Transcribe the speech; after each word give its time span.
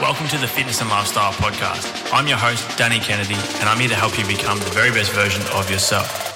Welcome 0.00 0.28
to 0.28 0.38
the 0.38 0.48
Fitness 0.48 0.80
and 0.80 0.88
Lifestyle 0.88 1.30
Podcast. 1.34 2.10
I'm 2.10 2.26
your 2.26 2.38
host, 2.38 2.78
Danny 2.78 3.00
Kennedy, 3.00 3.34
and 3.34 3.68
I'm 3.68 3.78
here 3.78 3.90
to 3.90 3.94
help 3.94 4.18
you 4.18 4.26
become 4.26 4.58
the 4.58 4.64
very 4.70 4.90
best 4.90 5.12
version 5.12 5.42
of 5.54 5.70
yourself. 5.70 6.26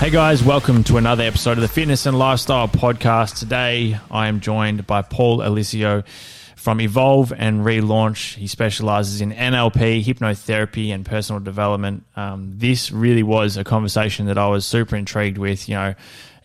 Hey 0.00 0.10
guys, 0.10 0.42
welcome 0.42 0.82
to 0.82 0.96
another 0.96 1.22
episode 1.22 1.52
of 1.52 1.60
the 1.60 1.68
Fitness 1.68 2.06
and 2.06 2.18
Lifestyle 2.18 2.66
Podcast. 2.66 3.38
Today 3.38 4.00
I 4.10 4.26
am 4.26 4.40
joined 4.40 4.84
by 4.84 5.02
Paul 5.02 5.38
Eliseo 5.38 6.04
from 6.56 6.80
Evolve 6.80 7.32
and 7.32 7.64
Relaunch. 7.64 8.34
He 8.34 8.48
specializes 8.48 9.20
in 9.20 9.30
NLP, 9.30 10.04
hypnotherapy, 10.04 10.92
and 10.92 11.06
personal 11.06 11.38
development. 11.38 12.04
Um, 12.16 12.54
this 12.56 12.90
really 12.90 13.22
was 13.22 13.56
a 13.56 13.62
conversation 13.62 14.26
that 14.26 14.38
I 14.38 14.48
was 14.48 14.66
super 14.66 14.96
intrigued 14.96 15.38
with. 15.38 15.68
You 15.68 15.76
know, 15.76 15.94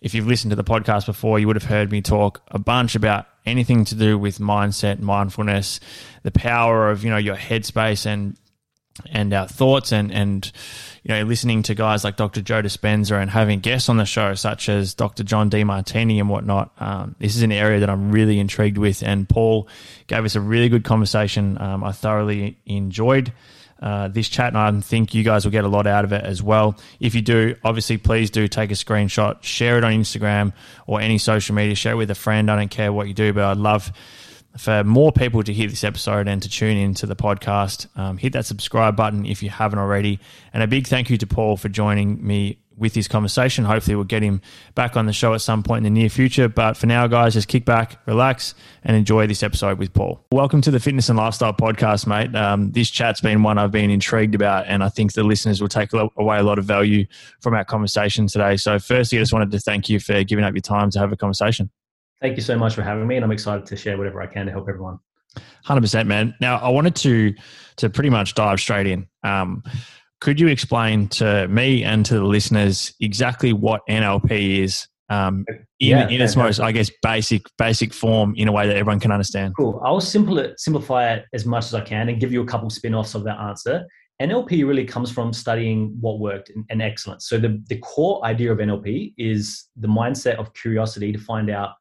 if 0.02 0.14
you've 0.14 0.28
listened 0.28 0.52
to 0.52 0.56
the 0.56 0.64
podcast 0.64 1.06
before, 1.06 1.40
you 1.40 1.48
would 1.48 1.56
have 1.56 1.66
heard 1.66 1.92
me 1.92 2.02
talk 2.02 2.42
a 2.50 2.60
bunch 2.60 2.96
about 2.96 3.28
anything 3.46 3.86
to 3.86 3.96
do 3.96 4.18
with 4.18 4.40
mindset, 4.40 5.00
mindfulness, 5.00 5.80
the 6.24 6.32
power 6.32 6.90
of 6.90 7.04
you 7.04 7.10
know 7.10 7.18
your 7.18 7.36
headspace 7.36 8.06
and 8.06 8.38
and 9.12 9.34
our 9.34 9.48
thoughts 9.48 9.92
and 9.92 10.12
and 10.12 10.52
you 11.04 11.10
know 11.14 11.24
listening 11.24 11.64
to 11.64 11.76
guys 11.76 12.04
like 12.04 12.16
Dr. 12.16 12.42
Joe 12.42 12.62
Dispenza 12.62 13.22
and 13.22 13.30
having 13.30 13.60
guests 13.60 13.90
on 13.90 13.98
the 13.98 14.06
show 14.06 14.34
such 14.34 14.70
as 14.70 14.94
Dr. 14.94 15.24
John 15.24 15.50
Demartini 15.50 16.20
and 16.20 16.30
whatnot. 16.30 16.72
Um, 16.80 17.16
this 17.20 17.36
is 17.36 17.42
an 17.42 17.52
area 17.52 17.80
that 17.80 17.90
I'm 17.90 18.12
really 18.12 18.40
intrigued 18.40 18.78
with, 18.78 19.04
and 19.04 19.28
Paul 19.28 19.68
gave 20.08 20.26
us 20.26 20.36
a 20.36 20.42
really 20.42 20.70
good 20.70 20.84
conversation. 20.84 21.60
Um, 21.62 21.84
I 21.84 21.92
thoroughly 21.92 22.58
enjoyed 22.66 23.34
uh, 23.82 24.08
this 24.08 24.30
chat, 24.30 24.54
and 24.54 24.58
I 24.58 24.82
think 24.82 25.14
you 25.14 25.24
guys 25.24 25.46
will 25.46 25.52
get 25.52 25.64
a 25.64 25.68
lot 25.68 25.88
out 25.88 26.04
of 26.04 26.14
it 26.14 26.24
as 26.24 26.42
well. 26.42 26.78
If 27.00 27.16
you 27.16 27.22
do, 27.22 27.56
obviously, 27.64 27.98
please 27.98 28.30
do 28.30 28.48
take 28.48 28.72
a 28.72 28.76
screenshot, 28.76 29.44
share 29.44 29.78
it 29.78 29.84
on 29.84 29.94
Instagram 29.94 30.54
or 30.86 31.02
any 31.02 31.18
social 31.18 31.56
media, 31.56 31.76
share 31.76 31.94
it 31.94 31.98
with 31.98 32.12
a 32.12 32.16
friend. 32.16 32.50
I 32.50 32.56
don't 32.56 32.72
care 32.72 32.92
what 32.92 33.08
you 33.08 33.14
do, 33.14 33.34
but 33.34 33.44
I'd 33.44 33.58
love 33.58 33.92
for 34.58 34.84
more 34.84 35.12
people 35.12 35.44
to 35.44 35.54
hear 35.54 35.68
this 35.68 35.84
episode 35.84 36.28
and 36.28 36.42
to 36.42 36.50
tune 36.50 36.78
into 36.78 37.06
the 37.06 37.16
podcast. 37.16 37.88
Um, 37.98 38.18
hit 38.18 38.34
that 38.34 38.46
subscribe 38.46 38.96
button 38.96 39.26
if 39.26 39.44
you 39.44 39.50
haven't 39.50 39.80
already. 39.80 40.20
And 40.54 40.64
a 40.64 40.68
big 40.68 40.88
thank 40.88 41.10
you 41.10 41.18
to 41.18 41.28
Paul 41.28 41.58
for 41.58 41.70
joining 41.70 42.26
me 42.26 42.60
with 42.78 42.94
this 42.94 43.08
conversation. 43.08 43.66
Hopefully, 43.66 43.96
we'll 43.96 44.06
get 44.06 44.22
him 44.22 44.42
back 44.76 44.96
on 44.96 45.08
the 45.08 45.14
show 45.14 45.34
at 45.34 45.42
some 45.42 45.64
point 45.64 45.86
in 45.86 45.94
the 45.94 46.00
near 46.00 46.10
future. 46.10 46.48
But 46.48 46.78
for 46.78 46.86
now, 46.86 47.08
guys, 47.08 47.34
just 47.34 47.48
kick 47.48 47.66
back, 47.66 48.00
relax, 48.06 48.54
and 48.84 48.96
enjoy 48.96 49.28
this 49.28 49.44
episode 49.44 49.80
with 49.80 49.94
Paul. 49.94 50.24
Welcome 50.32 50.62
to 50.62 50.72
the 50.72 50.80
Fitness 50.80 51.10
and 51.10 51.18
Lifestyle 51.18 51.54
Podcast, 51.54 52.08
mate. 52.08 52.36
Um, 52.36 52.72
this 52.72 52.90
chat's 52.90 53.20
been 53.20 53.44
one 53.44 53.58
I've 53.58 53.72
been 53.72 53.90
intrigued 53.90 54.36
about, 54.36 54.66
and 54.68 54.84
I 54.84 54.90
think 54.90 55.14
the 55.14 55.24
listeners 55.24 55.60
will 55.60 55.70
take 55.70 55.90
away 55.94 56.38
a 56.38 56.44
lot 56.44 56.60
of 56.60 56.66
value 56.66 57.06
from 57.42 57.54
our 57.56 57.66
conversation 57.66 58.28
today. 58.28 58.58
So, 58.58 58.80
firstly, 58.80 59.18
I 59.18 59.22
just 59.22 59.34
wanted 59.34 59.52
to 59.52 59.60
thank 59.60 59.90
you 59.90 60.00
for 60.00 60.24
giving 60.24 60.46
up 60.46 60.54
your 60.54 60.62
time 60.62 60.92
to 60.92 61.00
have 61.00 61.12
a 61.12 61.18
conversation. 61.18 61.72
Thank 62.22 62.36
you 62.36 62.42
so 62.42 62.58
much 62.58 62.74
for 62.74 62.82
having 62.82 63.08
me, 63.08 63.16
and 63.16 63.24
I'm 63.24 63.32
excited 63.32 63.66
to 63.68 63.76
share 63.76 63.98
whatever 63.98 64.22
I 64.22 64.28
can 64.28 64.46
to 64.48 64.52
help 64.52 64.68
everyone. 64.68 65.00
Hundred 65.64 65.82
percent, 65.82 66.08
man. 66.08 66.34
Now, 66.42 66.58
I 66.58 66.70
wanted 66.70 66.96
to 66.98 67.34
to 67.78 67.90
pretty 67.90 68.10
much 68.10 68.34
dive 68.34 68.60
straight 68.60 68.88
in. 68.88 69.08
Um, 69.24 69.64
could 70.20 70.40
you 70.40 70.48
explain 70.48 71.08
to 71.10 71.48
me 71.48 71.84
and 71.84 72.06
to 72.08 72.16
the 72.16 72.24
listeners 72.24 72.94
exactly 73.00 73.54
what 73.54 73.82
NLP 73.88 74.64
is 74.64 74.88
um, 75.10 75.46
in, 75.80 75.90
yeah, 75.90 76.10
in 76.10 76.22
its 76.22 76.36
most, 76.36 76.60
I 76.60 76.72
guess, 76.72 76.90
basic 77.04 77.44
basic 77.58 77.94
form 77.94 78.34
in 78.36 78.48
a 78.48 78.52
way 78.52 78.68
that 78.68 78.76
everyone 78.76 79.00
can 79.00 79.12
understand? 79.12 79.54
Cool. 79.58 79.80
I'll 79.86 80.02
simple 80.02 80.40
it, 80.40 80.60
simplify 80.60 81.14
it 81.14 81.26
as 81.34 81.46
much 81.46 81.66
as 81.66 81.76
I 81.76 81.82
can 81.82 82.10
and 82.10 82.20
give 82.20 82.32
you 82.32 82.42
a 82.42 82.46
couple 82.46 82.70
spin-offs 82.70 83.14
of 83.14 83.24
that 83.26 83.40
answer. 83.40 83.86
NLP 84.22 84.68
really 84.68 84.84
comes 84.84 85.12
from 85.12 85.32
studying 85.32 85.96
what 86.02 86.20
worked 86.20 86.50
and, 86.50 86.66
and 86.72 86.82
excellence. 86.82 87.30
So 87.30 87.38
the, 87.38 87.62
the 87.68 87.78
core 87.78 88.26
idea 88.26 88.52
of 88.52 88.58
NLP 88.58 89.14
is 89.18 89.66
the 89.76 89.88
mindset 89.88 90.38
of 90.38 90.52
curiosity 90.56 91.12
to 91.12 91.20
find 91.20 91.52
out 91.52 91.74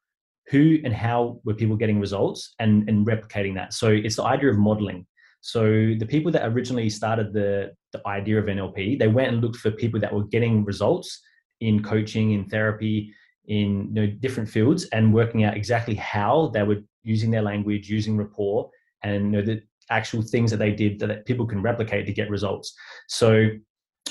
who 0.49 0.79
and 0.85 0.95
how 0.95 1.41
were 1.45 1.55
people 1.55 1.77
getting 1.77 2.01
results 2.01 2.55
and, 2.59 2.89
and 2.89 3.07
replicating 3.07 3.55
that. 3.55 3.73
So 3.73 3.89
it's 3.89 4.17
the 4.17 4.25
idea 4.25 4.51
of 4.51 4.59
modeling. 4.59 5.07
So 5.41 5.63
the 5.63 6.07
people 6.07 6.33
that 6.33 6.47
originally 6.47 6.91
started 6.91 7.33
the, 7.33 7.73
the 7.93 8.07
idea 8.07 8.39
of 8.39 8.47
NLP, 8.47 8.99
they 8.99 9.09
went 9.09 9.33
and 9.33 9.41
looked 9.41 9.57
for 9.57 9.71
people 9.71 10.01
that 10.01 10.13
were 10.13 10.25
getting 10.25 10.65
results 10.65 11.21
in 11.61 11.83
coaching, 11.83 12.33
in 12.33 12.49
therapy, 12.49 13.13
in 13.47 13.89
you 13.95 13.95
know, 13.95 14.07
different 14.07 14.49
fields, 14.49 14.85
and 14.93 15.15
working 15.15 15.45
out 15.45 15.57
exactly 15.57 15.95
how 15.95 16.49
they 16.53 16.63
were 16.63 16.83
using 17.03 17.31
their 17.31 17.43
language, 17.43 17.89
using 17.89 18.17
rapport, 18.17 18.71
and 19.03 19.27
you 19.27 19.31
know, 19.31 19.43
the 19.43 19.63
actual 19.91 20.23
things 20.23 20.51
that 20.51 20.57
they 20.59 20.73
did 20.73 20.99
that 20.99 21.25
people 21.27 21.47
can 21.47 21.63
replicate 21.63 22.07
to 22.07 22.13
get 22.13 22.29
results. 22.29 22.75
So 23.09 23.51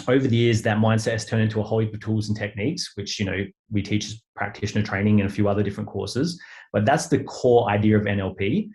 over 0.07 0.28
the 0.28 0.35
years, 0.35 0.61
that 0.63 0.78
mindset 0.78 1.13
has 1.13 1.25
turned 1.25 1.44
into 1.44 1.59
a 1.59 1.63
whole 1.63 1.79
heap 1.79 1.94
of 1.94 2.00
tools 2.00 2.28
and 2.28 2.38
techniques, 2.38 2.91
which 2.95 3.19
you 3.19 3.25
know 3.25 3.45
we 3.72 3.81
teach 3.81 4.06
as 4.06 4.22
practitioner 4.35 4.83
training 4.83 5.22
and 5.22 5.29
a 5.29 5.33
few 5.33 5.47
other 5.47 5.63
different 5.63 5.89
courses. 5.89 6.39
But 6.73 6.85
that's 6.85 7.07
the 7.07 7.23
core 7.23 7.69
idea 7.69 7.97
of 7.97 8.03
NLP. 8.03 8.69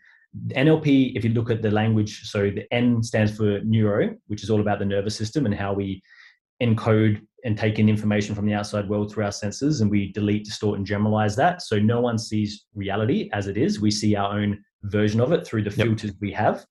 NLP, 0.50 1.16
if 1.16 1.24
you 1.24 1.30
look 1.30 1.50
at 1.50 1.60
the 1.60 1.70
language, 1.70 2.22
so 2.22 2.50
the 2.50 2.64
N 2.72 3.02
stands 3.02 3.36
for 3.36 3.60
neuro, 3.60 4.16
which 4.28 4.42
is 4.42 4.50
all 4.50 4.60
about 4.60 4.78
the 4.78 4.84
nervous 4.84 5.16
system 5.16 5.44
and 5.44 5.54
how 5.54 5.72
we 5.72 6.02
encode 6.62 7.20
and 7.44 7.56
take 7.56 7.78
in 7.78 7.88
information 7.88 8.34
from 8.34 8.46
the 8.46 8.54
outside 8.54 8.88
world 8.88 9.12
through 9.12 9.24
our 9.24 9.32
senses, 9.32 9.80
and 9.80 9.90
we 9.90 10.12
delete, 10.12 10.44
distort, 10.44 10.78
and 10.78 10.86
generalize 10.86 11.34
that. 11.36 11.62
So 11.62 11.78
no 11.78 12.00
one 12.00 12.18
sees 12.18 12.66
reality 12.74 13.30
as 13.32 13.46
it 13.46 13.56
is. 13.56 13.80
We 13.80 13.90
see 13.90 14.14
our 14.14 14.38
own 14.38 14.62
version 14.82 15.20
of 15.20 15.32
it 15.32 15.46
through 15.46 15.64
the 15.64 15.70
filters 15.70 16.12
we 16.20 16.32
have, 16.32 16.64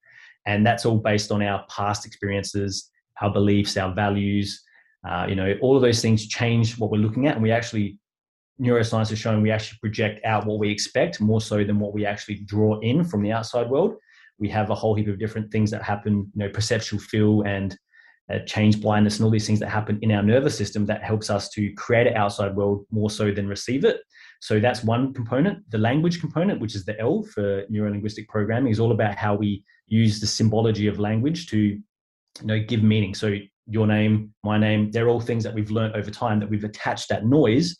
and 0.45 0.65
that's 0.65 0.85
all 0.85 0.97
based 0.97 1.31
on 1.31 1.41
our 1.41 1.65
past 1.69 2.05
experiences, 2.05 2.89
our 3.21 3.31
beliefs, 3.31 3.77
our 3.77 3.93
values. 3.93 4.61
Uh, 5.07 5.25
you 5.29 5.35
know, 5.35 5.55
all 5.61 5.75
of 5.75 5.81
those 5.81 6.01
things 6.01 6.27
change 6.27 6.77
what 6.77 6.91
we're 6.91 6.97
looking 6.97 7.27
at, 7.27 7.35
and 7.35 7.43
we 7.43 7.51
actually 7.51 7.97
neuroscience 8.61 9.09
has 9.09 9.19
shown 9.19 9.41
we 9.41 9.51
actually 9.51 9.79
project 9.79 10.23
out 10.25 10.45
what 10.45 10.59
we 10.59 10.69
expect 10.69 11.21
more 11.21 11.41
so 11.41 11.63
than 11.63 11.79
what 11.79 11.93
we 11.93 12.05
actually 12.05 12.35
draw 12.45 12.79
in 12.81 13.03
from 13.03 13.23
the 13.23 13.31
outside 13.31 13.69
world. 13.69 13.95
We 14.37 14.49
have 14.49 14.69
a 14.69 14.75
whole 14.75 14.95
heap 14.95 15.07
of 15.07 15.19
different 15.19 15.51
things 15.51 15.71
that 15.71 15.81
happen, 15.81 16.29
you 16.33 16.43
know, 16.43 16.49
perceptual 16.49 16.99
feel 16.99 17.43
and 17.43 17.77
uh, 18.31 18.39
change 18.45 18.79
blindness 18.81 19.17
and 19.17 19.25
all 19.25 19.31
these 19.31 19.47
things 19.47 19.59
that 19.59 19.69
happen 19.69 19.97
in 20.01 20.11
our 20.11 20.21
nervous 20.21 20.57
system 20.57 20.85
that 20.85 21.03
helps 21.03 21.29
us 21.29 21.49
to 21.49 21.73
create 21.73 22.05
an 22.05 22.15
outside 22.15 22.55
world 22.55 22.85
more 22.91 23.09
so 23.09 23.31
than 23.31 23.47
receive 23.47 23.83
it. 23.83 24.01
So 24.39 24.59
that's 24.59 24.83
one 24.83 25.13
component. 25.13 25.69
The 25.71 25.77
language 25.77 26.21
component, 26.21 26.61
which 26.61 26.75
is 26.75 26.85
the 26.85 26.99
L 26.99 27.23
for 27.23 27.65
neurolinguistic 27.65 28.27
programming, 28.27 28.71
is 28.71 28.79
all 28.79 28.91
about 28.91 29.15
how 29.15 29.35
we 29.35 29.63
use 29.87 30.19
the 30.19 30.27
symbology 30.27 30.87
of 30.87 30.99
language 30.99 31.47
to 31.47 31.79
you 32.41 32.47
know 32.47 32.59
give 32.59 32.83
meaning. 32.83 33.13
So 33.13 33.35
your 33.67 33.87
name, 33.87 34.33
my 34.43 34.57
name, 34.57 34.91
they're 34.91 35.09
all 35.09 35.21
things 35.21 35.43
that 35.43 35.53
we've 35.53 35.71
learned 35.71 35.95
over 35.95 36.09
time 36.09 36.39
that 36.39 36.49
we've 36.49 36.63
attached 36.63 37.09
that 37.09 37.25
noise 37.25 37.77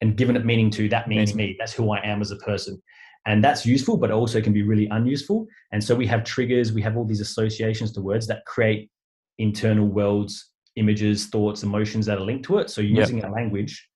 and 0.00 0.16
given 0.16 0.36
it 0.36 0.44
meaning 0.44 0.70
to 0.70 0.88
that 0.88 1.08
means 1.08 1.32
mm. 1.32 1.36
me. 1.36 1.56
That's 1.58 1.72
who 1.72 1.90
I 1.92 2.04
am 2.04 2.20
as 2.20 2.30
a 2.30 2.36
person. 2.36 2.80
And 3.26 3.42
that's 3.42 3.64
useful, 3.64 3.96
but 3.96 4.10
also 4.10 4.40
can 4.40 4.52
be 4.52 4.62
really 4.62 4.88
unuseful. 4.88 5.46
And 5.70 5.82
so 5.82 5.94
we 5.94 6.06
have 6.08 6.24
triggers, 6.24 6.72
we 6.72 6.82
have 6.82 6.96
all 6.96 7.04
these 7.04 7.20
associations 7.20 7.92
to 7.92 8.00
words 8.00 8.26
that 8.26 8.44
create 8.46 8.90
internal 9.38 9.86
worlds, 9.86 10.50
images, 10.74 11.26
thoughts, 11.26 11.62
emotions 11.62 12.06
that 12.06 12.18
are 12.18 12.24
linked 12.24 12.44
to 12.46 12.58
it. 12.58 12.70
So 12.70 12.80
using 12.80 13.18
yep. 13.18 13.26
our 13.26 13.32
language, 13.32 13.88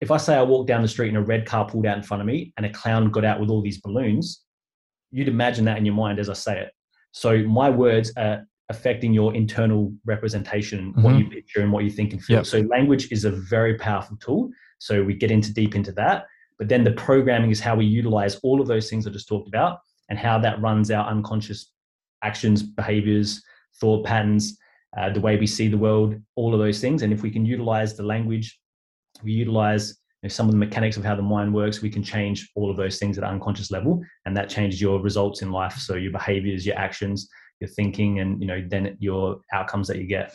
if 0.00 0.10
I 0.10 0.16
say 0.16 0.34
I 0.34 0.42
walk 0.42 0.66
down 0.66 0.82
the 0.82 0.88
street 0.88 1.08
and 1.08 1.16
a 1.16 1.22
red 1.22 1.46
car 1.46 1.68
pulled 1.68 1.86
out 1.86 1.96
in 1.96 2.02
front 2.02 2.22
of 2.22 2.26
me 2.26 2.52
and 2.56 2.66
a 2.66 2.70
clown 2.70 3.10
got 3.10 3.24
out 3.24 3.38
with 3.38 3.50
all 3.50 3.62
these 3.62 3.80
balloons, 3.80 4.42
you'd 5.12 5.28
imagine 5.28 5.64
that 5.66 5.78
in 5.78 5.84
your 5.84 5.94
mind 5.94 6.18
as 6.18 6.28
I 6.28 6.34
say 6.34 6.60
it. 6.60 6.72
So 7.12 7.42
my 7.44 7.70
words 7.70 8.12
are 8.16 8.46
affecting 8.70 9.12
your 9.12 9.34
internal 9.34 9.92
representation, 10.06 10.92
mm-hmm. 10.92 11.02
what 11.02 11.18
you 11.18 11.28
picture 11.28 11.60
and 11.60 11.70
what 11.72 11.84
you 11.84 11.90
think 11.90 12.12
and 12.12 12.24
feel. 12.24 12.36
Yep. 12.36 12.46
So 12.46 12.60
language 12.60 13.12
is 13.12 13.24
a 13.24 13.30
very 13.30 13.76
powerful 13.76 14.16
tool. 14.16 14.50
So 14.78 15.02
we 15.02 15.14
get 15.14 15.30
into 15.30 15.52
deep 15.52 15.74
into 15.74 15.92
that. 15.92 16.26
But 16.58 16.68
then 16.68 16.84
the 16.84 16.92
programming 16.92 17.50
is 17.50 17.60
how 17.60 17.74
we 17.74 17.84
utilize 17.84 18.36
all 18.36 18.60
of 18.60 18.68
those 18.68 18.88
things 18.88 19.06
I 19.06 19.10
just 19.10 19.28
talked 19.28 19.48
about 19.48 19.80
and 20.08 20.18
how 20.18 20.38
that 20.38 20.60
runs 20.60 20.90
our 20.90 21.06
unconscious 21.06 21.72
actions, 22.22 22.62
behaviors, 22.62 23.42
thought 23.80 24.06
patterns, 24.06 24.56
uh, 24.96 25.10
the 25.10 25.20
way 25.20 25.36
we 25.36 25.46
see 25.46 25.68
the 25.68 25.78
world, 25.78 26.14
all 26.36 26.54
of 26.54 26.60
those 26.60 26.80
things. 26.80 27.02
And 27.02 27.12
if 27.12 27.22
we 27.22 27.30
can 27.30 27.44
utilize 27.44 27.96
the 27.96 28.02
language, 28.04 28.58
we 29.22 29.32
utilize 29.32 29.90
you 30.22 30.28
know, 30.28 30.28
some 30.28 30.46
of 30.46 30.52
the 30.52 30.58
mechanics 30.58 30.96
of 30.96 31.04
how 31.04 31.16
the 31.16 31.22
mind 31.22 31.52
works, 31.52 31.82
we 31.82 31.90
can 31.90 32.02
change 32.02 32.50
all 32.54 32.70
of 32.70 32.76
those 32.76 32.98
things 32.98 33.18
at 33.18 33.24
an 33.24 33.30
unconscious 33.30 33.70
level. 33.70 34.02
And 34.26 34.36
that 34.36 34.48
changes 34.48 34.80
your 34.80 35.00
results 35.00 35.42
in 35.42 35.50
life. 35.50 35.74
So 35.74 35.94
your 35.94 36.12
behaviors, 36.12 36.66
your 36.66 36.78
actions, 36.78 37.28
your 37.60 37.68
thinking, 37.68 38.20
and 38.20 38.40
you 38.40 38.46
know, 38.46 38.64
then 38.66 38.96
your 39.00 39.40
outcomes 39.52 39.88
that 39.88 39.98
you 39.98 40.06
get. 40.06 40.34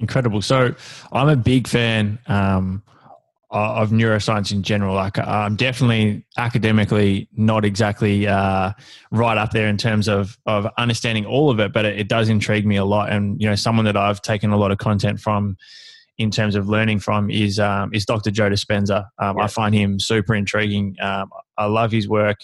Incredible. 0.00 0.42
So 0.42 0.74
I'm 1.12 1.28
a 1.28 1.36
big 1.36 1.66
fan 1.66 2.18
um, 2.26 2.82
of 3.50 3.90
neuroscience 3.90 4.52
in 4.52 4.62
general. 4.62 4.94
Like 4.94 5.18
I'm 5.18 5.56
definitely 5.56 6.24
academically 6.36 7.28
not 7.36 7.64
exactly 7.64 8.26
uh, 8.26 8.72
right 9.10 9.38
up 9.38 9.52
there 9.52 9.68
in 9.68 9.76
terms 9.76 10.08
of 10.08 10.38
of 10.46 10.66
understanding 10.76 11.24
all 11.24 11.50
of 11.50 11.58
it, 11.60 11.72
but 11.72 11.84
it, 11.84 12.00
it, 12.00 12.08
does 12.08 12.28
intrigue 12.28 12.66
me 12.66 12.76
a 12.76 12.84
lot. 12.84 13.10
And 13.10 13.40
you 13.40 13.48
know, 13.48 13.54
someone 13.54 13.84
that 13.86 13.96
I've 13.96 14.20
taken 14.20 14.50
a 14.50 14.56
lot 14.56 14.70
of 14.70 14.78
content 14.78 15.20
from 15.20 15.56
in 16.18 16.30
terms 16.30 16.56
of 16.56 16.68
learning 16.68 16.98
from 16.98 17.30
is 17.30 17.58
um, 17.58 17.94
is 17.94 18.04
Dr. 18.04 18.30
Joe 18.30 18.50
Dispenza. 18.50 19.06
Um, 19.18 19.38
yeah. 19.38 19.44
I 19.44 19.46
find 19.46 19.74
him 19.74 19.98
super 19.98 20.34
intriguing. 20.34 20.96
Um, 21.00 21.30
I 21.56 21.66
love 21.66 21.90
his 21.90 22.08
work, 22.08 22.38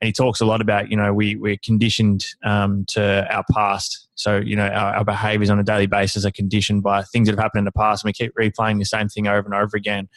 and 0.00 0.06
he 0.06 0.12
talks 0.12 0.40
a 0.40 0.46
lot 0.46 0.60
about 0.60 0.90
you 0.90 0.96
know 0.96 1.12
we 1.12 1.36
we're 1.36 1.58
conditioned 1.62 2.24
um, 2.44 2.84
to 2.88 3.26
our 3.30 3.44
past. 3.52 4.05
So 4.16 4.38
you 4.38 4.56
know 4.56 4.66
our, 4.66 4.96
our, 4.96 5.04
behaviors 5.04 5.50
on 5.50 5.58
a 5.58 5.64
daily 5.64 5.86
basis 5.86 6.24
are 6.24 6.30
conditioned 6.30 6.82
by 6.82 7.02
things 7.02 7.28
that 7.28 7.32
have 7.32 7.42
happened 7.42 7.60
in 7.60 7.64
the 7.64 7.72
past, 7.72 8.04
and 8.04 8.08
we 8.08 8.12
keep 8.12 8.34
replaying 8.34 8.78
the 8.78 8.84
same 8.84 9.08
thing 9.08 9.26
over 9.28 9.46
and 9.46 9.54
over 9.54 9.76
again. 9.76 10.08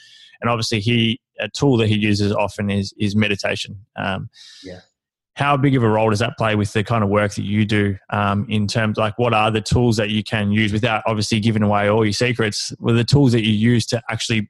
And 0.42 0.50
obviously, 0.50 0.80
he 0.80 1.22
a 1.40 1.50
tool 1.50 1.78
that 1.78 1.88
he 1.88 1.96
uses 1.96 2.34
often 2.34 2.70
is 2.70 2.94
is 2.98 3.16
meditation. 3.16 3.86
Um, 3.96 4.30
yeah 4.64 4.80
how 5.40 5.56
big 5.56 5.74
of 5.74 5.84
a 5.84 5.88
role 5.88 6.10
does 6.10 6.20
that 6.20 6.38
play 6.38 6.54
with 6.54 6.74
the 6.74 6.84
kind 6.84 7.02
of 7.02 7.10
work 7.10 7.34
that 7.34 7.46
you 7.46 7.64
do 7.64 7.96
um, 8.10 8.46
in 8.50 8.68
terms 8.68 8.98
like 8.98 9.18
what 9.18 9.34
are 9.34 9.50
the 9.50 9.62
tools 9.62 9.96
that 9.96 10.10
you 10.10 10.22
can 10.22 10.52
use 10.52 10.74
without 10.74 11.02
obviously 11.08 11.40
giving 11.40 11.64
away 11.64 11.90
all 11.90 12.04
your 12.04 12.12
secrets 12.12 12.74
what 12.80 12.94
are 12.94 12.98
the 12.98 13.06
tools 13.06 13.32
that 13.32 13.46
you 13.46 13.54
use 13.54 13.86
to 13.86 14.02
actually 14.10 14.50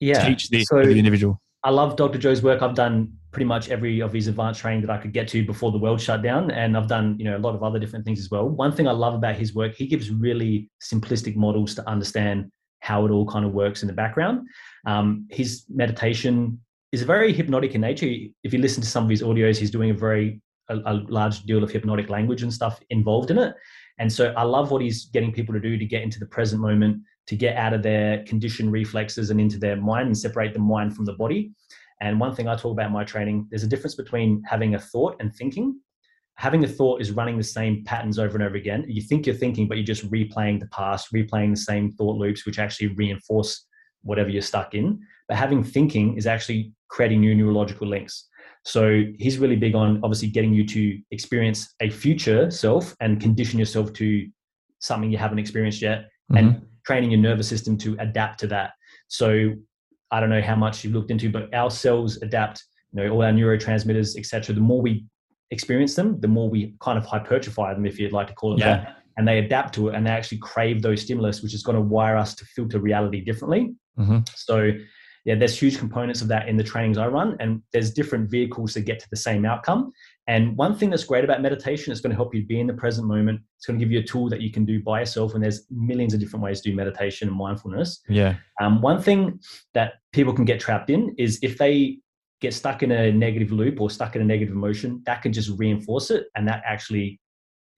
yeah. 0.00 0.26
teach 0.26 0.48
the, 0.48 0.64
so 0.64 0.82
the 0.82 0.98
individual 0.98 1.40
i 1.66 1.70
love 1.70 1.96
dr 1.96 2.18
joe's 2.18 2.42
work 2.42 2.62
i've 2.62 2.74
done 2.74 3.12
pretty 3.32 3.44
much 3.44 3.68
every 3.68 4.00
of 4.00 4.12
his 4.12 4.28
advanced 4.28 4.60
training 4.60 4.80
that 4.80 4.90
i 4.90 4.96
could 4.96 5.12
get 5.12 5.28
to 5.28 5.44
before 5.44 5.70
the 5.70 5.78
world 5.78 6.00
shut 6.00 6.22
down 6.22 6.50
and 6.50 6.76
i've 6.76 6.88
done 6.88 7.16
you 7.18 7.24
know 7.24 7.36
a 7.36 7.42
lot 7.46 7.54
of 7.54 7.62
other 7.62 7.78
different 7.78 8.04
things 8.04 8.18
as 8.18 8.30
well 8.30 8.48
one 8.48 8.72
thing 8.72 8.88
i 8.88 8.92
love 8.92 9.14
about 9.14 9.36
his 9.36 9.54
work 9.54 9.74
he 9.74 9.86
gives 9.86 10.10
really 10.10 10.70
simplistic 10.80 11.36
models 11.36 11.74
to 11.74 11.86
understand 11.88 12.50
how 12.80 13.04
it 13.04 13.10
all 13.10 13.26
kind 13.26 13.44
of 13.44 13.52
works 13.52 13.82
in 13.82 13.88
the 13.88 13.92
background 13.92 14.46
um, 14.86 15.26
his 15.30 15.64
meditation 15.68 16.58
is 16.92 17.02
very 17.02 17.32
hypnotic 17.32 17.74
in 17.74 17.80
nature. 17.80 18.08
If 18.42 18.52
you 18.52 18.58
listen 18.58 18.82
to 18.82 18.88
some 18.88 19.04
of 19.04 19.10
his 19.10 19.22
audios, 19.22 19.58
he's 19.58 19.70
doing 19.70 19.90
a 19.90 19.94
very 19.94 20.40
a, 20.68 20.76
a, 20.86 20.94
large 21.08 21.42
deal 21.42 21.62
of 21.62 21.70
hypnotic 21.70 22.08
language 22.08 22.42
and 22.42 22.52
stuff 22.52 22.80
involved 22.90 23.30
in 23.30 23.38
it. 23.38 23.54
And 23.98 24.12
so 24.12 24.32
I 24.36 24.42
love 24.42 24.70
what 24.70 24.82
he's 24.82 25.06
getting 25.06 25.32
people 25.32 25.54
to 25.54 25.60
do 25.60 25.76
to 25.76 25.84
get 25.84 26.02
into 26.02 26.18
the 26.18 26.26
present 26.26 26.60
moment, 26.60 27.02
to 27.26 27.36
get 27.36 27.56
out 27.56 27.72
of 27.72 27.82
their 27.82 28.24
conditioned 28.24 28.72
reflexes 28.72 29.30
and 29.30 29.40
into 29.40 29.58
their 29.58 29.76
mind 29.76 30.06
and 30.06 30.18
separate 30.18 30.52
the 30.52 30.60
mind 30.60 30.94
from 30.94 31.04
the 31.04 31.14
body. 31.14 31.52
And 32.00 32.20
one 32.20 32.34
thing 32.34 32.48
I 32.48 32.56
talk 32.56 32.72
about 32.72 32.86
in 32.86 32.92
my 32.92 33.04
training, 33.04 33.46
there's 33.50 33.62
a 33.62 33.68
difference 33.68 33.94
between 33.94 34.42
having 34.46 34.74
a 34.74 34.78
thought 34.78 35.16
and 35.18 35.34
thinking. 35.34 35.80
Having 36.36 36.64
a 36.64 36.68
thought 36.68 37.00
is 37.00 37.12
running 37.12 37.38
the 37.38 37.44
same 37.44 37.82
patterns 37.84 38.18
over 38.18 38.34
and 38.34 38.42
over 38.42 38.56
again. 38.56 38.84
You 38.86 39.00
think 39.00 39.26
you're 39.26 39.34
thinking, 39.34 39.66
but 39.66 39.78
you're 39.78 39.86
just 39.86 40.08
replaying 40.10 40.60
the 40.60 40.68
past, 40.68 41.12
replaying 41.12 41.52
the 41.52 41.60
same 41.60 41.90
thought 41.92 42.16
loops, 42.16 42.44
which 42.44 42.58
actually 42.58 42.88
reinforce 42.88 43.66
whatever 44.02 44.28
you're 44.28 44.42
stuck 44.42 44.74
in. 44.74 45.00
But 45.28 45.38
having 45.38 45.64
thinking 45.64 46.16
is 46.16 46.26
actually 46.26 46.72
creating 46.88 47.20
new 47.20 47.34
neurological 47.34 47.88
links. 47.88 48.28
So 48.64 49.04
he's 49.18 49.38
really 49.38 49.56
big 49.56 49.74
on 49.74 50.00
obviously 50.02 50.28
getting 50.28 50.52
you 50.52 50.66
to 50.66 51.00
experience 51.10 51.74
a 51.80 51.88
future 51.88 52.50
self 52.50 52.94
and 53.00 53.20
condition 53.20 53.58
yourself 53.58 53.92
to 53.94 54.28
something 54.80 55.10
you 55.10 55.18
haven't 55.18 55.38
experienced 55.38 55.80
yet 55.80 56.08
mm-hmm. 56.30 56.36
and 56.36 56.66
training 56.86 57.10
your 57.10 57.20
nervous 57.20 57.48
system 57.48 57.76
to 57.78 57.96
adapt 57.98 58.40
to 58.40 58.46
that. 58.48 58.72
So 59.08 59.52
I 60.10 60.20
don't 60.20 60.30
know 60.30 60.42
how 60.42 60.56
much 60.56 60.84
you've 60.84 60.94
looked 60.94 61.10
into, 61.10 61.30
but 61.30 61.52
our 61.54 61.70
cells 61.70 62.16
adapt, 62.22 62.64
you 62.92 63.02
know, 63.02 63.10
all 63.10 63.22
our 63.22 63.32
neurotransmitters, 63.32 64.16
etc. 64.16 64.54
The 64.54 64.60
more 64.60 64.80
we 64.80 65.04
experience 65.50 65.94
them, 65.94 66.20
the 66.20 66.28
more 66.28 66.48
we 66.48 66.74
kind 66.80 66.98
of 66.98 67.04
hypertrophy 67.04 67.62
them, 67.74 67.86
if 67.86 67.98
you'd 67.98 68.12
like 68.12 68.28
to 68.28 68.34
call 68.34 68.54
it 68.54 68.60
yeah. 68.60 68.76
that. 68.76 68.96
And 69.18 69.26
they 69.26 69.38
adapt 69.38 69.74
to 69.76 69.88
it 69.88 69.94
and 69.94 70.06
they 70.06 70.10
actually 70.10 70.38
crave 70.38 70.82
those 70.82 71.02
stimulus, 71.02 71.42
which 71.42 71.54
is 71.54 71.62
going 71.62 71.76
to 71.76 71.80
wire 71.80 72.16
us 72.16 72.34
to 72.34 72.44
filter 72.44 72.78
reality 72.78 73.22
differently. 73.22 73.74
Mm-hmm. 73.98 74.18
So 74.34 74.72
yeah, 75.26 75.34
there's 75.34 75.60
huge 75.60 75.76
components 75.76 76.22
of 76.22 76.28
that 76.28 76.48
in 76.48 76.56
the 76.56 76.62
trainings 76.62 76.98
I 76.98 77.08
run, 77.08 77.36
and 77.40 77.60
there's 77.72 77.92
different 77.92 78.30
vehicles 78.30 78.72
to 78.74 78.80
get 78.80 79.00
to 79.00 79.10
the 79.10 79.16
same 79.16 79.44
outcome. 79.44 79.92
And 80.28 80.56
one 80.56 80.76
thing 80.76 80.88
that's 80.88 81.02
great 81.02 81.24
about 81.24 81.42
meditation 81.42 81.92
is 81.92 82.00
going 82.00 82.10
to 82.10 82.16
help 82.16 82.32
you 82.32 82.46
be 82.46 82.60
in 82.60 82.68
the 82.68 82.74
present 82.74 83.08
moment. 83.08 83.40
It's 83.56 83.66
going 83.66 83.76
to 83.76 83.84
give 83.84 83.90
you 83.90 83.98
a 83.98 84.04
tool 84.04 84.28
that 84.28 84.40
you 84.40 84.52
can 84.52 84.64
do 84.64 84.80
by 84.80 85.00
yourself, 85.00 85.34
and 85.34 85.42
there's 85.42 85.66
millions 85.68 86.14
of 86.14 86.20
different 86.20 86.44
ways 86.44 86.60
to 86.60 86.70
do 86.70 86.76
meditation 86.76 87.26
and 87.26 87.36
mindfulness. 87.36 88.02
Yeah. 88.08 88.36
Um, 88.60 88.80
one 88.80 89.02
thing 89.02 89.40
that 89.74 89.94
people 90.12 90.32
can 90.32 90.44
get 90.44 90.60
trapped 90.60 90.90
in 90.90 91.12
is 91.18 91.40
if 91.42 91.58
they 91.58 91.98
get 92.40 92.54
stuck 92.54 92.84
in 92.84 92.92
a 92.92 93.10
negative 93.10 93.50
loop 93.50 93.80
or 93.80 93.90
stuck 93.90 94.14
in 94.14 94.22
a 94.22 94.24
negative 94.24 94.54
emotion, 94.54 95.02
that 95.06 95.22
can 95.22 95.32
just 95.32 95.50
reinforce 95.58 96.12
it, 96.12 96.26
and 96.36 96.46
that 96.46 96.62
actually 96.64 97.20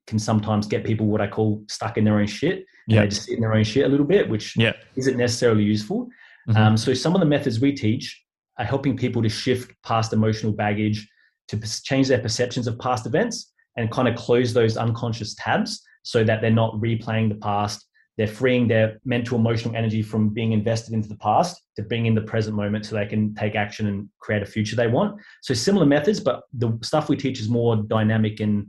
can 0.07 0.19
sometimes 0.19 0.67
get 0.67 0.85
people 0.85 1.07
what 1.07 1.23
I 1.23 1.29
call 1.29 1.65
stuck 1.69 1.97
in 1.97 2.05
their 2.05 2.19
own 2.19 2.27
shit. 2.27 2.67
Yeah. 2.87 3.01
They 3.01 3.09
just 3.09 3.25
sit 3.25 3.37
in 3.37 3.41
their 3.41 3.55
own 3.55 3.65
shit 3.65 3.87
a 3.87 3.89
little 3.89 4.07
bit, 4.07 4.29
which 4.29 4.55
yeah. 4.55 4.73
isn't 4.97 5.17
necessarily 5.17 5.65
useful. 5.65 6.11
Mm-hmm. 6.49 6.57
Um, 6.57 6.77
so 6.77 6.95
some 6.95 7.15
of 7.15 7.21
the 7.21 7.27
methods 7.27 7.61
we 7.61 7.73
teach 7.73 8.25
are 8.59 8.65
helping 8.65 8.97
people 8.97 9.23
to 9.23 9.29
shift 9.29 9.73
past 9.85 10.13
emotional 10.13 10.53
baggage, 10.53 11.07
to 11.49 11.61
change 11.83 12.09
their 12.09 12.21
perceptions 12.21 12.67
of 12.67 12.79
past 12.79 13.07
events, 13.07 13.53
and 13.77 13.91
kind 13.91 14.09
of 14.09 14.17
close 14.17 14.53
those 14.53 14.77
unconscious 14.77 15.35
tabs 15.35 15.83
so 16.03 16.25
that 16.25 16.41
they're 16.41 16.51
not 16.51 16.75
replaying 16.75 17.29
the 17.29 17.37
past. 17.37 17.87
They're 18.17 18.27
freeing 18.27 18.67
their 18.67 18.99
mental, 19.05 19.39
emotional 19.39 19.77
energy 19.77 20.03
from 20.03 20.31
being 20.31 20.51
invested 20.53 20.93
into 20.93 21.09
the 21.09 21.17
past 21.19 21.63
to 21.77 21.83
bring 21.83 22.07
in 22.07 22.17
the 22.17 22.23
present 22.23 22.57
moment 22.57 22.85
so 22.85 22.97
they 22.97 23.07
can 23.07 23.33
take 23.35 23.55
action 23.55 23.87
and 23.87 24.09
create 24.19 24.43
a 24.43 24.47
future 24.47 24.75
they 24.75 24.89
want. 24.89 25.21
So 25.43 25.55
similar 25.55 25.87
methods, 25.87 26.19
but 26.19 26.43
the 26.53 26.77
stuff 26.83 27.09
we 27.09 27.17
teach 27.17 27.39
is 27.39 27.49
more 27.49 27.77
dynamic 27.77 28.41
and 28.41 28.67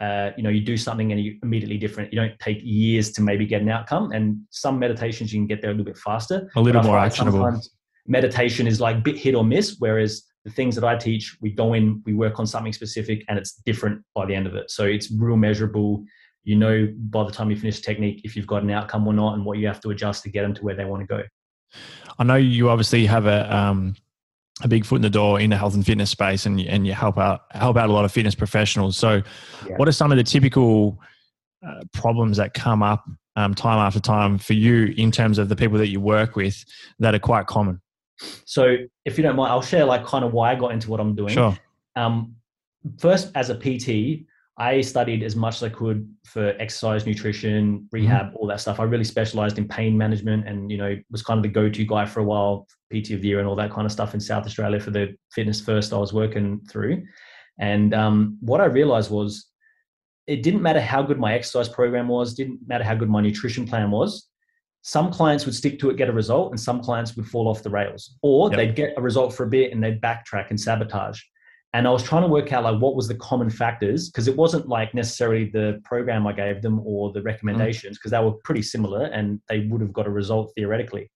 uh, 0.00 0.30
you 0.36 0.42
know 0.42 0.50
you 0.50 0.60
do 0.60 0.76
something 0.76 1.12
and 1.12 1.20
you 1.20 1.38
immediately 1.42 1.78
different. 1.78 2.12
You 2.12 2.20
don't 2.20 2.38
take 2.38 2.58
years 2.62 3.12
to 3.12 3.22
maybe 3.22 3.46
get 3.46 3.62
an 3.62 3.70
outcome 3.70 4.12
and 4.12 4.38
some 4.50 4.78
meditations 4.78 5.32
you 5.32 5.40
can 5.40 5.46
get 5.46 5.62
there 5.62 5.70
a 5.70 5.72
little 5.72 5.86
bit 5.86 5.96
faster. 5.96 6.50
A 6.56 6.60
little 6.60 6.82
more 6.82 6.98
actionable. 6.98 7.60
meditation 8.06 8.66
is 8.66 8.80
like 8.80 9.02
bit 9.02 9.16
hit 9.16 9.34
or 9.34 9.42
miss 9.42 9.76
whereas 9.80 10.22
the 10.44 10.50
things 10.52 10.76
that 10.76 10.84
i 10.84 10.94
teach 10.94 11.36
we 11.40 11.50
go 11.50 11.72
in 11.72 12.00
we 12.06 12.14
work 12.14 12.38
on 12.38 12.46
something 12.46 12.72
specific 12.72 13.24
and 13.28 13.36
it's 13.36 13.54
different 13.66 14.00
by 14.14 14.24
the 14.24 14.34
end 14.34 14.46
of 14.46 14.54
it. 14.54 14.70
So 14.70 14.84
it's 14.84 15.10
real 15.10 15.36
measurable. 15.36 16.04
You 16.44 16.56
know 16.56 16.92
by 17.10 17.24
the 17.24 17.32
time 17.32 17.50
you 17.50 17.56
finish 17.56 17.80
technique 17.80 18.20
if 18.24 18.36
you've 18.36 18.46
got 18.46 18.62
an 18.62 18.70
outcome 18.70 19.06
or 19.06 19.14
not 19.14 19.34
and 19.34 19.44
what 19.44 19.58
you 19.58 19.66
have 19.66 19.80
to 19.80 19.90
adjust 19.90 20.22
to 20.24 20.30
get 20.30 20.42
them 20.42 20.54
to 20.54 20.62
where 20.62 20.74
they 20.74 20.84
want 20.84 21.02
to 21.02 21.06
go. 21.06 21.22
I 22.18 22.24
know 22.24 22.36
you 22.36 22.68
obviously 22.68 23.06
have 23.06 23.26
a 23.26 23.54
um 23.54 23.96
a 24.62 24.68
big 24.68 24.84
foot 24.84 24.96
in 24.96 25.02
the 25.02 25.10
door 25.10 25.40
in 25.40 25.50
the 25.50 25.56
health 25.56 25.74
and 25.74 25.84
fitness 25.84 26.10
space 26.10 26.46
and, 26.46 26.60
and 26.60 26.86
you 26.86 26.94
help 26.94 27.18
out 27.18 27.42
help 27.50 27.76
out 27.76 27.90
a 27.90 27.92
lot 27.92 28.04
of 28.04 28.12
fitness 28.12 28.34
professionals. 28.34 28.96
So 28.96 29.22
yeah. 29.66 29.76
what 29.76 29.86
are 29.86 29.92
some 29.92 30.10
of 30.10 30.16
the 30.16 30.24
typical 30.24 30.98
uh, 31.66 31.82
problems 31.92 32.38
that 32.38 32.54
come 32.54 32.82
up 32.82 33.04
um, 33.36 33.54
time 33.54 33.78
after 33.78 34.00
time 34.00 34.38
for 34.38 34.54
you 34.54 34.94
in 34.96 35.10
terms 35.10 35.38
of 35.38 35.48
the 35.48 35.56
people 35.56 35.76
that 35.78 35.88
you 35.88 36.00
work 36.00 36.36
with 36.36 36.64
that 36.98 37.14
are 37.14 37.18
quite 37.18 37.46
common? 37.46 37.80
So 38.46 38.76
if 39.04 39.18
you 39.18 39.22
don't 39.22 39.36
mind 39.36 39.52
i'll 39.52 39.60
share 39.60 39.84
like 39.84 40.04
kind 40.06 40.24
of 40.24 40.32
why 40.32 40.52
i 40.52 40.54
got 40.54 40.72
into 40.72 40.90
what 40.90 41.00
i'm 41.00 41.14
doing. 41.14 41.34
Sure. 41.34 41.56
Um, 41.96 42.36
first 42.98 43.30
as 43.34 43.50
a 43.50 43.54
pt 43.54 44.26
I 44.58 44.80
studied 44.80 45.22
as 45.22 45.36
much 45.36 45.56
as 45.56 45.62
I 45.64 45.68
could 45.68 46.08
for 46.24 46.54
exercise, 46.58 47.04
nutrition, 47.04 47.74
mm-hmm. 47.74 47.86
rehab, 47.92 48.28
mm-hmm. 48.28 48.36
all 48.36 48.46
that 48.46 48.60
stuff. 48.60 48.80
I 48.80 48.84
really 48.84 49.04
specialized 49.04 49.58
in 49.58 49.68
pain 49.68 49.96
management 49.96 50.48
and, 50.48 50.70
you 50.70 50.78
know, 50.78 50.96
was 51.10 51.22
kind 51.22 51.38
of 51.38 51.42
the 51.42 51.50
go-to 51.50 51.84
guy 51.84 52.06
for 52.06 52.20
a 52.20 52.24
while, 52.24 52.66
PT 52.90 53.10
of 53.10 53.20
the 53.20 53.28
year 53.28 53.38
and 53.38 53.48
all 53.48 53.56
that 53.56 53.70
kind 53.70 53.84
of 53.84 53.92
stuff 53.92 54.14
in 54.14 54.20
South 54.20 54.46
Australia 54.46 54.80
for 54.80 54.90
the 54.90 55.14
fitness 55.32 55.60
first 55.60 55.92
I 55.92 55.98
was 55.98 56.12
working 56.12 56.60
through. 56.70 57.04
And 57.58 57.92
um, 57.92 58.38
what 58.40 58.60
I 58.60 58.66
realized 58.66 59.10
was 59.10 59.46
it 60.26 60.42
didn't 60.42 60.62
matter 60.62 60.80
how 60.80 61.02
good 61.02 61.18
my 61.18 61.34
exercise 61.34 61.68
program 61.68 62.08
was, 62.08 62.34
didn't 62.34 62.60
matter 62.66 62.84
how 62.84 62.94
good 62.94 63.10
my 63.10 63.20
nutrition 63.20 63.66
plan 63.66 63.90
was. 63.90 64.28
Some 64.82 65.12
clients 65.12 65.44
would 65.44 65.54
stick 65.54 65.78
to 65.80 65.90
it, 65.90 65.96
get 65.96 66.08
a 66.08 66.12
result, 66.12 66.50
and 66.52 66.60
some 66.60 66.80
clients 66.80 67.16
would 67.16 67.26
fall 67.26 67.48
off 67.48 67.62
the 67.62 67.70
rails. 67.70 68.16
Or 68.22 68.50
yep. 68.50 68.56
they'd 68.56 68.76
get 68.76 68.94
a 68.96 69.02
result 69.02 69.34
for 69.34 69.44
a 69.44 69.48
bit 69.48 69.72
and 69.72 69.82
they'd 69.82 70.00
backtrack 70.00 70.50
and 70.50 70.60
sabotage 70.60 71.20
and 71.76 71.86
I 71.86 71.90
was 71.90 72.02
trying 72.02 72.22
to 72.22 72.28
work 72.28 72.54
out 72.54 72.64
like 72.64 72.80
what 72.80 72.96
was 72.96 73.06
the 73.06 73.16
common 73.16 73.50
factors 73.50 74.08
because 74.08 74.28
it 74.28 74.34
wasn't 74.34 74.66
like 74.66 74.94
necessarily 74.94 75.50
the 75.50 75.78
program 75.84 76.26
I 76.26 76.32
gave 76.32 76.62
them 76.62 76.80
or 76.86 77.12
the 77.12 77.20
recommendations 77.20 77.98
because 77.98 78.12
mm. 78.12 78.18
they 78.18 78.24
were 78.24 78.32
pretty 78.44 78.62
similar 78.62 79.04
and 79.04 79.42
they 79.50 79.60
would 79.66 79.82
have 79.82 79.92
got 79.92 80.06
a 80.06 80.10
result 80.10 80.52
theoretically. 80.56 81.10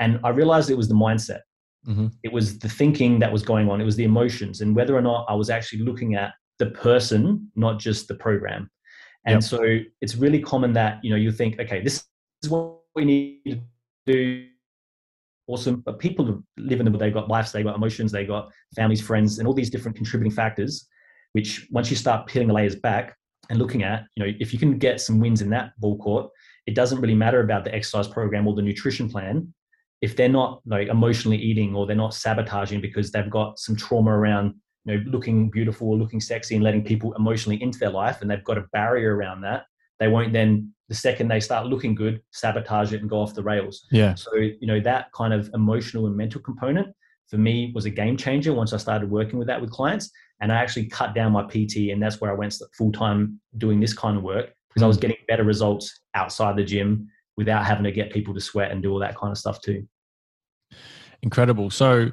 And 0.00 0.18
I 0.24 0.30
realized 0.30 0.70
it 0.70 0.78
was 0.78 0.88
the 0.88 0.94
mindset. 0.94 1.40
Mm-hmm. 1.86 2.06
It 2.22 2.32
was 2.32 2.58
the 2.58 2.70
thinking 2.70 3.18
that 3.18 3.30
was 3.30 3.42
going 3.42 3.68
on. 3.68 3.82
It 3.82 3.84
was 3.84 3.96
the 3.96 4.04
emotions 4.04 4.62
and 4.62 4.74
whether 4.74 4.96
or 4.96 5.02
not 5.02 5.26
I 5.28 5.34
was 5.34 5.50
actually 5.50 5.80
looking 5.80 6.14
at 6.14 6.32
the 6.58 6.70
person, 6.70 7.50
not 7.54 7.78
just 7.78 8.08
the 8.08 8.14
program. 8.14 8.70
And 9.26 9.34
yep. 9.34 9.42
so 9.42 9.78
it's 10.00 10.16
really 10.16 10.40
common 10.40 10.72
that 10.72 11.04
you 11.04 11.10
know 11.10 11.16
you 11.16 11.30
think, 11.30 11.60
okay, 11.60 11.82
this 11.82 12.02
is 12.42 12.48
what 12.48 12.78
we 12.94 13.04
need 13.04 13.42
to 13.46 13.60
do 14.06 14.46
awesome. 15.48 15.80
But 15.80 15.98
people 15.98 16.42
live 16.56 16.80
in 16.80 16.84
them, 16.84 16.96
they've 16.96 17.12
got 17.12 17.28
lives, 17.28 17.50
they've 17.50 17.64
got 17.64 17.76
emotions, 17.76 18.12
they've 18.12 18.28
got 18.28 18.50
families, 18.76 19.00
friends, 19.00 19.38
and 19.38 19.48
all 19.48 19.54
these 19.54 19.70
different 19.70 19.96
contributing 19.96 20.34
factors, 20.34 20.86
which 21.32 21.66
once 21.70 21.90
you 21.90 21.96
start 21.96 22.26
peeling 22.26 22.48
the 22.48 22.54
layers 22.54 22.76
back 22.76 23.16
and 23.50 23.58
looking 23.58 23.82
at, 23.82 24.04
you 24.14 24.24
know, 24.24 24.32
if 24.38 24.52
you 24.52 24.58
can 24.58 24.78
get 24.78 25.00
some 25.00 25.18
wins 25.18 25.42
in 25.42 25.50
that 25.50 25.72
ball 25.78 25.98
court, 25.98 26.30
it 26.66 26.74
doesn't 26.74 27.00
really 27.00 27.14
matter 27.14 27.40
about 27.40 27.64
the 27.64 27.74
exercise 27.74 28.06
program 28.06 28.46
or 28.46 28.54
the 28.54 28.62
nutrition 28.62 29.08
plan. 29.08 29.52
If 30.00 30.14
they're 30.14 30.28
not 30.28 30.60
like 30.66 30.88
emotionally 30.88 31.38
eating 31.38 31.74
or 31.74 31.86
they're 31.86 31.96
not 31.96 32.14
sabotaging 32.14 32.80
because 32.80 33.10
they've 33.10 33.30
got 33.30 33.58
some 33.58 33.74
trauma 33.74 34.10
around, 34.10 34.54
you 34.84 34.96
know, 34.96 35.04
looking 35.10 35.50
beautiful 35.50 35.88
or 35.88 35.96
looking 35.96 36.20
sexy 36.20 36.54
and 36.54 36.62
letting 36.62 36.84
people 36.84 37.14
emotionally 37.14 37.60
into 37.62 37.78
their 37.78 37.90
life 37.90 38.20
and 38.20 38.30
they've 38.30 38.44
got 38.44 38.58
a 38.58 38.66
barrier 38.72 39.16
around 39.16 39.40
that, 39.40 39.64
they 40.00 40.08
won't 40.08 40.32
then 40.32 40.72
the 40.88 40.94
second 40.94 41.28
they 41.28 41.40
start 41.40 41.66
looking 41.66 41.94
good 41.94 42.20
sabotage 42.32 42.92
it 42.92 43.00
and 43.00 43.10
go 43.10 43.20
off 43.20 43.34
the 43.34 43.42
rails 43.42 43.86
Yeah. 43.90 44.14
so 44.14 44.34
you 44.36 44.66
know 44.66 44.80
that 44.80 45.12
kind 45.12 45.32
of 45.32 45.50
emotional 45.54 46.06
and 46.06 46.16
mental 46.16 46.40
component 46.40 46.88
for 47.28 47.36
me 47.36 47.72
was 47.74 47.84
a 47.84 47.90
game 47.90 48.16
changer 48.16 48.52
once 48.52 48.72
i 48.72 48.76
started 48.76 49.10
working 49.10 49.38
with 49.38 49.48
that 49.48 49.60
with 49.60 49.70
clients 49.70 50.10
and 50.40 50.52
i 50.52 50.56
actually 50.56 50.86
cut 50.86 51.14
down 51.14 51.32
my 51.32 51.42
pt 51.44 51.90
and 51.90 52.02
that's 52.02 52.20
where 52.20 52.30
i 52.30 52.34
went 52.34 52.54
full 52.76 52.92
time 52.92 53.40
doing 53.58 53.80
this 53.80 53.92
kind 53.92 54.16
of 54.16 54.22
work 54.22 54.50
because 54.68 54.82
i 54.82 54.86
was 54.86 54.96
hmm. 54.96 55.02
getting 55.02 55.16
better 55.26 55.44
results 55.44 56.00
outside 56.14 56.56
the 56.56 56.64
gym 56.64 57.08
without 57.36 57.64
having 57.64 57.84
to 57.84 57.92
get 57.92 58.12
people 58.12 58.34
to 58.34 58.40
sweat 58.40 58.70
and 58.70 58.82
do 58.82 58.90
all 58.90 58.98
that 58.98 59.16
kind 59.16 59.30
of 59.30 59.38
stuff 59.38 59.60
too 59.60 59.86
Incredible. 61.22 61.70
So, 61.70 62.10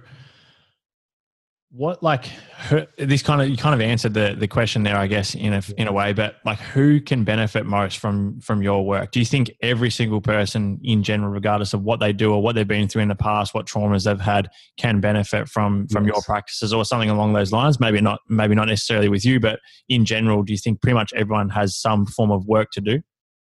what 1.75 2.01
like 2.01 2.25
who- 2.69 2.85
this 2.97 3.21
kind 3.21 3.41
of 3.41 3.49
you 3.49 3.57
kind 3.57 3.75
of 3.75 3.81
answered 3.81 4.13
the 4.13 4.35
the 4.37 4.47
question 4.47 4.83
there, 4.83 4.95
I 4.95 5.07
guess, 5.07 5.35
in 5.35 5.53
a 5.53 5.61
in 5.77 5.87
a 5.87 5.91
way. 5.91 6.13
But 6.13 6.37
like, 6.45 6.59
who 6.59 7.01
can 7.01 7.23
benefit 7.23 7.65
most 7.65 7.97
from 7.97 8.39
from 8.39 8.61
your 8.61 8.85
work? 8.85 9.11
Do 9.11 9.19
you 9.19 9.25
think 9.25 9.51
every 9.61 9.91
single 9.91 10.21
person 10.21 10.79
in 10.83 11.03
general, 11.03 11.31
regardless 11.31 11.73
of 11.73 11.81
what 11.83 11.99
they 11.99 12.13
do 12.13 12.33
or 12.33 12.41
what 12.41 12.55
they've 12.55 12.67
been 12.67 12.87
through 12.87 13.01
in 13.01 13.09
the 13.09 13.15
past, 13.15 13.53
what 13.53 13.65
traumas 13.67 14.05
they've 14.05 14.19
had, 14.19 14.49
can 14.77 15.01
benefit 15.01 15.49
from 15.49 15.87
from 15.87 16.05
your 16.05 16.21
practices 16.21 16.71
or 16.71 16.85
something 16.85 17.09
along 17.09 17.33
those 17.33 17.51
lines? 17.51 17.79
Maybe 17.79 17.99
not, 17.99 18.19
maybe 18.29 18.55
not 18.55 18.67
necessarily 18.67 19.09
with 19.09 19.25
you, 19.25 19.39
but 19.39 19.59
in 19.89 20.05
general, 20.05 20.43
do 20.43 20.53
you 20.53 20.59
think 20.59 20.81
pretty 20.81 20.95
much 20.95 21.11
everyone 21.13 21.49
has 21.49 21.77
some 21.77 22.05
form 22.05 22.31
of 22.31 22.45
work 22.45 22.69
to 22.71 22.81
do? 22.81 23.01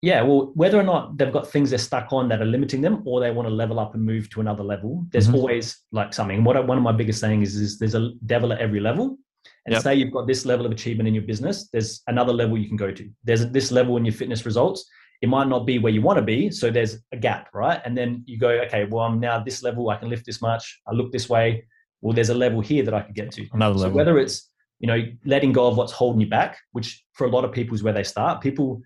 Yeah, 0.04 0.20
well, 0.20 0.52
whether 0.54 0.78
or 0.78 0.82
not 0.82 1.16
they've 1.16 1.32
got 1.32 1.50
things 1.50 1.70
they're 1.70 1.78
stuck 1.78 2.12
on 2.12 2.28
that 2.28 2.42
are 2.42 2.44
limiting 2.56 2.82
them, 2.82 3.02
or 3.06 3.20
they 3.20 3.30
want 3.30 3.49
to 3.49 3.54
level 3.54 3.80
up 3.80 3.94
and 3.94 4.02
move 4.04 4.28
to 4.30 4.40
another 4.42 4.62
level, 4.62 5.06
there's 5.12 5.28
Mhm. 5.28 5.34
always 5.34 5.66
like 5.92 6.12
something. 6.12 6.44
What 6.44 6.58
I, 6.58 6.61
one 6.61 6.76
of 6.76 6.84
my 6.84 6.92
biggest 6.92 7.20
sayings 7.20 7.54
is, 7.54 7.61
is 7.62 7.78
there's 7.78 7.94
a 7.94 8.11
devil 8.26 8.52
at 8.52 8.58
every 8.58 8.80
level. 8.80 9.16
And 9.64 9.73
Yep. 9.73 9.82
say 9.82 9.94
you've 9.94 10.12
got 10.12 10.26
this 10.26 10.44
level 10.44 10.66
of 10.66 10.73
achievement 10.73 11.08
in 11.08 11.14
your 11.14 11.25
business, 11.25 11.70
there's 11.70 12.02
another 12.06 12.34
level 12.34 12.58
you 12.58 12.68
can 12.68 12.76
go 12.76 12.90
to. 12.92 13.04
There's 13.25 13.46
this 13.50 13.73
level 13.73 13.96
in 13.96 14.04
your 14.04 14.12
fitness 14.12 14.44
results. 14.44 14.87
It 15.23 15.30
might 15.30 15.49
not 15.49 15.64
be 15.64 15.78
where 15.78 15.92
you 15.96 16.02
want 16.02 16.18
to 16.18 16.26
be, 16.34 16.50
so 16.50 16.70
there's 16.70 16.99
a 17.12 17.16
gap, 17.16 17.49
right? 17.54 17.80
And 17.87 17.96
then 17.96 18.25
you 18.26 18.37
go, 18.38 18.50
okay, 18.66 18.84
well, 18.84 19.04
I'm 19.06 19.18
now 19.20 19.38
this 19.42 19.62
level. 19.62 19.88
I 19.88 19.96
can 19.96 20.11
lift 20.11 20.26
this 20.26 20.42
much. 20.42 20.82
I 20.87 20.92
look 20.92 21.12
this 21.12 21.30
way. 21.30 21.64
Well, 22.02 22.12
there's 22.12 22.28
a 22.28 22.34
level 22.34 22.61
here 22.61 22.82
that 22.82 22.92
I 22.92 23.00
could 23.00 23.14
get 23.14 23.30
to. 23.37 23.46
Another 23.54 23.76
level. 23.76 23.92
So 23.92 23.96
whether 23.96 24.18
it's 24.18 24.50
you 24.80 24.87
know 24.87 25.00
letting 25.25 25.52
go 25.52 25.66
of 25.66 25.78
what's 25.78 25.92
holding 25.92 26.20
you 26.20 26.26
back, 26.28 26.58
which 26.73 27.02
for 27.14 27.26
a 27.26 27.30
lot 27.30 27.44
of 27.46 27.52
people 27.52 27.75
is 27.75 27.82
where 27.82 27.94
they 27.94 28.02
start. 28.02 28.42
People 28.42 28.82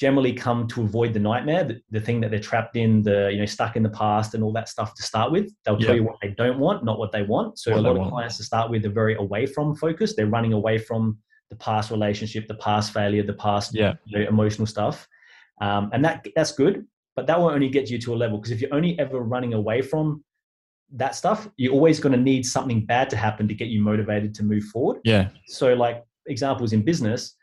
generally 0.00 0.32
come 0.32 0.66
to 0.66 0.80
avoid 0.80 1.12
the 1.12 1.20
nightmare, 1.20 1.62
the, 1.62 1.78
the 1.90 2.00
thing 2.00 2.22
that 2.22 2.30
they're 2.30 2.40
trapped 2.40 2.74
in, 2.74 3.02
the 3.02 3.28
you 3.30 3.38
know 3.38 3.44
stuck 3.44 3.76
in 3.76 3.82
the 3.82 3.90
past 3.90 4.34
and 4.34 4.42
all 4.42 4.52
that 4.52 4.66
stuff 4.66 4.94
to 4.94 5.02
start 5.02 5.30
with. 5.30 5.52
They'll 5.64 5.78
tell 5.78 5.94
you 5.94 6.04
what 6.04 6.16
they 6.22 6.30
don't 6.30 6.58
want, 6.58 6.84
not 6.86 6.98
what 6.98 7.12
they 7.12 7.22
want. 7.22 7.58
So 7.58 7.70
What 7.72 7.80
a 7.80 7.82
lot 7.82 7.90
of 7.92 7.98
want. 7.98 8.10
clients 8.12 8.38
to 8.38 8.42
start 8.42 8.70
with 8.70 8.82
are 8.86 8.96
very 9.02 9.14
away 9.16 9.44
from 9.44 9.74
focus. 9.76 10.16
They're 10.16 10.34
running 10.38 10.54
away 10.54 10.78
from 10.78 11.18
the 11.50 11.56
past 11.56 11.90
relationship, 11.90 12.48
the 12.48 12.54
past 12.54 12.94
failure, 12.94 13.22
the 13.22 13.34
past 13.34 13.74
Yeah. 13.74 13.94
you 14.06 14.18
know, 14.20 14.26
emotional 14.28 14.66
stuff, 14.66 15.06
um, 15.60 15.90
and 15.92 16.02
that 16.06 16.26
that's 16.34 16.52
good. 16.52 16.86
But 17.14 17.26
that 17.26 17.38
will 17.38 17.50
only 17.50 17.68
get 17.68 17.90
you 17.90 17.98
to 17.98 18.14
a 18.14 18.16
level 18.16 18.38
because 18.38 18.52
if 18.52 18.62
you're 18.62 18.72
only 18.80 18.98
ever 18.98 19.20
running 19.20 19.52
away 19.52 19.82
from 19.82 20.24
that 20.92 21.14
stuff, 21.14 21.46
you're 21.58 21.74
always 21.74 22.00
going 22.00 22.12
to 22.18 22.22
need 22.32 22.46
something 22.46 22.86
bad 22.86 23.10
to 23.10 23.16
happen 23.16 23.46
to 23.48 23.54
get 23.54 23.68
you 23.68 23.80
motivated 23.82 24.34
to 24.36 24.42
move 24.44 24.64
forward. 24.72 25.00
Yeah. 25.04 25.28
So, 25.46 25.74
like 25.74 26.02
examples 26.26 26.72
in 26.72 26.80
business, 26.82 27.36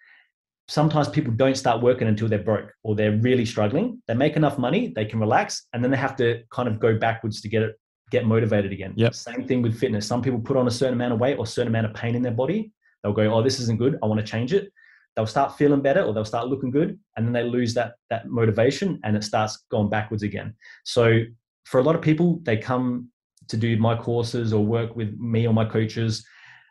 sometimes 0.67 1.07
people 1.07 1.33
don't 1.33 1.55
start 1.55 1.81
working 1.81 2.07
until 2.07 2.27
they're 2.27 2.39
broke 2.39 2.71
or 2.83 2.95
they're 2.95 3.17
really 3.17 3.45
struggling. 3.45 4.01
They 4.07 4.13
make 4.13 4.36
enough 4.36 4.57
money, 4.57 4.91
they 4.95 5.05
can 5.05 5.19
relax, 5.19 5.67
and 5.74 5.83
then 5.83 5.91
they 5.91 5.97
have 5.97 6.15
to 6.17 6.43
kind 6.51 6.67
of 6.67 6.79
go 6.79 6.97
backwards 6.97 7.41
to 7.41 7.50
get 7.50 7.62
it, 7.62 7.79
get 8.12 8.25
motivated 8.25 8.71
again. 8.71 8.93
Yep. 8.95 9.15
Same 9.15 9.47
thing 9.47 9.62
with 9.62 9.79
fitness. 9.79 10.05
Some 10.05 10.21
people 10.21 10.39
put 10.39 10.57
on 10.57 10.67
a 10.67 10.71
certain 10.71 10.93
amount 10.95 11.13
of 11.13 11.19
weight 11.19 11.38
or 11.38 11.43
a 11.43 11.47
certain 11.47 11.69
amount 11.69 11.88
of 11.88 11.93
pain 11.93 12.15
in 12.15 12.21
their 12.21 12.33
body. 12.33 12.71
They'll 13.03 13.13
go, 13.13 13.33
"Oh, 13.33 13.41
this 13.41 13.59
isn't 13.59 13.79
good. 13.79 13.97
I 14.03 14.07
want 14.07 14.19
to 14.19 14.25
change 14.25 14.53
it." 14.53 14.71
They'll 15.15 15.25
start 15.25 15.57
feeling 15.57 15.81
better 15.81 16.03
or 16.03 16.13
they'll 16.13 16.25
start 16.25 16.47
looking 16.47 16.69
good, 16.69 17.00
and 17.15 17.25
then 17.25 17.33
they 17.33 17.43
lose 17.43 17.74
that 17.75 17.93
that 18.09 18.27
motivation, 18.27 19.00
and 19.03 19.15
it 19.15 19.24
starts 19.24 19.65
going 19.71 19.89
backwards 19.89 20.24
again. 20.24 20.53
So, 20.83 21.21
for 21.65 21.79
a 21.79 21.83
lot 21.83 21.95
of 21.95 22.01
people, 22.01 22.39
they 22.43 22.57
come 22.57 23.09
to 23.47 23.57
do 23.57 23.77
my 23.77 23.95
courses 23.95 24.51
or 24.51 24.65
work 24.65 24.95
with 24.95 25.17
me 25.17 25.47
or 25.47 25.53
my 25.53 25.63
coaches 25.63 26.25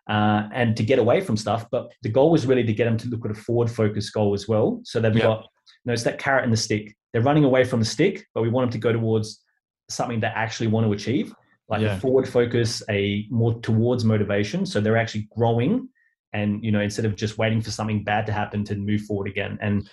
uh, 0.09 0.49
and 0.53 0.77
to 0.77 0.83
get 0.83 0.99
away 0.99 1.21
from 1.21 1.37
stuff. 1.37 1.67
But 1.71 1.93
the 2.03 2.09
goal 2.09 2.31
was 2.31 2.47
really 2.47 2.65
to 2.65 2.73
get 2.73 2.85
them 2.85 2.97
to 2.99 3.09
look 3.09 3.25
at 3.25 3.31
a 3.31 3.35
forward 3.35 3.71
focused 3.71 4.13
goal 4.13 4.35
as 4.35 4.47
well. 4.49 4.81
So 4.85 5.01
they've 5.01 5.15
Yeah. 5.15 5.23
got, 5.23 5.41
you 5.43 5.87
know, 5.87 5.93
it's 5.93 6.05
that 6.05 6.19
carrot 6.19 6.45
and 6.45 6.53
the 6.53 6.57
stick. 6.57 6.95
They're 7.13 7.23
running 7.23 7.45
away 7.45 7.65
from 7.65 7.81
the 7.81 7.87
stick, 7.87 8.27
but 8.35 8.43
we 8.43 8.49
want 8.49 8.71
them 8.71 8.73
to 8.81 8.83
go 8.83 8.93
towards 8.93 9.43
something 9.89 10.21
they 10.21 10.27
actually 10.29 10.67
want 10.69 10.87
to 10.87 10.93
achieve, 10.93 11.35
like 11.69 11.81
Yeah. 11.81 11.97
a 11.97 12.01
forward 12.01 12.29
focus, 12.29 12.83
a 12.91 13.27
more 13.31 13.55
towards 13.61 14.05
motivation. 14.05 14.67
So 14.67 14.81
they're 14.81 14.97
actually 14.97 15.29
growing 15.35 15.89
and, 16.33 16.63
you 16.65 16.71
know, 16.71 16.81
instead 16.81 17.05
of 17.05 17.17
just 17.17 17.39
waiting 17.39 17.61
for 17.61 17.71
something 17.71 18.05
bad 18.05 18.27
to 18.27 18.33
happen 18.33 18.65
to 18.65 18.75
move 18.77 19.03
forward 19.03 19.29
again. 19.29 19.59
And 19.61 19.89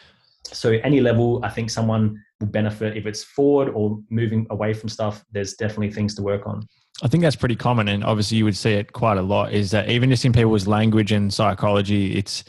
so 0.46 0.72
any 0.84 1.00
level, 1.00 1.40
I 1.44 1.50
think 1.50 1.70
someone 1.70 2.22
will 2.40 2.48
benefit 2.48 2.98
if 2.98 3.06
it's 3.06 3.24
forward 3.24 3.70
or 3.70 4.00
moving 4.10 4.46
away 4.50 4.74
from 4.74 4.90
stuff. 4.90 5.24
There's 5.32 5.54
definitely 5.54 5.92
things 5.92 6.16
to 6.16 6.22
work 6.22 6.46
on. 6.46 6.68
I 7.04 7.08
think 7.08 7.22
that's 7.22 7.36
pretty 7.36 7.58
common, 7.58 7.90
and 7.90 8.04
obviously 8.04 8.38
you 8.38 8.46
would 8.46 8.56
see 8.56 8.72
it 8.74 8.94
quite 8.94 9.18
a 9.18 9.22
lot. 9.22 9.52
Is 9.52 9.72
that 9.72 9.90
even 9.90 10.10
just 10.10 10.24
in 10.24 10.32
people's 10.32 10.68
language 10.68 11.12
and 11.12 11.34
psychology, 11.34 12.16
it's 12.16 12.46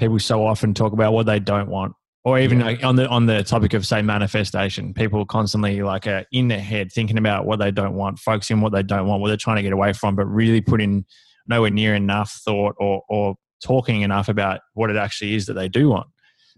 people 0.00 0.18
so 0.18 0.44
often 0.44 0.74
talk 0.74 0.92
about 0.92 1.12
what 1.12 1.26
they 1.26 1.38
don't 1.38 1.68
want, 1.68 1.92
or 2.24 2.40
even 2.40 2.58
Yeah. 2.58 2.66
like 2.66 2.84
on 2.84 2.96
the 2.96 3.08
on 3.08 3.26
the 3.26 3.44
topic 3.44 3.72
of 3.72 3.86
say 3.86 4.02
manifestation, 4.02 4.92
people 4.92 5.24
constantly 5.24 5.80
like 5.82 6.08
are 6.08 6.24
in 6.32 6.48
their 6.48 6.60
head 6.60 6.90
thinking 6.92 7.18
about 7.18 7.46
what 7.46 7.60
they 7.60 7.70
don't 7.70 7.94
want, 7.94 8.18
focusing 8.18 8.56
on 8.56 8.62
what 8.62 8.72
they 8.72 8.82
don't 8.82 9.06
want, 9.06 9.20
what 9.22 9.28
they're 9.28 9.36
trying 9.36 9.56
to 9.56 9.62
get 9.62 9.72
away 9.72 9.92
from, 9.92 10.16
but 10.16 10.26
really 10.26 10.60
putting 10.60 11.04
nowhere 11.46 11.70
near 11.70 11.94
enough 11.94 12.32
thought 12.44 12.74
or 12.78 13.02
or 13.08 13.36
talking 13.62 14.02
enough 14.02 14.28
about 14.28 14.58
what 14.74 14.90
it 14.90 14.96
actually 14.96 15.34
is 15.36 15.46
that 15.46 15.54
they 15.54 15.68
do 15.68 15.88
want. 15.88 16.08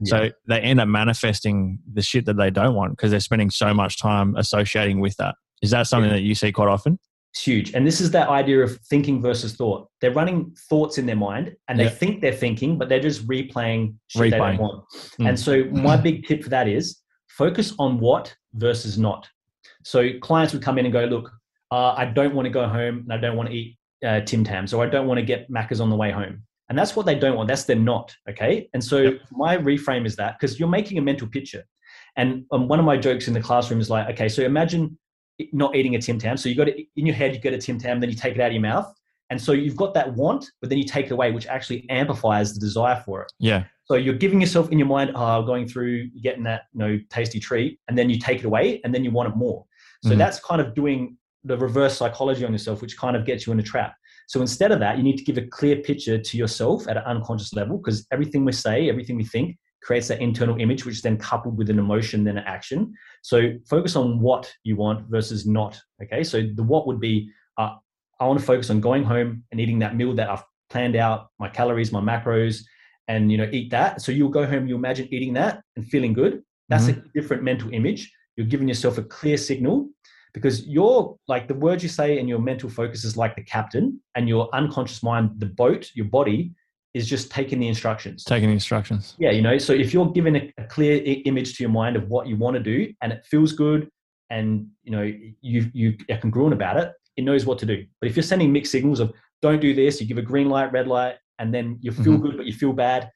So 0.04 0.30
they 0.48 0.60
end 0.60 0.80
up 0.80 0.88
manifesting 0.88 1.78
the 1.92 2.02
shit 2.02 2.24
that 2.26 2.36
they 2.36 2.50
don't 2.50 2.74
want 2.74 2.92
because 2.96 3.10
they're 3.12 3.20
spending 3.20 3.50
so 3.50 3.72
much 3.72 3.98
time 3.98 4.34
associating 4.36 5.00
with 5.00 5.16
that. 5.18 5.36
Is 5.64 5.70
that 5.70 5.86
something 5.86 6.10
that 6.10 6.20
you 6.20 6.34
see 6.34 6.52
quite 6.52 6.68
often? 6.68 6.98
It's 7.32 7.42
huge. 7.42 7.72
And 7.74 7.86
this 7.86 7.98
is 8.00 8.10
that 8.10 8.28
idea 8.28 8.60
of 8.62 8.78
thinking 8.90 9.22
versus 9.22 9.56
thought. 9.56 9.88
They're 10.02 10.12
running 10.12 10.54
thoughts 10.68 10.98
in 10.98 11.06
their 11.06 11.16
mind 11.16 11.56
and 11.68 11.80
they 11.80 11.84
Yeah. 11.84 11.90
think 12.02 12.20
they're 12.20 12.40
thinking, 12.44 12.76
but 12.78 12.90
they're 12.90 13.00
just 13.00 13.26
replaying 13.26 13.94
shit 14.08 14.30
they 14.30 14.38
don't 14.38 14.58
want. 14.58 14.84
Mm. 15.18 15.28
And 15.30 15.40
so 15.40 15.64
my 15.72 15.96
big 15.96 16.26
tip 16.26 16.44
for 16.44 16.50
that 16.50 16.68
is 16.68 17.00
focus 17.28 17.72
on 17.78 17.98
what 17.98 18.36
versus 18.52 18.98
not. 18.98 19.26
So 19.84 20.18
clients 20.20 20.52
would 20.52 20.62
come 20.62 20.78
in 20.78 20.84
and 20.84 20.92
go, 20.92 21.04
look, 21.06 21.32
uh, 21.72 21.94
I 21.96 22.04
don't 22.04 22.34
want 22.34 22.44
to 22.44 22.50
go 22.50 22.68
home 22.68 22.98
and 22.98 23.12
I 23.12 23.16
don't 23.16 23.36
want 23.38 23.48
to 23.48 23.54
eat 23.54 23.78
uh, 24.06 24.20
Tim 24.20 24.44
Tams 24.44 24.74
or 24.74 24.84
I 24.84 24.88
don't 24.88 25.06
want 25.06 25.18
to 25.18 25.24
get 25.24 25.50
Macca's 25.50 25.80
on 25.80 25.88
the 25.88 25.96
way 25.96 26.10
home. 26.10 26.42
And 26.68 26.78
that's 26.78 26.94
what 26.94 27.06
they 27.06 27.14
don't 27.14 27.36
want. 27.36 27.48
That's 27.48 27.64
their 27.64 27.76
not. 27.76 28.14
Okay. 28.28 28.68
And 28.74 28.84
so 28.84 28.98
Yep. 28.98 29.20
my 29.32 29.56
reframe 29.56 30.04
is 30.04 30.14
that 30.16 30.38
because 30.38 30.60
you're 30.60 30.68
making 30.68 30.98
a 30.98 31.02
mental 31.02 31.26
picture. 31.26 31.64
And 32.16 32.44
um, 32.52 32.68
one 32.68 32.78
of 32.78 32.84
my 32.84 32.98
jokes 32.98 33.28
in 33.28 33.34
the 33.34 33.40
classroom 33.40 33.80
is 33.80 33.88
like, 33.90 34.08
okay, 34.10 34.28
so 34.28 34.42
imagine 34.42 34.96
not 35.52 35.74
eating 35.74 35.94
a 35.94 36.00
Tim 36.00 36.18
Tam. 36.18 36.36
So 36.36 36.48
you 36.48 36.54
got 36.54 36.68
it 36.68 36.86
in 36.96 37.06
your 37.06 37.14
head, 37.14 37.34
you 37.34 37.40
get 37.40 37.52
a 37.52 37.58
Tim 37.58 37.78
Tam, 37.78 38.00
then 38.00 38.10
you 38.10 38.16
take 38.16 38.34
it 38.34 38.40
out 38.40 38.48
of 38.48 38.52
your 38.52 38.62
mouth. 38.62 38.92
And 39.30 39.40
so 39.40 39.52
you've 39.52 39.76
got 39.76 39.94
that 39.94 40.14
want, 40.14 40.50
but 40.60 40.68
then 40.68 40.78
you 40.78 40.84
take 40.84 41.06
it 41.06 41.12
away, 41.12 41.32
which 41.32 41.46
actually 41.46 41.88
amplifies 41.90 42.54
the 42.54 42.60
desire 42.60 43.02
for 43.04 43.22
it. 43.22 43.32
Yeah. 43.38 43.64
So 43.86 43.94
you're 43.96 44.14
giving 44.14 44.40
yourself 44.40 44.70
in 44.70 44.78
your 44.78 44.86
mind, 44.86 45.12
oh, 45.14 45.42
going 45.42 45.66
through 45.66 46.10
getting 46.22 46.44
that 46.44 46.62
you 46.72 46.78
know 46.78 46.98
tasty 47.10 47.40
treat, 47.40 47.80
and 47.88 47.98
then 47.98 48.10
you 48.10 48.18
take 48.18 48.40
it 48.40 48.44
away, 48.44 48.80
and 48.84 48.94
then 48.94 49.02
you 49.02 49.10
want 49.10 49.30
it 49.30 49.36
more. 49.36 49.64
So 50.04 50.10
Mhm. 50.10 50.18
that's 50.18 50.40
kind 50.40 50.60
of 50.60 50.74
doing 50.74 51.16
the 51.42 51.56
reverse 51.56 51.96
psychology 51.96 52.44
on 52.44 52.52
yourself, 52.52 52.80
which 52.80 52.96
kind 52.96 53.16
of 53.16 53.24
gets 53.26 53.46
you 53.46 53.52
in 53.52 53.60
a 53.60 53.62
trap. 53.62 53.94
So 54.28 54.40
instead 54.40 54.72
of 54.72 54.78
that, 54.80 54.96
you 54.96 55.02
need 55.02 55.16
to 55.18 55.24
give 55.24 55.36
a 55.36 55.46
clear 55.46 55.76
picture 55.76 56.18
to 56.18 56.36
yourself 56.36 56.88
at 56.88 56.96
an 56.96 57.02
unconscious 57.04 57.52
level, 57.54 57.78
because 57.78 58.06
everything 58.10 58.44
we 58.44 58.52
say, 58.52 58.88
everything 58.88 59.16
we 59.16 59.24
think, 59.24 59.56
creates 59.84 60.08
that 60.08 60.20
internal 60.20 60.58
image, 60.58 60.84
which 60.84 60.96
is 60.96 61.02
then 61.02 61.18
coupled 61.18 61.58
with 61.58 61.68
an 61.68 61.78
emotion, 61.78 62.24
then 62.24 62.38
an 62.38 62.44
action. 62.46 62.94
So 63.22 63.52
focus 63.68 63.96
on 63.96 64.18
what 64.18 64.52
you 64.64 64.76
want 64.76 65.06
versus 65.10 65.46
not. 65.46 65.78
Okay. 66.02 66.24
So 66.24 66.42
the 66.54 66.62
what 66.62 66.86
would 66.86 67.00
be, 67.00 67.30
uh, 67.58 67.74
I 68.18 68.26
want 68.26 68.40
to 68.40 68.46
focus 68.46 68.70
on 68.70 68.80
going 68.80 69.04
home 69.04 69.44
and 69.50 69.60
eating 69.60 69.78
that 69.80 69.94
meal 69.94 70.14
that 70.14 70.30
I've 70.30 70.44
planned 70.70 70.96
out, 70.96 71.28
my 71.38 71.48
calories, 71.48 71.92
my 71.92 72.00
macros, 72.00 72.64
and 73.08 73.30
you 73.30 73.36
know, 73.36 73.48
eat 73.52 73.70
that. 73.70 74.00
So 74.00 74.10
you'll 74.10 74.30
go 74.30 74.46
home, 74.46 74.66
you 74.66 74.74
imagine 74.74 75.06
eating 75.12 75.34
that 75.34 75.60
and 75.76 75.86
feeling 75.86 76.14
good. 76.14 76.42
That's 76.70 76.88
a 76.88 77.02
different 77.14 77.42
mental 77.42 77.72
image. 77.72 78.10
You're 78.36 78.46
giving 78.46 78.66
yourself 78.66 78.96
a 78.96 79.02
clear 79.02 79.36
signal 79.36 79.90
because 80.32 80.66
you're 80.66 81.16
like 81.28 81.46
the 81.46 81.54
words 81.54 81.82
you 81.82 81.90
say 81.90 82.18
and 82.18 82.28
your 82.28 82.38
mental 82.38 82.70
focus 82.70 83.04
is 83.04 83.16
like 83.16 83.36
the 83.36 83.42
captain, 83.42 84.00
and 84.14 84.28
your 84.28 84.48
unconscious 84.54 85.02
mind, 85.02 85.30
the 85.38 85.46
boat, 85.46 85.90
your 85.94 86.06
body, 86.06 86.54
is 86.94 87.08
just 87.08 87.30
taking 87.30 87.58
the 87.58 87.66
instructions. 87.68 88.24
Taking 88.24 88.48
the 88.48 88.54
instructions. 88.54 89.14
Yeah, 89.18 89.32
you 89.32 89.42
know, 89.42 89.58
so 89.58 89.72
if 89.72 89.92
you're 89.92 90.10
given 90.12 90.36
a, 90.36 90.52
a 90.58 90.64
clear 90.64 90.96
I- 91.04 91.22
image 91.26 91.56
to 91.56 91.62
your 91.64 91.70
mind 91.70 91.96
of 91.96 92.08
what 92.08 92.28
you 92.28 92.36
want 92.36 92.54
to 92.54 92.62
do 92.62 92.92
and 93.02 93.12
it 93.12 93.24
feels 93.28 93.52
good 93.52 93.88
and 94.30 94.66
you 94.84 94.90
know 94.92 95.02
you 95.42 95.70
you 95.74 95.96
are 96.10 96.18
congruent 96.18 96.54
about 96.54 96.76
it, 96.76 96.92
it 97.16 97.22
knows 97.24 97.44
what 97.44 97.58
to 97.58 97.66
do. 97.66 97.84
But 98.00 98.08
if 98.08 98.16
you're 98.16 98.22
sending 98.22 98.52
mixed 98.52 98.72
signals 98.72 99.00
of 99.00 99.12
don't 99.42 99.60
do 99.60 99.74
this, 99.74 100.00
you 100.00 100.06
give 100.06 100.18
a 100.18 100.22
green 100.22 100.48
light, 100.48 100.72
red 100.72 100.86
light, 100.86 101.16
and 101.40 101.52
then 101.52 101.78
you 101.80 101.90
feel 101.92 102.14
Mhm. 102.16 102.22
good 102.22 102.36
but 102.36 102.46
you 102.46 102.52
feel 102.52 102.72
bad, 102.72 103.10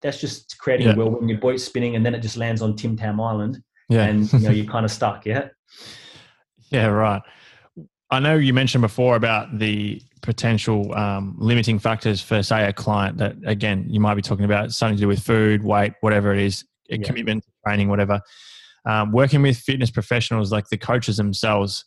that's 0.00 0.20
just 0.20 0.56
creating 0.58 0.86
Yeah. 0.86 0.94
a 0.94 0.96
whirlwind. 0.96 1.28
Your 1.28 1.40
boat's 1.40 1.64
spinning 1.64 1.96
and 1.96 2.06
then 2.06 2.14
it 2.14 2.20
just 2.20 2.36
lands 2.36 2.62
on 2.62 2.76
Tim 2.76 2.96
Tam 2.96 3.20
Island 3.20 3.58
Yeah. 3.88 4.04
and 4.04 4.32
you 4.32 4.38
know 4.38 4.50
you're 4.50 4.66
kind 4.72 4.84
of 4.84 4.92
stuck. 4.92 5.26
Yeah. 5.26 5.48
yeah, 6.70 6.86
right. 6.86 7.22
I 8.10 8.20
know 8.20 8.36
you 8.36 8.52
mentioned 8.52 8.82
before 8.82 9.16
about 9.16 9.58
the 9.58 10.00
potential 10.22 10.94
um, 10.94 11.36
limiting 11.38 11.78
factors 11.78 12.20
for, 12.20 12.42
say, 12.42 12.66
a 12.66 12.72
client 12.72 13.18
that, 13.18 13.36
again, 13.44 13.86
you 13.88 14.00
might 14.00 14.14
be 14.14 14.22
talking 14.22 14.44
about 14.44 14.72
something 14.72 14.96
to 14.96 15.00
do 15.02 15.08
with 15.08 15.22
food, 15.22 15.62
weight, 15.62 15.94
whatever 16.00 16.32
it 16.32 16.40
is. 16.40 16.64
yeah. 16.88 16.98
commitment 16.98 17.44
training, 17.66 17.88
whatever. 17.88 18.20
Um, 18.86 19.12
working 19.12 19.42
with 19.42 19.56
fitness 19.56 19.90
professionals 19.90 20.52
like 20.52 20.68
the 20.68 20.76
coaches 20.76 21.16
themselves, 21.16 21.84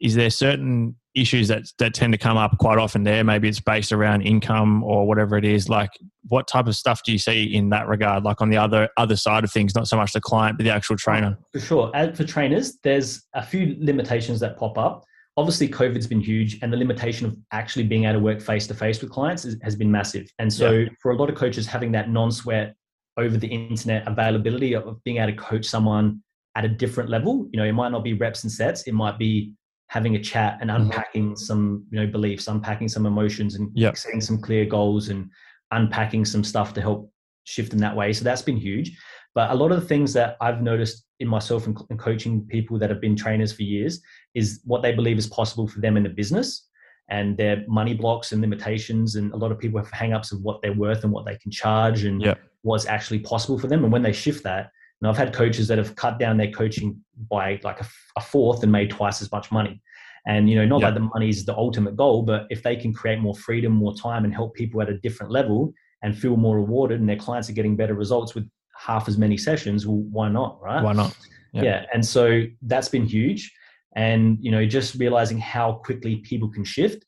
is 0.00 0.14
there 0.14 0.30
certain 0.30 0.96
issues 1.14 1.48
that 1.48 1.64
that 1.78 1.92
tend 1.92 2.12
to 2.12 2.18
come 2.18 2.38
up 2.38 2.56
quite 2.58 2.78
often 2.78 3.04
there? 3.04 3.22
Maybe 3.22 3.48
it's 3.48 3.60
based 3.60 3.92
around 3.92 4.22
income 4.22 4.82
or 4.82 5.06
whatever 5.06 5.36
it 5.36 5.44
is. 5.44 5.68
Like, 5.68 5.90
what 6.28 6.48
type 6.48 6.66
of 6.66 6.76
stuff 6.76 7.02
do 7.04 7.12
you 7.12 7.18
see 7.18 7.44
in 7.44 7.68
that 7.70 7.86
regard? 7.86 8.24
Like 8.24 8.40
on 8.40 8.48
the 8.48 8.56
other 8.56 8.88
other 8.96 9.16
side 9.16 9.44
of 9.44 9.52
things, 9.52 9.74
not 9.74 9.88
so 9.88 9.96
much 9.96 10.12
the 10.12 10.20
client, 10.20 10.56
but 10.56 10.64
the 10.64 10.70
actual 10.70 10.96
trainer. 10.96 11.36
For 11.52 11.60
sure. 11.60 11.90
As 11.94 12.16
for 12.16 12.24
trainers, 12.24 12.78
there's 12.82 13.26
a 13.34 13.44
few 13.44 13.76
limitations 13.78 14.40
that 14.40 14.56
pop 14.56 14.78
up. 14.78 15.04
Obviously, 15.36 15.68
COVID's 15.68 16.06
been 16.06 16.20
huge, 16.20 16.58
and 16.62 16.72
the 16.72 16.76
limitation 16.76 17.26
of 17.26 17.36
actually 17.52 17.84
being 17.84 18.04
able 18.04 18.14
to 18.14 18.20
work 18.20 18.40
face 18.40 18.66
to 18.66 18.74
face 18.74 19.00
with 19.00 19.10
clients 19.10 19.44
is, 19.44 19.56
has 19.62 19.76
been 19.76 19.90
massive. 19.90 20.30
And 20.38 20.52
so, 20.52 20.70
yeah. 20.72 20.88
for 21.00 21.12
a 21.12 21.16
lot 21.16 21.30
of 21.30 21.36
coaches, 21.36 21.66
having 21.66 21.92
that 21.92 22.10
non-sweat 22.10 22.74
over 23.16 23.36
the 23.36 23.46
internet 23.46 24.06
availability 24.06 24.74
of 24.74 25.02
being 25.04 25.18
able 25.18 25.32
to 25.32 25.38
coach 25.38 25.64
someone 25.64 26.22
at 26.56 26.64
a 26.64 26.68
different 26.68 27.10
level, 27.10 27.48
you 27.52 27.58
know, 27.58 27.64
it 27.64 27.72
might 27.72 27.90
not 27.90 28.02
be 28.02 28.14
reps 28.14 28.42
and 28.42 28.52
sets, 28.52 28.82
it 28.82 28.92
might 28.92 29.18
be 29.18 29.52
having 29.90 30.14
a 30.14 30.20
chat 30.20 30.58
and 30.60 30.70
mm-hmm. 30.70 30.82
unpacking 30.82 31.26
mm-hmm. 31.30 31.34
some 31.34 31.84
you 31.90 32.00
know 32.00 32.06
beliefs 32.06 32.46
unpacking 32.46 32.88
some 32.88 33.06
emotions 33.06 33.56
and 33.56 33.70
yep. 33.74 33.96
setting 33.96 34.20
some 34.20 34.40
clear 34.40 34.64
goals 34.64 35.08
and 35.08 35.28
unpacking 35.72 36.24
some 36.24 36.44
stuff 36.44 36.72
to 36.72 36.80
help 36.80 37.12
shift 37.42 37.72
in 37.72 37.80
that 37.80 37.94
way 37.94 38.12
so 38.12 38.22
that's 38.22 38.42
been 38.42 38.56
huge 38.56 38.96
but 39.34 39.50
a 39.50 39.54
lot 39.54 39.72
of 39.72 39.80
the 39.80 39.86
things 39.86 40.12
that 40.12 40.36
i've 40.40 40.62
noticed 40.62 41.04
in 41.20 41.28
myself 41.28 41.66
and, 41.66 41.78
and 41.90 41.98
coaching 41.98 42.46
people 42.46 42.78
that 42.78 42.90
have 42.90 43.00
been 43.00 43.16
trainers 43.16 43.52
for 43.52 43.62
years 43.62 44.00
is 44.34 44.60
what 44.64 44.82
they 44.82 44.92
believe 44.92 45.18
is 45.18 45.26
possible 45.26 45.66
for 45.66 45.80
them 45.80 45.96
in 45.96 46.02
the 46.02 46.08
business 46.08 46.68
and 47.08 47.36
their 47.36 47.64
money 47.66 47.92
blocks 47.92 48.32
and 48.32 48.40
limitations 48.40 49.16
and 49.16 49.32
a 49.32 49.36
lot 49.36 49.50
of 49.50 49.58
people 49.58 49.78
have 49.78 49.90
hang-ups 49.90 50.32
of 50.32 50.40
what 50.42 50.62
they're 50.62 50.72
worth 50.72 51.02
and 51.04 51.12
what 51.12 51.26
they 51.26 51.36
can 51.36 51.50
charge 51.50 52.04
and 52.04 52.22
yep. 52.22 52.40
what's 52.62 52.86
actually 52.86 53.18
possible 53.18 53.58
for 53.58 53.66
them 53.66 53.84
and 53.84 53.92
when 53.92 54.02
they 54.02 54.12
shift 54.12 54.44
that 54.44 54.70
and 55.00 55.08
I've 55.08 55.16
had 55.16 55.32
coaches 55.32 55.66
that 55.68 55.78
have 55.78 55.96
cut 55.96 56.18
down 56.18 56.36
their 56.36 56.50
coaching 56.50 57.00
by 57.30 57.58
like 57.62 57.80
a, 57.80 57.86
a 58.16 58.20
fourth 58.20 58.62
and 58.62 58.70
made 58.70 58.90
twice 58.90 59.22
as 59.22 59.32
much 59.32 59.50
money. 59.50 59.80
And 60.26 60.50
you 60.50 60.56
know, 60.56 60.66
not 60.66 60.82
that 60.82 60.94
the 60.94 61.00
money 61.00 61.30
is 61.30 61.46
the 61.46 61.56
ultimate 61.56 61.96
goal, 61.96 62.22
but 62.22 62.46
if 62.50 62.62
they 62.62 62.76
can 62.76 62.92
create 62.92 63.20
more 63.20 63.34
freedom, 63.34 63.72
more 63.72 63.94
time, 63.94 64.24
and 64.24 64.34
help 64.34 64.54
people 64.54 64.82
at 64.82 64.90
a 64.90 64.98
different 64.98 65.32
level 65.32 65.72
and 66.02 66.16
feel 66.16 66.36
more 66.36 66.56
rewarded, 66.56 67.00
and 67.00 67.08
their 67.08 67.16
clients 67.16 67.48
are 67.48 67.54
getting 67.54 67.74
better 67.74 67.94
results 67.94 68.34
with 68.34 68.46
half 68.80 69.08
as 69.08 69.18
many 69.18 69.36
sessions, 69.36 69.86
well, 69.86 69.98
why 70.10 70.28
not, 70.28 70.60
right? 70.62 70.82
Why 70.82 70.92
not? 70.92 71.16
Yeah. 71.52 71.84
And 71.92 72.04
so 72.04 72.44
that's 72.62 72.88
been 72.88 73.04
huge. 73.04 73.52
And 73.96 74.38
you 74.40 74.50
know, 74.50 74.64
just 74.66 74.94
realizing 74.94 75.38
how 75.38 75.72
quickly 75.84 76.16
people 76.16 76.48
can 76.48 76.64
shift. 76.64 77.04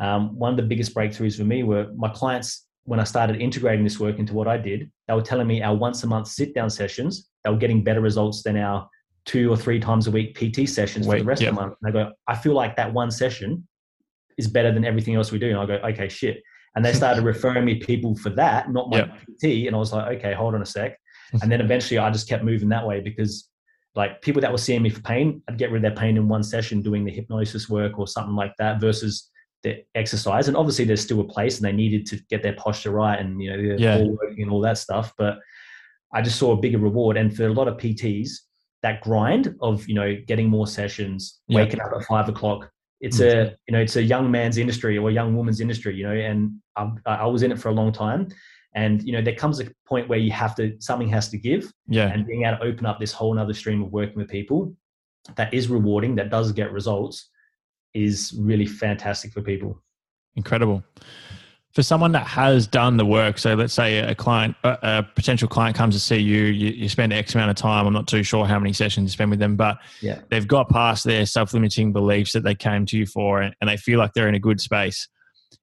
Um, 0.00 0.38
one 0.38 0.50
of 0.52 0.56
the 0.56 0.62
biggest 0.62 0.94
breakthroughs 0.94 1.36
for 1.36 1.44
me 1.44 1.62
were 1.62 1.88
my 1.96 2.08
clients 2.08 2.66
when 2.84 3.00
I 3.00 3.04
started 3.04 3.40
integrating 3.40 3.84
this 3.84 4.00
work 4.00 4.18
into 4.18 4.32
what 4.32 4.48
I 4.48 4.56
did. 4.56 4.90
They 5.08 5.14
were 5.14 5.22
telling 5.22 5.46
me 5.46 5.62
our 5.62 5.74
once 5.76 6.02
a 6.04 6.06
month 6.06 6.28
sit 6.28 6.54
down 6.54 6.70
sessions 6.70 7.30
they 7.44 7.50
were 7.50 7.56
getting 7.56 7.82
better 7.82 8.00
results 8.00 8.42
than 8.42 8.56
our 8.56 8.88
two 9.24 9.50
or 9.50 9.56
three 9.56 9.80
times 9.80 10.06
a 10.06 10.10
week 10.10 10.34
PT 10.34 10.68
sessions 10.68 11.06
Wait, 11.06 11.18
for 11.18 11.22
the 11.22 11.28
rest 11.28 11.42
of 11.42 11.54
the 11.54 11.60
month. 11.60 11.74
And 11.82 11.88
I 11.88 11.92
go, 11.92 12.12
I 12.26 12.36
feel 12.36 12.54
like 12.54 12.76
that 12.76 12.92
one 12.92 13.10
session 13.10 13.66
is 14.38 14.48
better 14.48 14.72
than 14.72 14.84
everything 14.84 15.14
else 15.14 15.30
we 15.30 15.38
do. 15.38 15.50
And 15.50 15.58
I 15.58 15.66
go, 15.66 15.74
okay, 15.74 16.08
shit. 16.08 16.42
And 16.74 16.84
they 16.84 16.92
started 16.92 17.24
referring 17.24 17.64
me 17.64 17.76
people 17.76 18.16
for 18.16 18.30
that, 18.30 18.70
not 18.70 18.90
my. 18.90 19.02
PT. 19.02 19.66
And 19.66 19.74
I 19.74 19.78
was 19.78 19.92
like, 19.92 20.18
okay, 20.18 20.34
hold 20.34 20.54
on 20.54 20.62
a 20.62 20.66
sec. 20.66 20.98
And 21.42 21.50
then 21.50 21.60
eventually 21.60 21.98
I 21.98 22.10
just 22.10 22.28
kept 22.28 22.44
moving 22.44 22.68
that 22.70 22.86
way 22.86 23.00
because 23.00 23.48
like 23.94 24.22
people 24.22 24.40
that 24.40 24.52
were 24.52 24.58
seeing 24.58 24.82
me 24.82 24.90
for 24.90 25.00
pain, 25.00 25.42
I'd 25.48 25.58
get 25.58 25.70
rid 25.70 25.84
of 25.84 25.94
their 25.94 26.00
pain 26.00 26.16
in 26.16 26.28
one 26.28 26.42
session 26.42 26.82
doing 26.82 27.04
the 27.04 27.10
hypnosis 27.10 27.68
work 27.68 27.98
or 27.98 28.06
something 28.06 28.36
like 28.36 28.54
that 28.58 28.80
versus 28.80 29.30
the 29.62 29.84
exercise. 29.94 30.48
And 30.48 30.56
obviously 30.56 30.84
there's 30.84 31.02
still 31.02 31.20
a 31.20 31.24
place 31.24 31.58
and 31.58 31.64
they 31.64 31.72
needed 31.72 32.06
to 32.06 32.16
get 32.30 32.42
their 32.42 32.54
posture 32.54 32.90
right 32.90 33.18
and, 33.18 33.42
you 33.42 33.50
know, 33.50 33.76
yeah. 33.76 33.98
working 33.98 34.42
and 34.42 34.50
all 34.50 34.60
that 34.60 34.78
stuff. 34.78 35.12
But 35.18 35.38
I 36.12 36.22
just 36.22 36.38
saw 36.38 36.52
a 36.52 36.56
bigger 36.56 36.78
reward. 36.78 37.16
And 37.16 37.34
for 37.34 37.46
a 37.46 37.52
lot 37.52 37.68
of 37.68 37.76
PTs, 37.76 38.30
that 38.82 39.00
grind 39.02 39.54
of 39.60 39.86
you 39.88 39.94
know 39.94 40.16
getting 40.26 40.48
more 40.48 40.66
sessions, 40.66 41.40
yep. 41.48 41.56
waking 41.64 41.80
up 41.80 41.92
at 41.94 42.04
five 42.06 42.28
o'clock, 42.28 42.70
it's 43.00 43.18
mm-hmm. 43.18 43.48
a 43.48 43.56
you 43.66 43.72
know 43.72 43.80
it's 43.80 43.96
a 43.96 44.02
young 44.02 44.30
man's 44.30 44.58
industry 44.58 44.96
or 44.98 45.10
a 45.10 45.12
young 45.12 45.36
woman's 45.36 45.60
industry, 45.60 45.94
you 45.94 46.04
know. 46.06 46.14
And 46.14 46.52
I, 46.76 46.90
I 47.06 47.26
was 47.26 47.42
in 47.42 47.52
it 47.52 47.58
for 47.58 47.68
a 47.68 47.72
long 47.72 47.92
time, 47.92 48.28
and 48.74 49.02
you 49.02 49.12
know 49.12 49.22
there 49.22 49.34
comes 49.34 49.60
a 49.60 49.66
point 49.86 50.08
where 50.08 50.18
you 50.18 50.30
have 50.30 50.54
to 50.56 50.76
something 50.78 51.08
has 51.08 51.28
to 51.30 51.38
give. 51.38 51.72
Yeah. 51.88 52.08
And 52.08 52.26
being 52.26 52.44
able 52.44 52.58
to 52.58 52.64
open 52.64 52.86
up 52.86 53.00
this 53.00 53.12
whole 53.12 53.38
other 53.38 53.54
stream 53.54 53.82
of 53.82 53.92
working 53.92 54.16
with 54.16 54.28
people 54.28 54.74
that 55.36 55.52
is 55.52 55.68
rewarding, 55.68 56.14
that 56.16 56.30
does 56.30 56.52
get 56.52 56.72
results, 56.72 57.28
is 57.94 58.34
really 58.38 58.66
fantastic 58.66 59.32
for 59.32 59.42
people. 59.42 59.82
Incredible 60.36 60.82
for 61.72 61.82
someone 61.84 62.10
that 62.12 62.26
has 62.26 62.66
done 62.66 62.96
the 62.96 63.06
work, 63.06 63.38
so 63.38 63.54
let's 63.54 63.72
say 63.72 63.98
a 63.98 64.14
client, 64.14 64.56
a 64.64 65.04
potential 65.14 65.46
client 65.46 65.76
comes 65.76 65.94
to 65.94 66.00
see 66.00 66.16
you, 66.16 66.46
you, 66.46 66.70
you, 66.70 66.88
spend 66.88 67.12
X 67.12 67.34
amount 67.34 67.50
of 67.50 67.56
time. 67.56 67.86
I'm 67.86 67.92
not 67.92 68.08
too 68.08 68.24
sure 68.24 68.44
how 68.44 68.58
many 68.58 68.72
sessions 68.72 69.10
you 69.10 69.12
spend 69.12 69.30
with 69.30 69.38
them, 69.38 69.54
but 69.54 69.78
yeah. 70.00 70.20
they've 70.30 70.46
got 70.46 70.68
past 70.68 71.04
their 71.04 71.26
self 71.26 71.54
limiting 71.54 71.92
beliefs 71.92 72.32
that 72.32 72.42
they 72.42 72.56
came 72.56 72.86
to 72.86 72.98
you 72.98 73.06
for 73.06 73.40
and, 73.40 73.54
and 73.60 73.70
they 73.70 73.76
feel 73.76 74.00
like 74.00 74.14
they're 74.14 74.28
in 74.28 74.34
a 74.34 74.40
good 74.40 74.60
space. 74.60 75.08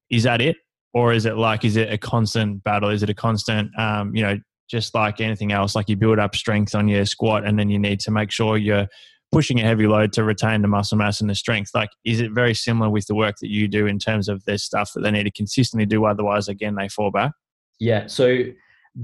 Is 0.10 0.24
that 0.24 0.40
it? 0.40 0.56
Or 0.98 1.14
is 1.14 1.28
it 1.28 1.38
like, 1.38 1.64
is 1.64 1.76
it 1.76 1.94
a 1.94 1.98
constant 2.00 2.64
battle? 2.64 2.90
Is 2.90 3.04
it 3.04 3.10
a 3.10 3.14
constant, 3.14 3.70
um, 3.78 4.16
you 4.16 4.24
know, 4.24 4.40
just 4.68 4.96
like 4.96 5.22
anything 5.22 5.52
else, 5.52 5.76
like 5.76 5.88
you 5.90 5.96
build 5.96 6.18
up 6.18 6.36
strength 6.36 6.74
on 6.74 6.88
your 6.88 7.06
squat 7.06 7.46
and 7.46 7.60
then 7.60 7.70
you 7.70 7.78
need 7.78 8.00
to 8.00 8.10
make 8.10 8.32
sure 8.32 8.58
you're 8.58 8.88
pushing 9.32 9.60
a 9.60 9.64
heavy 9.64 9.86
load 9.86 10.12
to 10.14 10.24
retain 10.24 10.64
the 10.64 10.68
muscle 10.68 10.98
mass 10.98 11.22
and 11.22 11.30
the 11.30 11.36
strength. 11.36 11.70
Like, 11.76 11.92
is 12.04 12.20
it 12.20 12.32
very 12.32 12.56
similar 12.56 12.90
with 12.90 13.06
the 13.06 13.14
work 13.14 13.36
that 13.42 13.52
you 13.52 13.68
do 13.68 13.86
in 13.86 14.00
terms 14.00 14.28
of 14.28 14.44
their 14.46 14.58
stuff 14.58 14.92
that 14.96 15.02
they 15.02 15.12
need 15.12 15.26
to 15.26 15.32
consistently 15.32 15.86
do? 15.86 16.04
Otherwise, 16.06 16.48
again, 16.48 16.74
they 16.74 16.90
fall 16.90 17.12
back. 17.12 17.32
Yeah. 17.80 18.08
So 18.08 18.46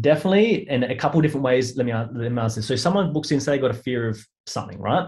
definitely, 0.01 0.67
in 0.69 0.81
a 0.83 0.95
couple 0.95 1.21
different 1.21 1.43
ways. 1.43 1.77
Let 1.77 1.85
me, 1.85 1.93
let 1.93 2.31
me 2.31 2.41
answer. 2.41 2.63
So 2.63 2.75
someone 2.75 3.13
books 3.13 3.29
in, 3.31 3.39
say 3.39 3.51
they 3.51 3.59
got 3.59 3.69
a 3.69 3.75
fear 3.75 4.09
of 4.09 4.17
something, 4.47 4.79
right? 4.79 5.07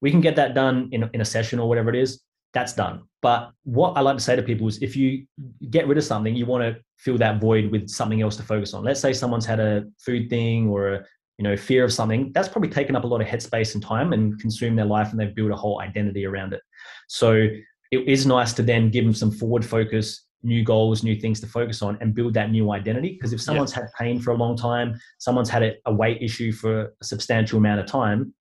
We 0.00 0.10
can 0.10 0.20
get 0.20 0.34
that 0.34 0.52
done 0.54 0.88
in 0.90 1.08
in 1.14 1.20
a 1.20 1.24
session 1.24 1.60
or 1.60 1.68
whatever 1.68 1.90
it 1.90 1.96
is. 1.96 2.20
That's 2.54 2.72
done. 2.72 3.02
But 3.20 3.50
what 3.64 3.96
I 3.96 4.00
like 4.00 4.16
to 4.16 4.22
say 4.22 4.36
to 4.36 4.42
people 4.42 4.68
is, 4.68 4.80
if 4.80 4.96
you 4.96 5.26
get 5.70 5.88
rid 5.88 5.98
of 5.98 6.04
something, 6.04 6.34
you 6.34 6.46
want 6.46 6.62
to 6.62 6.80
fill 6.98 7.18
that 7.18 7.40
void 7.40 7.70
with 7.70 7.88
something 7.88 8.22
else 8.22 8.36
to 8.36 8.42
focus 8.42 8.74
on. 8.74 8.84
Let's 8.84 9.00
say 9.00 9.12
someone's 9.12 9.46
had 9.46 9.60
a 9.60 9.84
food 9.98 10.30
thing 10.30 10.68
or 10.68 10.94
a 10.94 11.04
you 11.38 11.42
know, 11.42 11.56
fear 11.56 11.84
of 11.84 11.92
something, 11.92 12.30
that's 12.32 12.48
probably 12.48 12.68
taken 12.68 12.94
up 12.94 13.04
a 13.04 13.06
lot 13.06 13.20
of 13.20 13.26
headspace 13.26 13.74
and 13.74 13.82
time 13.82 14.12
and 14.12 14.38
consumed 14.40 14.78
their 14.78 14.84
life 14.84 15.10
and 15.10 15.18
they've 15.18 15.34
built 15.34 15.50
a 15.50 15.56
whole 15.56 15.80
identity 15.80 16.24
around 16.24 16.52
it. 16.52 16.60
So 17.08 17.32
it 17.90 18.08
is 18.08 18.26
nice 18.26 18.52
to 18.54 18.62
then 18.62 18.90
give 18.90 19.04
them 19.04 19.14
some 19.14 19.32
forward 19.32 19.64
focus, 19.64 20.26
new 20.42 20.62
goals, 20.62 21.02
new 21.02 21.18
things 21.18 21.40
to 21.40 21.46
focus 21.46 21.82
on 21.82 21.98
and 22.00 22.14
build 22.14 22.34
that 22.34 22.50
new 22.50 22.70
identity. 22.70 23.14
Because 23.14 23.32
if 23.32 23.40
someone's 23.40 23.72
had 23.72 23.86
pain 23.98 24.20
for 24.20 24.30
a 24.30 24.36
long 24.36 24.56
time, 24.56 24.98
someone's 25.18 25.50
had 25.50 25.62
a, 25.62 25.74
a 25.86 25.92
weight 25.92 26.22
issue 26.22 26.52
for 26.52 26.92
a 27.00 27.04
substantial 27.04 27.58
amount 27.58 27.80
of 27.80 27.86
time, 27.86 28.32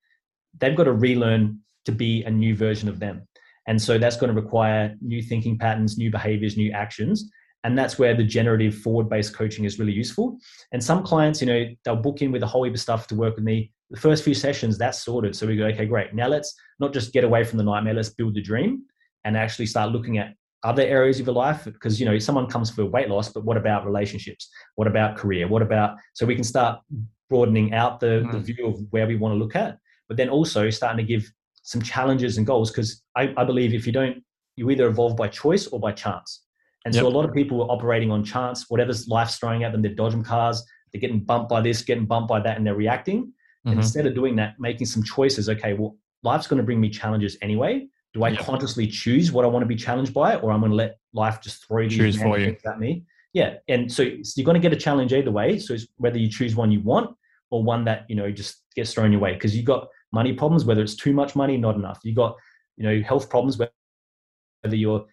they've 0.60 0.76
got 0.76 0.84
to 0.84 0.93
relearn 0.93 1.60
to 1.86 1.91
be 1.91 2.23
a 2.23 2.32
new 2.32 2.56
version 2.56 2.88
of 2.88 2.99
them. 2.99 3.28
And 3.67 3.82
so 3.82 3.97
that's 3.97 4.17
going 4.17 4.34
to 4.34 4.39
require 4.39 4.95
new 5.02 5.21
thinking 5.21 5.58
patterns, 5.58 5.97
new 5.97 6.12
behaviors, 6.12 6.58
new 6.58 6.71
actions. 6.71 7.30
And 7.63 7.78
that's 7.78 7.97
where 7.97 8.13
the 8.13 8.23
generative 8.23 8.76
forward 8.76 9.10
based 9.10 9.34
coaching 9.34 9.63
is 9.63 9.80
really 9.80 9.93
useful. 9.93 10.38
And 10.73 10.84
some 10.84 11.04
clients, 11.04 11.41
you 11.41 11.47
know, 11.47 11.65
they'll 11.86 11.95
book 11.95 12.21
in 12.21 12.32
with 12.32 12.43
a 12.43 12.47
whole 12.47 12.63
heap 12.63 12.73
of 12.73 12.80
stuff 12.80 13.08
to 13.08 13.15
work 13.15 13.36
with 13.36 13.45
me. 13.45 13.71
The 13.89 13.99
first 13.99 14.23
few 14.23 14.34
sessions, 14.34 14.78
that's 14.78 15.04
sorted. 15.04 15.36
So 15.36 15.47
we 15.47 15.56
go, 15.56 15.65
okay, 15.67 15.86
great. 15.86 16.13
Now 16.13 16.28
let's 16.28 16.54
not 16.80 16.93
just 16.93 17.13
get 17.13 17.23
away 17.23 17.43
from 17.43 17.58
the 17.58 17.63
nightmare, 17.63 17.93
let's 17.93 18.10
build 18.10 18.36
the 18.36 18.41
dream 18.41 18.84
and 19.23 19.38
actually 19.38 19.67
start 19.67 19.91
looking 19.91 20.17
at 20.17 20.34
other 20.63 20.84
areas 20.84 21.19
of 21.19 21.28
your 21.28 21.36
life. 21.36 21.63
Because, 21.63 21.99
you 21.99 22.06
know, 22.06 22.19
someone 22.19 22.47
comes 22.47 22.69
for 22.69 22.86
weight 22.86 23.10
loss, 23.10 23.30
but 23.30 23.45
what 23.45 23.56
about 23.56 23.86
relationships? 23.86 24.49
What 24.76 24.88
about 24.88 25.15
career? 25.15 25.47
What 25.47 25.62
about, 25.62 25.95
so 26.13 26.26
we 26.26 26.36
can 26.36 26.43
start 26.43 26.82
broadening 27.30 27.73
out 27.73 28.02
the, 28.02 28.23
mm. 28.26 28.32
the 28.32 28.38
hmm. 28.39 28.43
view 28.43 28.67
of 28.67 28.80
where 28.91 29.08
we 29.08 29.15
want 29.15 29.34
to 29.34 29.38
look 29.38 29.56
at, 29.56 29.78
but 30.08 30.17
then 30.17 30.30
also 30.30 30.69
starting 30.69 30.97
to 30.97 31.10
give 31.10 31.32
some 31.63 31.82
challenges 31.82 32.38
and 32.38 32.45
goals. 32.45 32.71
Because 32.71 33.02
I, 33.15 33.34
I 33.36 33.43
believe 33.43 33.73
if 33.73 33.88
you 33.88 33.91
don't, 33.91 34.23
you 34.56 34.69
either 34.69 34.88
evolve 34.88 35.17
by 35.17 35.28
choice 35.28 35.67
or 35.67 35.80
by 35.80 35.91
chance. 35.91 36.43
And 36.86 36.93
yep. 36.93 37.02
so 37.02 37.08
a 37.08 37.10
lot 37.10 37.26
of 37.26 37.34
people 37.34 37.62
are 37.63 37.71
operating 37.71 38.12
on 38.12 38.23
chance, 38.23 38.69
whatever's 38.69 39.08
life's 39.08 39.38
throwing 39.38 39.63
at 39.63 39.71
them, 39.71 39.82
they're 39.82 39.95
dodging 39.95 40.23
cars, 40.23 40.63
they're 40.91 40.99
getting 40.99 41.21
bumped 41.21 41.49
by 41.49 41.62
this, 41.62 41.82
getting 41.82 42.06
bumped 42.06 42.30
by 42.30 42.39
that, 42.41 42.58
and 42.58 42.67
they're 42.67 42.76
reacting. 42.76 43.23
Mm-hmm. 43.23 43.69
And 43.69 43.80
instead 43.80 44.06
of 44.06 44.13
doing 44.13 44.36
that, 44.36 44.56
making 44.60 44.88
some 44.88 45.02
choices, 45.02 45.49
okay, 45.49 45.73
well, 45.73 45.95
life's 46.23 46.47
going 46.47 46.58
to 46.58 46.63
bring 46.63 46.82
me 46.82 46.89
challenges 46.89 47.38
anyway. 47.41 47.88
Do 48.13 48.23
I 48.23 48.30
yep. 48.30 48.41
consciously 48.41 48.86
choose 48.86 49.32
what 49.32 49.43
I 49.45 49.47
want 49.47 49.63
to 49.63 49.67
be 49.67 49.76
challenged 49.76 50.13
by, 50.13 50.36
or 50.36 50.52
I'm 50.52 50.60
going 50.60 50.71
to 50.71 50.76
let 50.76 50.97
life 51.13 51.41
just 51.41 51.65
throw 51.65 51.88
these 51.88 51.97
you. 52.17 52.58
at 52.65 52.80
me? 52.80 53.06
Yeah. 53.34 53.56
And 53.67 53.91
so, 53.91 54.04
so 54.21 54.34
you're 54.36 54.45
going 54.45 54.62
to 54.62 54.62
get 54.62 54.73
a 54.73 54.80
challenge 54.80 55.13
either 55.13 55.32
way. 55.32 55.58
So 55.58 55.73
it's 55.73 55.88
whether 55.97 56.19
you 56.19 56.30
choose 56.30 56.56
one 56.56 56.71
you 56.71 56.82
want 56.82 57.15
or 57.49 57.63
one 57.63 57.86
that, 57.86 58.06
you 58.08 58.15
know, 58.15 58.30
just 58.30 58.62
gets 58.76 58.93
thrown 58.93 59.12
your 59.12 59.21
way. 59.21 59.34
Because 59.34 59.56
you've 59.56 59.65
got 59.65 59.88
money 60.13 60.32
problems, 60.32 60.63
whether 60.63 60.82
it's 60.82 60.95
too 60.95 61.12
much 61.12 61.36
money, 61.36 61.58
not 61.58 61.76
enough. 61.76 61.99
You've 62.04 62.15
got, 62.15 62.36
you 62.78 62.84
know, 62.86 63.02
health 63.02 63.30
problems, 63.30 63.58
whether 63.58 64.76
you're 64.76 65.06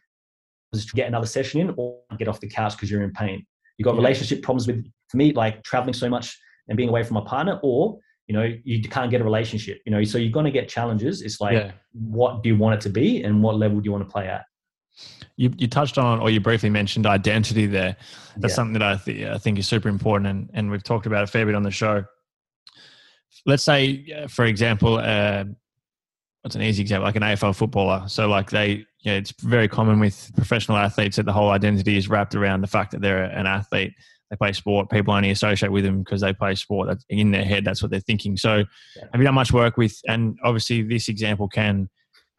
to 0.73 0.87
get 0.95 1.09
another 1.09 1.27
session 1.27 1.61
in 1.61 1.75
or 1.77 1.99
get 2.17 2.29
off 2.29 2.39
the 2.39 2.49
couch 2.49 2.77
because 2.77 2.89
you're 2.91 3.03
in 3.03 3.11
pain. 3.11 3.45
You've 3.77 3.87
got 3.87 3.95
yeah. 3.95 4.03
relationship 4.03 4.43
problems 4.43 4.69
with, 4.69 4.87
for 5.09 5.17
me, 5.17 5.33
like 5.33 5.65
traveling 5.65 5.95
so 5.95 6.09
much 6.09 6.39
and 6.69 6.77
being 6.77 6.89
away 6.89 7.03
from 7.03 7.15
my 7.15 7.23
partner, 7.23 7.59
or, 7.65 7.99
you 8.29 8.35
know, 8.37 8.49
you 8.63 8.81
can't 8.83 9.11
get 9.11 9.21
a 9.21 9.25
relationship, 9.25 9.81
you 9.85 9.91
know, 9.91 10.05
so 10.05 10.19
you're 10.19 10.31
going 10.31 10.45
to 10.45 10.53
get 10.53 10.69
challenges. 10.69 11.23
It's 11.23 11.41
like, 11.41 11.55
yeah. 11.55 11.73
what 11.93 12.45
do 12.45 12.49
you 12.51 12.57
want 12.57 12.77
it 12.77 12.81
to 12.83 12.91
be 12.91 13.25
and 13.25 13.43
what 13.43 13.57
level 13.57 13.81
do 13.81 13.85
you 13.87 13.91
want 13.91 14.07
to 14.07 14.13
play 14.13 14.29
at? 14.29 14.45
You, 15.37 15.51
you 15.57 15.67
touched 15.67 15.99
on, 15.99 16.21
or 16.21 16.31
you 16.31 16.39
briefly 16.39 16.71
mentioned 16.71 17.07
identity 17.07 17.67
there. 17.67 17.97
That's 18.37 18.53
yeah. 18.53 18.55
something 18.55 18.75
that 18.75 18.83
I, 18.83 18.97
th- 18.97 19.27
I 19.27 19.39
think 19.39 19.59
is 19.59 19.67
super 19.67 19.89
important. 19.89 20.29
And, 20.29 20.51
and 20.53 20.71
we've 20.71 20.85
talked 20.85 21.07
about 21.07 21.25
a 21.25 21.27
fair 21.27 21.47
bit 21.47 21.57
on 21.57 21.65
the 21.65 21.71
show. 21.71 22.05
Let's 23.47 23.63
say, 23.63 24.05
uh, 24.17 24.29
for 24.29 24.45
example, 24.45 24.99
uh, 24.99 25.45
what's 26.43 26.57
an 26.57 26.63
easy 26.63 26.83
example, 26.83 27.05
like 27.07 27.17
an 27.17 27.23
AFL 27.23 27.55
footballer. 27.55 28.05
So, 28.09 28.29
like 28.29 28.51
they, 28.51 28.85
you 29.01 29.13
know, 29.13 29.17
it's 29.17 29.33
very 29.43 29.69
common 29.69 30.01
with 30.01 30.31
professional 30.37 30.79
athletes 30.79 31.17
that 31.17 31.27
the 31.27 31.33
whole 31.33 31.51
identity 31.51 31.97
is 31.97 32.09
wrapped 32.09 32.35
around 32.35 32.61
the 32.61 32.67
fact 32.67 32.93
that 32.93 33.01
they're 33.01 33.25
an 33.25 33.47
athlete. 33.47 33.93
They 34.31 34.37
play 34.37 34.53
sport. 34.53 34.91
People 34.91 35.13
only 35.13 35.31
associate 35.31 35.73
with 35.73 35.85
them 35.85 36.03
because 36.03 36.21
they 36.21 36.33
play 36.33 36.55
sport. 36.55 36.89
That's 36.89 37.05
in 37.09 37.33
their 37.33 37.45
head. 37.45 37.65
That's 37.65 37.83
what 37.83 37.91
they're 37.91 38.01
thinking. 38.01 38.37
So, 38.37 38.65
yeah. 38.97 39.05
have 39.13 39.21
you 39.21 39.25
done 39.25 39.35
much 39.35 39.53
work 39.53 39.77
with? 39.77 39.99
And 40.07 40.39
obviously, 40.45 40.83
this 40.83 41.09
example 41.09 41.49
can 41.49 41.89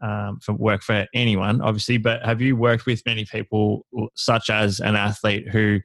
um, 0.01 0.39
for 0.41 0.53
work 0.53 0.81
for 0.81 1.05
anyone, 1.13 1.61
obviously. 1.61 1.97
But 1.97 2.23
have 2.23 2.41
you 2.41 2.55
worked 2.55 2.85
with 2.85 3.05
many 3.05 3.25
people, 3.25 3.85
such 4.15 4.49
as 4.49 4.79
an 4.79 4.95
athlete 4.95 5.49
who 5.49 5.79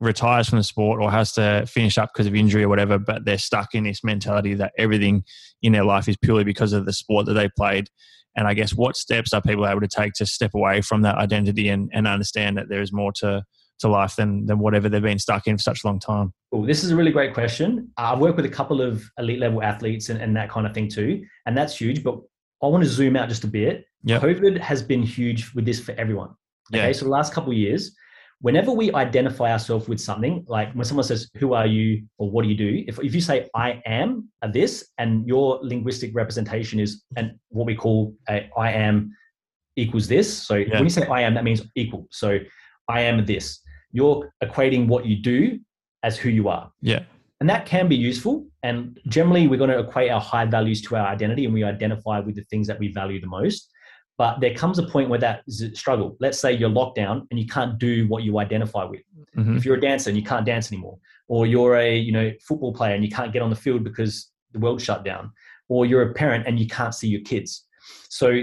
retires 0.00 0.48
from 0.48 0.58
the 0.58 0.64
sport 0.64 1.00
or 1.00 1.10
has 1.10 1.32
to 1.32 1.66
finish 1.66 1.98
up 1.98 2.10
because 2.12 2.26
of 2.26 2.34
injury 2.34 2.64
or 2.64 2.68
whatever, 2.68 2.98
but 2.98 3.24
they're 3.24 3.38
stuck 3.38 3.74
in 3.74 3.84
this 3.84 4.02
mentality 4.02 4.54
that 4.54 4.72
everything 4.78 5.24
in 5.62 5.72
their 5.72 5.84
life 5.84 6.08
is 6.08 6.16
purely 6.16 6.44
because 6.44 6.72
of 6.72 6.86
the 6.86 6.92
sport 6.92 7.26
that 7.26 7.34
they 7.34 7.48
played. 7.56 7.88
And 8.36 8.46
I 8.46 8.54
guess 8.54 8.74
what 8.74 8.96
steps 8.96 9.32
are 9.32 9.42
people 9.42 9.66
able 9.66 9.80
to 9.80 9.88
take 9.88 10.14
to 10.14 10.26
step 10.26 10.52
away 10.54 10.80
from 10.80 11.02
that 11.02 11.16
identity 11.16 11.68
and, 11.68 11.90
and 11.92 12.06
understand 12.06 12.56
that 12.56 12.68
there 12.68 12.80
is 12.80 12.92
more 12.92 13.12
to, 13.14 13.44
to 13.80 13.88
life 13.88 14.16
than, 14.16 14.46
than 14.46 14.58
whatever 14.58 14.88
they've 14.88 15.02
been 15.02 15.18
stuck 15.18 15.46
in 15.46 15.58
for 15.58 15.62
such 15.62 15.84
a 15.84 15.86
long 15.86 15.98
time? 15.98 16.32
Well, 16.52 16.62
this 16.62 16.82
is 16.82 16.90
a 16.90 16.96
really 16.96 17.12
great 17.12 17.34
question. 17.34 17.90
Uh, 17.98 18.12
I've 18.12 18.20
worked 18.20 18.36
with 18.36 18.46
a 18.46 18.50
couple 18.50 18.80
of 18.80 19.04
elite 19.18 19.40
level 19.40 19.62
athletes 19.62 20.08
and, 20.08 20.20
and 20.20 20.34
that 20.36 20.48
kind 20.48 20.66
of 20.66 20.72
thing 20.72 20.88
too. 20.88 21.24
And 21.44 21.56
that's 21.56 21.78
huge. 21.78 22.02
But 22.02 22.20
I 22.62 22.66
want 22.66 22.84
to 22.84 22.88
zoom 22.88 23.16
out 23.16 23.28
just 23.28 23.44
a 23.44 23.48
bit. 23.48 23.84
Yep. 24.04 24.22
COVID 24.22 24.58
has 24.58 24.82
been 24.82 25.02
huge 25.02 25.52
with 25.54 25.66
this 25.66 25.80
for 25.80 25.92
everyone. 25.92 26.30
Okay. 26.72 26.86
Yeah. 26.86 26.92
So 26.92 27.04
the 27.04 27.10
last 27.10 27.34
couple 27.34 27.50
of 27.50 27.58
years, 27.58 27.94
whenever 28.40 28.72
we 28.72 28.92
identify 28.94 29.52
ourselves 29.52 29.88
with 29.88 30.00
something, 30.00 30.44
like 30.48 30.72
when 30.72 30.84
someone 30.84 31.04
says, 31.04 31.30
Who 31.36 31.52
are 31.52 31.66
you 31.66 32.04
or 32.18 32.30
what 32.30 32.42
do 32.42 32.48
you 32.48 32.56
do? 32.56 32.84
If, 32.86 32.98
if 33.00 33.14
you 33.14 33.20
say, 33.20 33.48
I 33.54 33.82
am 33.86 34.28
a 34.42 34.50
this, 34.50 34.88
and 34.98 35.26
your 35.26 35.60
linguistic 35.62 36.10
representation 36.14 36.80
is 36.80 37.04
and 37.16 37.32
what 37.48 37.66
we 37.66 37.74
call 37.74 38.14
a 38.28 38.50
I 38.56 38.72
am 38.72 39.14
equals 39.76 40.08
this. 40.08 40.32
So 40.32 40.56
yeah. 40.56 40.74
when 40.74 40.84
you 40.84 40.90
say 40.90 41.06
I 41.06 41.22
am, 41.22 41.34
that 41.34 41.44
means 41.44 41.62
equal. 41.74 42.06
So 42.10 42.38
I 42.88 43.02
am 43.02 43.24
this. 43.24 43.60
You're 43.92 44.32
equating 44.42 44.88
what 44.88 45.04
you 45.06 45.16
do 45.16 45.58
as 46.02 46.16
who 46.16 46.28
you 46.28 46.48
are. 46.48 46.70
Yeah. 46.80 47.02
And 47.40 47.48
that 47.48 47.64
can 47.66 47.88
be 47.88 47.96
useful. 47.96 48.46
And 48.62 48.98
generally, 49.06 49.48
we're 49.48 49.56
going 49.56 49.70
to 49.70 49.78
equate 49.78 50.10
our 50.10 50.20
high 50.20 50.44
values 50.44 50.82
to 50.82 50.96
our 50.96 51.06
identity 51.06 51.46
and 51.46 51.54
we 51.54 51.64
identify 51.64 52.20
with 52.20 52.36
the 52.36 52.44
things 52.50 52.66
that 52.66 52.78
we 52.78 52.88
value 52.92 53.20
the 53.20 53.26
most. 53.26 53.70
But 54.20 54.38
there 54.38 54.52
comes 54.52 54.78
a 54.78 54.82
point 54.82 55.08
where 55.08 55.18
that 55.20 55.44
is 55.46 55.62
a 55.62 55.74
struggle. 55.74 56.14
Let's 56.20 56.38
say 56.38 56.52
you're 56.52 56.68
locked 56.68 56.96
down 56.96 57.26
and 57.30 57.40
you 57.40 57.46
can't 57.46 57.78
do 57.78 58.06
what 58.08 58.22
you 58.22 58.38
identify 58.38 58.84
with. 58.84 59.00
Mm-hmm. 59.34 59.56
If 59.56 59.64
you're 59.64 59.76
a 59.76 59.80
dancer 59.80 60.10
and 60.10 60.16
you 60.18 60.22
can't 60.22 60.44
dance 60.44 60.70
anymore, 60.70 60.98
or 61.28 61.46
you're 61.46 61.76
a 61.76 61.96
you 61.96 62.12
know 62.12 62.30
football 62.46 62.74
player 62.74 62.94
and 62.94 63.02
you 63.02 63.10
can't 63.10 63.32
get 63.32 63.40
on 63.40 63.48
the 63.48 63.56
field 63.56 63.82
because 63.82 64.30
the 64.52 64.58
world 64.58 64.82
shut 64.82 65.06
down, 65.06 65.32
or 65.70 65.86
you're 65.86 66.02
a 66.02 66.12
parent 66.12 66.46
and 66.46 66.60
you 66.60 66.66
can't 66.66 66.94
see 66.94 67.08
your 67.08 67.22
kids. 67.22 67.66
So 68.10 68.42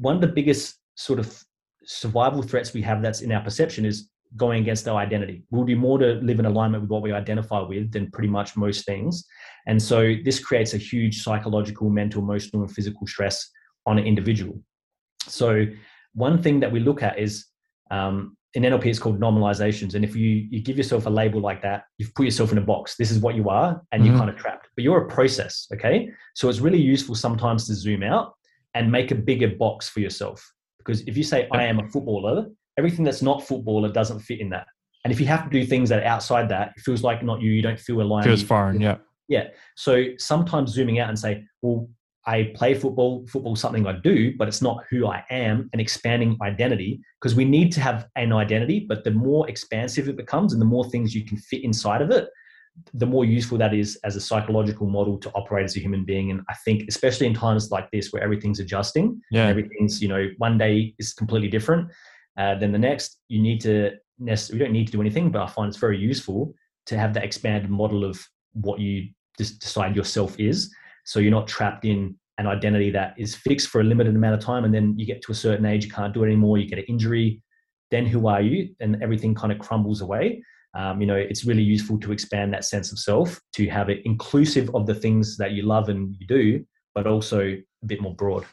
one 0.00 0.16
of 0.16 0.20
the 0.20 0.26
biggest 0.26 0.80
sort 0.96 1.20
of 1.20 1.40
survival 1.84 2.42
threats 2.42 2.74
we 2.74 2.82
have 2.82 3.00
that's 3.00 3.20
in 3.20 3.30
our 3.30 3.44
perception 3.44 3.84
is 3.86 4.10
going 4.36 4.60
against 4.60 4.88
our 4.88 4.98
identity. 4.98 5.44
We'll 5.52 5.66
do 5.66 5.76
more 5.76 5.98
to 5.98 6.14
live 6.14 6.40
in 6.40 6.46
alignment 6.46 6.82
with 6.82 6.90
what 6.90 7.02
we 7.02 7.12
identify 7.12 7.60
with 7.60 7.92
than 7.92 8.10
pretty 8.10 8.28
much 8.28 8.56
most 8.56 8.86
things. 8.86 9.24
And 9.68 9.80
so 9.80 10.16
this 10.24 10.44
creates 10.44 10.74
a 10.74 10.78
huge 10.78 11.22
psychological, 11.22 11.90
mental, 11.90 12.22
emotional, 12.22 12.62
and 12.62 12.72
physical 12.72 13.06
stress 13.06 13.48
on 13.86 14.00
an 14.00 14.04
individual. 14.04 14.60
So 15.28 15.66
one 16.14 16.42
thing 16.42 16.60
that 16.60 16.70
we 16.70 16.80
look 16.80 17.02
at 17.02 17.18
is 17.18 17.46
um, 17.90 18.36
in 18.54 18.64
NLP, 18.64 18.86
it's 18.86 18.98
called 18.98 19.20
nominalizations. 19.20 19.94
And 19.94 20.04
if 20.04 20.14
you 20.14 20.46
you 20.50 20.60
give 20.60 20.76
yourself 20.76 21.06
a 21.06 21.10
label 21.10 21.40
like 21.40 21.62
that, 21.62 21.84
you've 21.98 22.14
put 22.14 22.24
yourself 22.24 22.52
in 22.52 22.58
a 22.58 22.62
box. 22.62 22.96
This 22.96 23.10
is 23.10 23.18
what 23.18 23.34
you 23.34 23.48
are, 23.48 23.82
and 23.92 24.02
mm-hmm. 24.02 24.10
you're 24.10 24.18
kind 24.18 24.30
of 24.30 24.36
trapped. 24.36 24.68
But 24.76 24.84
you're 24.84 25.06
a 25.06 25.08
process, 25.08 25.66
okay? 25.72 26.10
So 26.34 26.48
it's 26.48 26.60
really 26.60 26.80
useful 26.80 27.14
sometimes 27.14 27.66
to 27.66 27.74
zoom 27.74 28.02
out 28.02 28.34
and 28.74 28.90
make 28.90 29.10
a 29.10 29.14
bigger 29.14 29.48
box 29.48 29.88
for 29.88 30.00
yourself. 30.00 30.52
Because 30.78 31.02
if 31.02 31.16
you 31.16 31.22
say 31.22 31.48
I 31.52 31.64
am 31.64 31.78
a 31.78 31.88
footballer, 31.88 32.46
everything 32.76 33.04
that's 33.04 33.22
not 33.22 33.46
footballer 33.46 33.90
doesn't 33.90 34.20
fit 34.20 34.40
in 34.40 34.50
that. 34.50 34.66
And 35.04 35.12
if 35.12 35.18
you 35.20 35.26
have 35.26 35.44
to 35.44 35.50
do 35.50 35.64
things 35.64 35.88
that 35.88 36.02
are 36.02 36.06
outside 36.06 36.48
that, 36.50 36.72
it 36.76 36.80
feels 36.82 37.02
like 37.02 37.22
not 37.22 37.40
you. 37.40 37.50
You 37.50 37.62
don't 37.62 37.78
feel 37.78 38.00
aligned. 38.00 38.24
Feels 38.24 38.42
foreign, 38.42 38.80
yeah. 38.80 38.98
Yeah. 39.28 39.48
So 39.76 40.04
sometimes 40.18 40.72
zooming 40.72 40.98
out 40.98 41.08
and 41.08 41.18
say, 41.18 41.44
well, 41.62 41.88
I 42.26 42.52
play 42.54 42.74
football, 42.74 43.26
football 43.26 43.56
something 43.56 43.86
I 43.86 43.98
do, 44.02 44.34
but 44.36 44.46
it's 44.46 44.62
not 44.62 44.84
who 44.90 45.06
I 45.06 45.24
am, 45.30 45.68
and 45.72 45.80
expanding 45.80 46.38
identity 46.40 47.00
because 47.20 47.34
we 47.34 47.44
need 47.44 47.72
to 47.72 47.80
have 47.80 48.08
an 48.16 48.32
identity, 48.32 48.86
but 48.88 49.02
the 49.02 49.10
more 49.10 49.48
expansive 49.48 50.08
it 50.08 50.16
becomes 50.16 50.52
and 50.52 50.62
the 50.62 50.66
more 50.66 50.88
things 50.90 51.14
you 51.14 51.24
can 51.24 51.36
fit 51.36 51.64
inside 51.64 52.00
of 52.00 52.10
it, 52.10 52.28
the 52.94 53.06
more 53.06 53.24
useful 53.24 53.58
that 53.58 53.74
is 53.74 53.98
as 54.04 54.16
a 54.16 54.20
psychological 54.20 54.86
model 54.86 55.18
to 55.18 55.30
operate 55.34 55.64
as 55.64 55.76
a 55.76 55.80
human 55.80 56.04
being. 56.04 56.30
And 56.30 56.42
I 56.48 56.54
think, 56.64 56.84
especially 56.88 57.26
in 57.26 57.34
times 57.34 57.70
like 57.70 57.90
this 57.90 58.12
where 58.12 58.22
everything's 58.22 58.60
adjusting, 58.60 59.20
yeah. 59.30 59.48
everything's, 59.48 60.00
you 60.00 60.08
know, 60.08 60.28
one 60.38 60.58
day 60.58 60.94
is 60.98 61.12
completely 61.12 61.48
different 61.48 61.90
uh, 62.38 62.54
than 62.54 62.72
the 62.72 62.78
next, 62.78 63.18
you 63.28 63.42
need 63.42 63.60
to, 63.62 63.92
you 64.18 64.58
don't 64.58 64.72
need 64.72 64.86
to 64.86 64.92
do 64.92 65.00
anything, 65.00 65.30
but 65.30 65.42
I 65.42 65.48
find 65.48 65.68
it's 65.68 65.76
very 65.76 65.98
useful 65.98 66.54
to 66.86 66.96
have 66.96 67.14
that 67.14 67.24
expanded 67.24 67.70
model 67.70 68.04
of 68.04 68.24
what 68.52 68.78
you 68.80 69.08
just 69.38 69.60
decide 69.60 69.96
yourself 69.96 70.38
is 70.38 70.72
so 71.04 71.20
you're 71.20 71.30
not 71.30 71.46
trapped 71.46 71.84
in 71.84 72.16
an 72.38 72.46
identity 72.46 72.90
that 72.90 73.14
is 73.18 73.34
fixed 73.34 73.68
for 73.68 73.80
a 73.80 73.84
limited 73.84 74.14
amount 74.14 74.34
of 74.34 74.40
time 74.40 74.64
and 74.64 74.74
then 74.74 74.94
you 74.98 75.06
get 75.06 75.22
to 75.22 75.32
a 75.32 75.34
certain 75.34 75.66
age 75.66 75.84
you 75.84 75.90
can't 75.90 76.14
do 76.14 76.24
it 76.24 76.26
anymore 76.26 76.58
you 76.58 76.68
get 76.68 76.78
an 76.78 76.84
injury. 76.88 77.42
Then 77.90 78.06
who 78.06 78.26
are 78.26 78.40
you? 78.40 78.74
And 78.80 79.02
everything 79.02 79.34
kind 79.34 79.52
of 79.52 79.58
crumbles 79.58 80.00
away. 80.00 80.42
Um, 80.74 81.02
you 81.02 81.06
know 81.06 81.16
it's 81.16 81.44
really 81.44 81.62
useful 81.62 81.98
to 82.00 82.12
expand 82.12 82.54
that 82.54 82.64
sense 82.64 82.92
of 82.92 82.98
self 82.98 83.38
to 83.52 83.68
have 83.68 83.90
it 83.90 84.00
inclusive 84.06 84.70
of 84.74 84.86
the 84.86 84.94
things 84.94 85.36
that 85.36 85.52
you 85.52 85.64
love 85.64 85.90
and 85.90 86.16
you 86.18 86.26
do 86.26 86.64
but 86.94 87.06
also 87.06 87.40
a 87.40 87.86
bit 87.86 88.00
more 88.00 88.14
broad. 88.14 88.44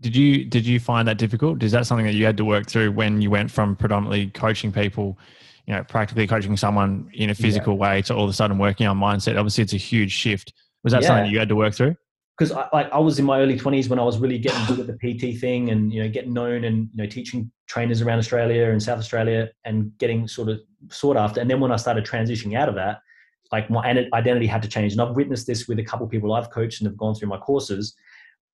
Did 0.00 0.16
you 0.16 0.44
did 0.44 0.66
you 0.66 0.80
find 0.80 1.06
that 1.06 1.18
difficult? 1.18 1.62
Is 1.62 1.72
that 1.72 1.86
something 1.86 2.06
that 2.06 2.14
you 2.14 2.24
had 2.24 2.36
to 2.38 2.44
work 2.44 2.66
through 2.66 2.90
when 2.92 3.20
you 3.20 3.30
went 3.30 3.50
from 3.50 3.76
predominantly 3.76 4.28
coaching 4.30 4.72
people 4.72 5.18
you 5.66 5.74
know 5.74 5.84
practically 5.84 6.26
coaching 6.26 6.56
someone 6.56 7.08
in 7.12 7.30
a 7.30 7.34
physical 7.34 7.74
yeah. 7.74 7.80
way 7.80 8.02
to 8.02 8.14
all 8.14 8.24
of 8.24 8.30
a 8.30 8.32
sudden 8.32 8.58
working 8.58 8.88
on 8.88 8.98
mindset? 8.98 9.38
Obviously 9.38 9.62
it's 9.62 9.74
a 9.74 9.78
huge 9.78 10.10
shift 10.10 10.52
was 10.82 10.92
that 10.92 11.02
yeah. 11.02 11.08
something 11.08 11.24
that 11.24 11.30
you 11.30 11.38
had 11.38 11.48
to 11.48 11.56
work 11.56 11.74
through? 11.74 11.96
Because 12.38 12.52
I, 12.52 12.68
like 12.72 12.90
I 12.90 12.98
was 12.98 13.18
in 13.18 13.24
my 13.26 13.40
early 13.40 13.58
twenties 13.58 13.88
when 13.88 13.98
I 13.98 14.04
was 14.04 14.18
really 14.18 14.38
getting 14.38 14.64
good 14.66 14.80
at 14.80 14.86
the 14.86 14.94
PT 14.94 15.38
thing 15.38 15.70
and 15.70 15.92
you 15.92 16.02
know 16.02 16.08
getting 16.08 16.32
known 16.32 16.64
and 16.64 16.88
you 16.92 17.02
know 17.02 17.06
teaching 17.06 17.50
trainers 17.66 18.00
around 18.00 18.18
Australia 18.18 18.70
and 18.70 18.82
South 18.82 18.98
Australia 18.98 19.50
and 19.64 19.96
getting 19.98 20.26
sort 20.26 20.48
of 20.48 20.60
sought 20.90 21.16
after. 21.16 21.40
And 21.40 21.50
then 21.50 21.60
when 21.60 21.70
I 21.70 21.76
started 21.76 22.04
transitioning 22.06 22.56
out 22.56 22.68
of 22.68 22.74
that, 22.76 23.00
like 23.52 23.68
my 23.68 23.84
identity 24.14 24.46
had 24.46 24.62
to 24.62 24.68
change. 24.68 24.92
And 24.92 25.00
I've 25.00 25.16
witnessed 25.16 25.46
this 25.46 25.68
with 25.68 25.78
a 25.78 25.84
couple 25.84 26.06
of 26.06 26.10
people 26.10 26.32
I've 26.32 26.50
coached 26.50 26.80
and 26.80 26.88
have 26.88 26.96
gone 26.96 27.14
through 27.14 27.28
my 27.28 27.38
courses. 27.38 27.94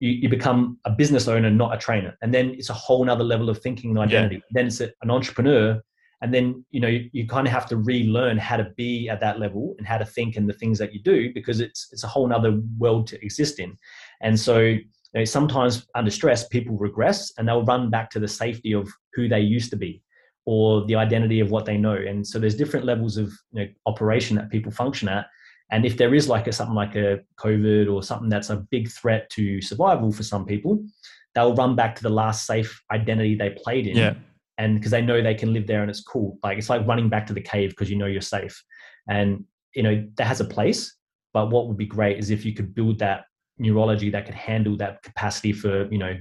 You, 0.01 0.11
you 0.11 0.29
become 0.29 0.79
a 0.85 0.91
business 0.91 1.29
owner, 1.29 1.51
not 1.51 1.75
a 1.75 1.79
trainer, 1.79 2.17
and 2.21 2.35
then 2.35 2.51
it's 2.51 2.69
a 2.69 2.75
whole 2.75 3.05
nother 3.05 3.25
level 3.25 3.49
of 3.49 3.59
thinking 3.59 3.91
and 3.91 3.99
identity. 3.99 4.37
Yeah. 4.37 4.41
Then 4.51 4.67
it's 4.67 4.81
an 4.81 5.11
entrepreneur 5.11 5.83
and 6.23 6.33
then 6.33 6.65
you 6.71 6.81
know 6.81 6.89
you, 6.89 7.09
you, 7.13 7.27
kind 7.27 7.47
of 7.47 7.53
have 7.53 7.67
to 7.67 7.77
relearn 7.77 8.39
how 8.39 8.57
to 8.57 8.71
be 8.77 9.09
at 9.09 9.21
that 9.21 9.39
level 9.39 9.75
and 9.79 9.87
how 9.87 9.99
to 9.99 10.05
think 10.05 10.37
and 10.37 10.49
the 10.49 10.55
things 10.55 10.79
that 10.79 10.95
you 10.95 11.03
do 11.03 11.33
because 11.35 11.61
it's 11.61 11.89
it's 11.93 12.05
a 12.05 12.09
whole 12.09 12.33
other 12.33 12.61
world 12.79 13.07
to 13.09 13.25
exist 13.25 13.59
in. 13.59 13.77
And 14.23 14.39
so 14.39 14.59
you 14.59 14.85
know, 15.15 15.25
sometimes 15.25 15.87
under 15.95 16.11
stress 16.11 16.49
people 16.49 16.77
regress 16.77 17.33
and 17.37 17.47
they'll 17.47 17.65
run 17.65 17.91
back 17.91 18.11
to 18.11 18.21
the 18.21 18.29
safety 18.29 18.73
of 18.73 18.89
who 19.15 19.29
they 19.29 19.41
used 19.41 19.71
to 19.71 19.77
be 19.77 20.03
or 20.47 20.87
the 20.87 20.95
identity 20.95 21.41
of 21.41 21.51
what 21.51 21.67
they 21.67 21.77
know. 21.77 21.95
And 21.95 22.27
so 22.27 22.39
there's 22.39 22.55
different 22.55 22.87
levels 22.87 23.17
of 23.17 23.33
you 23.53 23.65
know, 23.65 23.69
operation 23.87 24.37
that 24.37 24.51
people 24.51 24.71
function 24.71 25.09
at. 25.09 25.27
And 25.73 25.85
if 25.85 25.97
there 25.97 26.15
is 26.15 26.29
like 26.29 26.47
a 26.47 26.53
something 26.53 26.77
like 26.77 26.95
a 26.95 27.21
covid 27.39 27.93
or 27.93 28.03
something 28.03 28.29
that's 28.29 28.51
a 28.51 28.65
big 28.71 28.89
threat 28.89 29.29
to 29.31 29.61
survival 29.61 30.13
for 30.13 30.23
some 30.23 30.47
people 30.47 30.83
they'll 31.35 31.55
run 31.55 31.77
back 31.77 31.95
to 31.95 32.03
the 32.03 32.09
last 32.09 32.47
safe 32.47 32.83
identity 32.91 33.35
they 33.35 33.51
played 33.51 33.87
in. 33.87 33.97
Yeah 33.97 34.15
and 34.59 34.77
because 34.77 34.91
they 34.91 35.03
know 35.03 35.23
they 35.23 35.35
can 35.35 35.53
live 35.53 35.67
there 35.67 35.83
and 35.83 35.91
it's 35.91 36.03
cool. 36.03 36.39
Like 36.43 36.59
it's 36.59 36.71
like 36.71 36.87
running 36.87 37.09
back 37.09 37.27
to 37.27 37.33
the 37.33 37.41
cave 37.41 37.71
because 37.71 37.91
you 37.91 37.97
know 37.97 38.07
you're 38.07 38.21
safe. 38.21 38.63
And 39.09 39.45
you 39.75 39.83
know 39.83 40.07
that 40.17 40.27
has 40.27 40.41
a 40.41 40.45
place 40.45 40.97
but 41.37 41.51
what 41.51 41.69
would 41.69 41.77
be 41.77 41.85
great 41.85 42.17
is 42.17 42.31
if 42.31 42.47
you 42.47 42.55
could 42.55 42.75
build 42.75 42.99
that 42.99 43.27
neurology 43.59 44.09
that 44.09 44.25
could 44.25 44.35
handle 44.35 44.75
that 44.75 45.03
capacity 45.03 45.53
for 45.53 45.87
you 45.93 45.99
know 45.99 46.17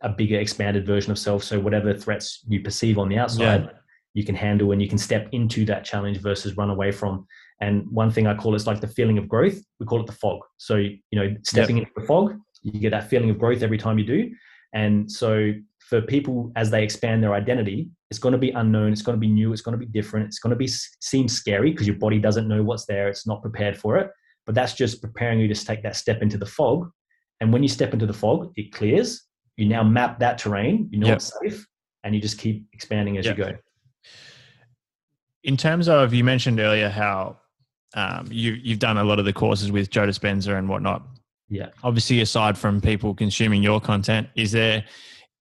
a 0.00 0.08
bigger 0.08 0.38
expanded 0.40 0.86
version 0.86 1.12
of 1.12 1.18
self. 1.18 1.44
So 1.44 1.60
whatever 1.60 1.92
threats 1.92 2.40
you 2.48 2.60
perceive 2.62 2.96
on 2.96 3.10
the 3.10 3.18
outside 3.18 3.64
yeah. 3.64 3.70
you 4.14 4.24
can 4.24 4.34
handle 4.34 4.72
and 4.72 4.80
you 4.80 4.88
can 4.88 4.96
step 4.96 5.28
into 5.32 5.66
that 5.66 5.84
challenge 5.84 6.22
versus 6.22 6.56
run 6.56 6.70
away 6.70 6.90
from. 6.90 7.26
And 7.60 7.86
one 7.90 8.10
thing 8.10 8.26
i 8.26 8.34
call 8.34 8.54
it's 8.54 8.66
like 8.66 8.80
the 8.80 8.88
feeling 8.88 9.18
of 9.18 9.28
growth. 9.28 9.58
We 9.78 9.84
call 9.84 10.00
it 10.00 10.06
the 10.06 10.12
fog. 10.12 10.40
So 10.56 10.76
you 10.76 10.98
know 11.12 11.36
stepping 11.42 11.76
yep. 11.76 11.88
into 11.88 12.00
the 12.00 12.06
fog 12.06 12.34
you 12.62 12.80
get 12.80 12.92
that 12.92 13.10
feeling 13.10 13.28
of 13.28 13.38
growth 13.38 13.60
every 13.60 13.76
time 13.76 13.98
you 13.98 14.06
do. 14.06 14.30
And 14.72 15.12
so 15.12 15.52
for 15.88 16.00
people 16.00 16.50
as 16.56 16.70
they 16.70 16.82
expand 16.82 17.22
their 17.22 17.34
identity, 17.34 17.90
it's 18.10 18.18
going 18.18 18.32
to 18.32 18.38
be 18.38 18.50
unknown, 18.50 18.92
it's 18.92 19.02
going 19.02 19.16
to 19.16 19.20
be 19.20 19.28
new, 19.28 19.52
it's 19.52 19.60
going 19.60 19.78
to 19.78 19.78
be 19.78 19.90
different, 19.90 20.26
it's 20.26 20.38
going 20.38 20.50
to 20.50 20.56
be 20.56 20.66
seem 20.66 21.28
scary 21.28 21.70
because 21.70 21.86
your 21.86 21.96
body 21.96 22.18
doesn't 22.18 22.48
know 22.48 22.62
what's 22.62 22.86
there, 22.86 23.08
it's 23.08 23.26
not 23.26 23.42
prepared 23.42 23.76
for 23.76 23.98
it. 23.98 24.10
But 24.46 24.54
that's 24.54 24.72
just 24.74 25.02
preparing 25.02 25.40
you 25.40 25.48
to 25.52 25.64
take 25.64 25.82
that 25.82 25.96
step 25.96 26.22
into 26.22 26.38
the 26.38 26.46
fog. 26.46 26.90
And 27.40 27.52
when 27.52 27.62
you 27.62 27.68
step 27.68 27.92
into 27.92 28.06
the 28.06 28.12
fog, 28.12 28.52
it 28.56 28.72
clears. 28.72 29.24
You 29.56 29.68
now 29.68 29.82
map 29.82 30.18
that 30.20 30.38
terrain, 30.38 30.88
you 30.90 30.98
know 30.98 31.08
yep. 31.08 31.16
it's 31.16 31.32
safe, 31.42 31.66
and 32.02 32.14
you 32.14 32.20
just 32.20 32.38
keep 32.38 32.66
expanding 32.72 33.18
as 33.18 33.26
yep. 33.26 33.38
you 33.38 33.44
go. 33.44 33.52
In 35.42 35.56
terms 35.56 35.88
of, 35.88 36.14
you 36.14 36.24
mentioned 36.24 36.60
earlier 36.60 36.88
how 36.88 37.36
um, 37.94 38.26
you 38.30 38.52
you've 38.52 38.78
done 38.78 38.96
a 38.96 39.04
lot 39.04 39.18
of 39.18 39.26
the 39.26 39.32
courses 39.32 39.70
with 39.70 39.90
Joe 39.90 40.06
Dispenza 40.06 40.58
and 40.58 40.68
whatnot. 40.68 41.02
Yeah. 41.48 41.68
Obviously, 41.82 42.20
aside 42.20 42.56
from 42.56 42.80
people 42.80 43.14
consuming 43.14 43.62
your 43.62 43.80
content, 43.80 44.28
is 44.34 44.52
there 44.52 44.84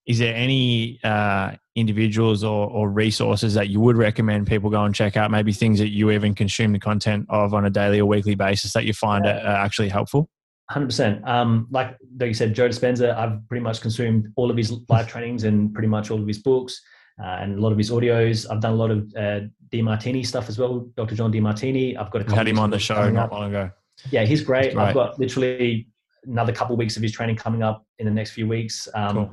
is 0.06 0.20
there 0.20 0.36
any 0.36 1.00
uh, 1.04 1.52
individuals 1.76 2.44
or, 2.44 2.70
or 2.70 2.90
resources 2.90 3.54
that 3.54 3.70
you 3.70 3.80
would 3.80 3.96
recommend 3.96 4.48
people 4.48 4.70
go 4.70 4.84
and 4.84 4.94
check 4.94 5.16
out? 5.16 5.32
Maybe 5.32 5.54
things 5.54 5.80
that 5.80 5.90
you 5.90 6.12
even 6.12 6.36
consume 6.36 6.74
the 6.74 6.80
content 6.80 7.26
of 7.30 7.54
on 7.54 7.66
a 7.66 7.70
daily 7.70 8.00
or 8.00 8.06
weekly 8.06 8.36
basis 8.36 8.74
that 8.74 8.86
you 8.86 8.94
find 8.94 9.26
yeah. 9.26 9.40
are 9.40 9.66
actually 9.66 9.90
helpful. 9.90 10.30
Hundred 10.70 10.86
um, 10.86 10.90
percent. 10.90 11.24
Like 11.72 11.98
like 12.20 12.28
you 12.28 12.34
said, 12.34 12.54
Joe 12.54 12.70
Dispenza. 12.70 13.16
I've 13.16 13.48
pretty 13.48 13.64
much 13.64 13.82
consumed 13.82 14.28
all 14.36 14.50
of 14.50 14.58
his 14.58 14.74
live 14.90 15.08
trainings 15.08 15.44
and 15.44 15.74
pretty 15.74 15.90
much 15.90 16.10
all 16.12 16.22
of 16.22 16.28
his 16.28 16.40
books 16.40 16.82
uh, 17.22 17.38
and 17.42 17.58
a 17.58 17.62
lot 17.62 17.72
of 17.72 17.78
his 17.78 17.92
audios. 17.92 18.50
I've 18.50 18.62
done 18.62 18.74
a 18.74 18.76
lot 18.76 18.92
of 18.92 19.14
uh, 19.16 19.42
Demartini 19.72 20.26
stuff 20.26 20.50
as 20.50 20.58
well. 20.58 20.88
Dr. 20.96 21.16
John 21.16 21.32
Demartini. 21.32 21.98
I've 21.98 22.12
got 22.12 22.22
a 22.22 22.24
couple. 22.24 22.38
Had 22.38 22.48
him 22.48 22.60
on 22.60 22.70
the 22.70 22.80
show 22.80 23.10
not 23.10 23.32
long 23.32 23.50
ago. 23.50 23.72
Yeah, 24.10 24.26
he's 24.26 24.42
great. 24.42 24.66
he's 24.66 24.74
great. 24.74 24.84
I've 24.84 24.94
got 24.94 25.20
literally 25.20 25.88
another 26.26 26.54
couple 26.54 26.74
of 26.74 26.80
weeks 26.80 26.96
of 26.98 27.04
his 27.04 27.12
training 27.12 27.36
coming 27.36 27.62
up 27.62 27.86
in 28.00 28.06
the 28.06 28.12
next 28.12 28.32
few 28.32 28.48
weeks. 28.48 28.88
Um, 28.96 29.16
cool. 29.16 29.32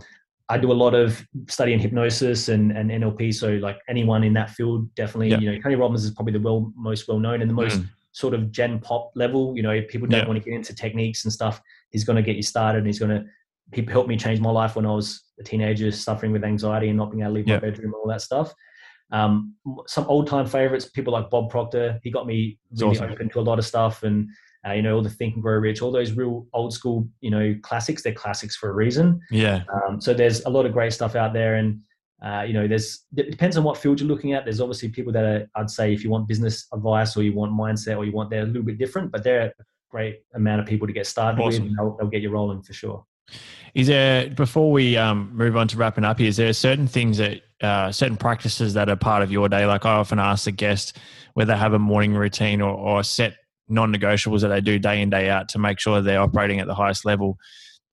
I 0.51 0.59
do 0.59 0.73
a 0.73 0.75
lot 0.75 0.95
of 0.95 1.25
study 1.47 1.73
in 1.73 1.79
hypnosis 1.79 2.49
and, 2.49 2.73
and 2.73 2.91
NLP. 2.91 3.33
So 3.33 3.53
like 3.53 3.79
anyone 3.89 4.25
in 4.25 4.33
that 4.33 4.51
field, 4.51 4.93
definitely, 4.97 5.29
you 5.29 5.53
know, 5.53 5.61
Tony 5.61 5.77
Robbins 5.77 6.05
is 6.05 6.11
probably 6.11 6.33
the 6.33 6.41
well, 6.41 6.73
most 6.77 7.07
well 7.07 7.21
known 7.21 7.41
and 7.41 7.49
the 7.49 7.55
most 7.55 7.79
mm. 7.79 7.89
sort 8.11 8.35
of 8.35 8.51
gen 8.51 8.81
pop 8.81 9.13
level. 9.15 9.55
You 9.57 9.63
know, 9.63 9.81
people 9.89 10.09
don't 10.09 10.27
want 10.27 10.43
to 10.43 10.45
get 10.45 10.57
into 10.57 10.75
techniques 10.75 11.25
and 11.25 11.33
stuff. 11.33 11.63
He's 11.91 12.03
going 12.03 12.17
to 12.17 12.23
get 12.23 12.35
you 12.35 12.43
started 12.43 12.79
and 12.79 12.87
he's 12.87 12.99
going 12.99 13.13
to 13.13 13.25
he 13.73 13.85
helped 13.85 14.09
me 14.09 14.17
change 14.17 14.41
my 14.41 14.51
life 14.51 14.75
when 14.75 14.85
I 14.85 14.93
was 14.93 15.23
a 15.39 15.45
teenager, 15.45 15.93
suffering 15.93 16.33
with 16.33 16.43
anxiety 16.43 16.89
and 16.89 16.99
not 16.99 17.13
being 17.13 17.23
able 17.23 17.31
to 17.31 17.35
leave 17.37 17.47
my 17.47 17.59
bedroom 17.59 17.93
and 17.93 17.95
all 17.95 18.09
that 18.09 18.21
stuff. 18.21 18.53
Um, 19.13 19.55
some 19.87 20.05
old 20.07 20.27
time 20.27 20.47
favorites, 20.47 20.89
people 20.89 21.13
like 21.13 21.31
Bob 21.31 21.51
Proctor. 21.51 22.01
He 22.03 22.11
got 22.11 22.27
me 22.27 22.59
really 22.77 22.97
awesome. 22.97 23.13
open 23.13 23.29
to 23.31 23.39
a 23.39 23.43
lot 23.43 23.61
of 23.61 23.65
stuff 23.65 24.03
and 24.03 24.29
uh, 24.67 24.73
you 24.73 24.83
know, 24.83 24.97
all 24.97 25.03
the 25.03 25.11
Think 25.11 25.35
and 25.35 25.43
Grow 25.43 25.57
Rich, 25.57 25.81
all 25.81 25.91
those 25.91 26.13
real 26.13 26.47
old 26.53 26.73
school, 26.73 27.09
you 27.21 27.31
know, 27.31 27.55
classics. 27.63 28.03
They're 28.03 28.13
classics 28.13 28.57
for 28.57 28.69
a 28.69 28.73
reason. 28.75 29.21
Yeah. 29.31 29.63
Um, 29.73 30.01
so 30.01 30.13
there's 30.13 30.45
a 30.45 30.51
lot 30.51 30.67
of 30.67 30.73
great 30.73 30.93
stuff 30.93 31.17
out 31.17 31.33
there, 31.33 31.55
and 31.55 31.81
uh, 32.23 32.43
you 32.43 32.53
know, 32.53 32.69
there's 32.69 33.07
it 33.17 33.31
depends 33.31 33.57
on 33.57 33.65
what 33.65 33.79
field 33.79 34.01
you're 34.01 34.09
looking 34.09 34.35
at. 34.35 34.45
There's 34.45 34.61
obviously 34.61 34.91
people 34.91 35.13
that 35.15 35.25
are, 35.25 35.51
I'd 35.57 35.71
say, 35.71 35.95
if 35.95 36.05
you 36.05 36.11
want 36.11 36.29
business 36.29 36.67
advice 36.75 37.17
or 37.17 37.23
you 37.23 37.33
want 37.33 37.53
mindset 37.53 37.97
or 37.97 38.05
you 38.05 38.13
want, 38.13 38.29
they're 38.29 38.43
a 38.43 38.47
little 38.47 38.63
bit 38.63 38.79
different, 38.79 39.11
but 39.11 39.25
they're 39.25 39.47
a 39.47 39.53
great 39.91 40.21
amount 40.35 40.61
of 40.61 40.67
people 40.67 40.87
to 40.87 40.93
get 40.93 41.07
started 41.07 41.41
awesome. 41.41 41.65
with. 41.65 41.77
They'll, 41.77 41.97
they'll, 41.97 42.09
get 42.09 42.21
you 42.21 42.31
rolling 42.31 42.63
for 42.63 42.75
sure. 42.75 43.07
Is 43.75 43.87
there 43.87 44.29
before 44.29 44.71
we 44.71 44.99
um, 44.99 45.31
move 45.33 45.57
on 45.57 45.69
to 45.69 45.79
wrapping 45.79 46.05
up? 46.05 46.19
Here, 46.19 46.29
is 46.29 46.37
there 46.37 46.53
certain 46.53 46.87
things 46.87 47.17
that 47.17 47.41
uh, 47.63 47.91
certain 47.93 48.19
practices 48.19 48.75
that 48.75 48.91
are 48.91 48.97
part 48.97 49.23
of 49.23 49.33
your 49.33 49.49
day? 49.49 49.65
Like 49.65 49.87
I 49.87 49.93
often 49.93 50.19
ask 50.19 50.45
the 50.45 50.53
guest 50.53 50.99
whether 51.33 51.55
they 51.55 51.59
have 51.59 51.73
a 51.73 51.79
morning 51.79 52.15
routine 52.15 52.61
or, 52.61 52.75
or 52.75 53.03
set 53.03 53.37
non-negotiables 53.71 54.41
that 54.43 54.49
they 54.49 54.61
do 54.61 54.79
day 54.79 55.01
in 55.01 55.11
day 55.11 55.31
out 55.31 55.49
to 55.51 55.59
make 55.59 55.79
sure 55.79 56.01
they're 56.01 56.21
operating 56.21 56.61
at 56.61 56.67
the 56.67 56.75
highest 56.75 57.05
level. 57.05 57.39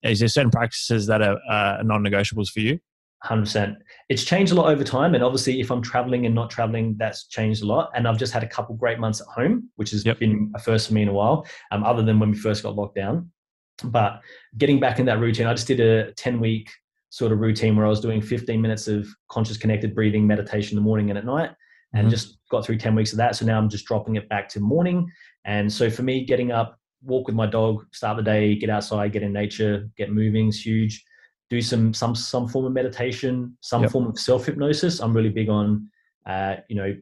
Is 0.03 0.19
there 0.19 0.27
certain 0.27 0.51
practices 0.51 1.07
that 1.07 1.21
are 1.21 1.37
uh, 1.49 1.81
non-negotiables 1.83 2.49
for 2.49 2.59
you? 2.59 2.79
100%. 3.25 3.75
It's 4.09 4.23
changed 4.23 4.51
a 4.51 4.55
lot 4.55 4.69
over 4.69 4.83
time. 4.83 5.15
And 5.15 5.23
obviously, 5.23 5.59
if 5.59 5.71
I'm 5.71 5.81
traveling 5.81 6.25
and 6.25 6.35
not 6.35 6.49
traveling, 6.49 6.95
that's 6.97 7.27
changed 7.27 7.63
a 7.63 7.65
lot. 7.65 7.89
And 7.95 8.07
I've 8.07 8.17
just 8.17 8.31
had 8.31 8.43
a 8.43 8.47
couple 8.47 8.75
great 8.75 8.99
months 8.99 9.21
at 9.21 9.27
home, 9.27 9.69
which 9.75 9.91
has 9.91 10.05
yep. 10.05 10.19
been 10.19 10.51
a 10.55 10.59
first 10.59 10.87
for 10.87 10.93
me 10.93 11.01
in 11.01 11.07
a 11.07 11.13
while, 11.13 11.45
um, 11.71 11.83
other 11.83 12.03
than 12.03 12.19
when 12.19 12.31
we 12.31 12.37
first 12.37 12.63
got 12.63 12.75
locked 12.75 12.95
down. 12.95 13.31
But 13.83 14.21
getting 14.57 14.79
back 14.79 14.99
in 14.99 15.05
that 15.07 15.19
routine, 15.19 15.47
I 15.47 15.53
just 15.53 15.67
did 15.67 15.79
a 15.79 16.11
10 16.13 16.39
week 16.39 16.69
sort 17.09 17.31
of 17.31 17.39
routine 17.39 17.75
where 17.75 17.85
I 17.85 17.89
was 17.89 17.99
doing 17.99 18.21
15 18.21 18.61
minutes 18.61 18.87
of 18.87 19.07
conscious 19.29 19.57
connected 19.57 19.95
breathing 19.95 20.27
meditation 20.27 20.77
in 20.77 20.83
the 20.83 20.85
morning 20.85 21.09
and 21.09 21.17
at 21.17 21.25
night 21.25 21.51
and 21.93 22.03
mm-hmm. 22.03 22.09
just 22.09 22.37
got 22.49 22.65
through 22.65 22.77
10 22.77 22.95
weeks 22.95 23.11
of 23.11 23.17
that. 23.17 23.35
So 23.35 23.45
now 23.45 23.57
I'm 23.57 23.69
just 23.69 23.85
dropping 23.85 24.15
it 24.15 24.27
back 24.29 24.49
to 24.49 24.59
morning. 24.59 25.09
And 25.45 25.71
so 25.71 25.89
for 25.89 26.03
me, 26.03 26.25
getting 26.25 26.51
up, 26.51 26.77
walk 27.03 27.27
with 27.27 27.35
my 27.35 27.45
dog, 27.45 27.85
start 27.93 28.17
the 28.17 28.23
day, 28.23 28.55
get 28.55 28.69
outside, 28.69 29.11
get 29.13 29.23
in 29.23 29.33
nature, 29.33 29.89
get 29.97 30.11
moving 30.11 30.49
is 30.49 30.65
huge. 30.65 31.03
Do 31.49 31.61
some 31.61 31.93
some 31.93 32.13
some 32.13 32.47
form 32.47 32.65
of 32.65 32.73
meditation, 32.73 33.57
some 33.61 33.83
yep. 33.83 33.91
form 33.91 34.07
of 34.07 34.19
self 34.19 34.45
hypnosis. 34.45 34.99
I'm 34.99 35.13
really 35.13 35.29
big 35.29 35.47
on, 35.47 35.89
uh, 36.25 36.57
you 36.67 36.75
know, 36.75 36.93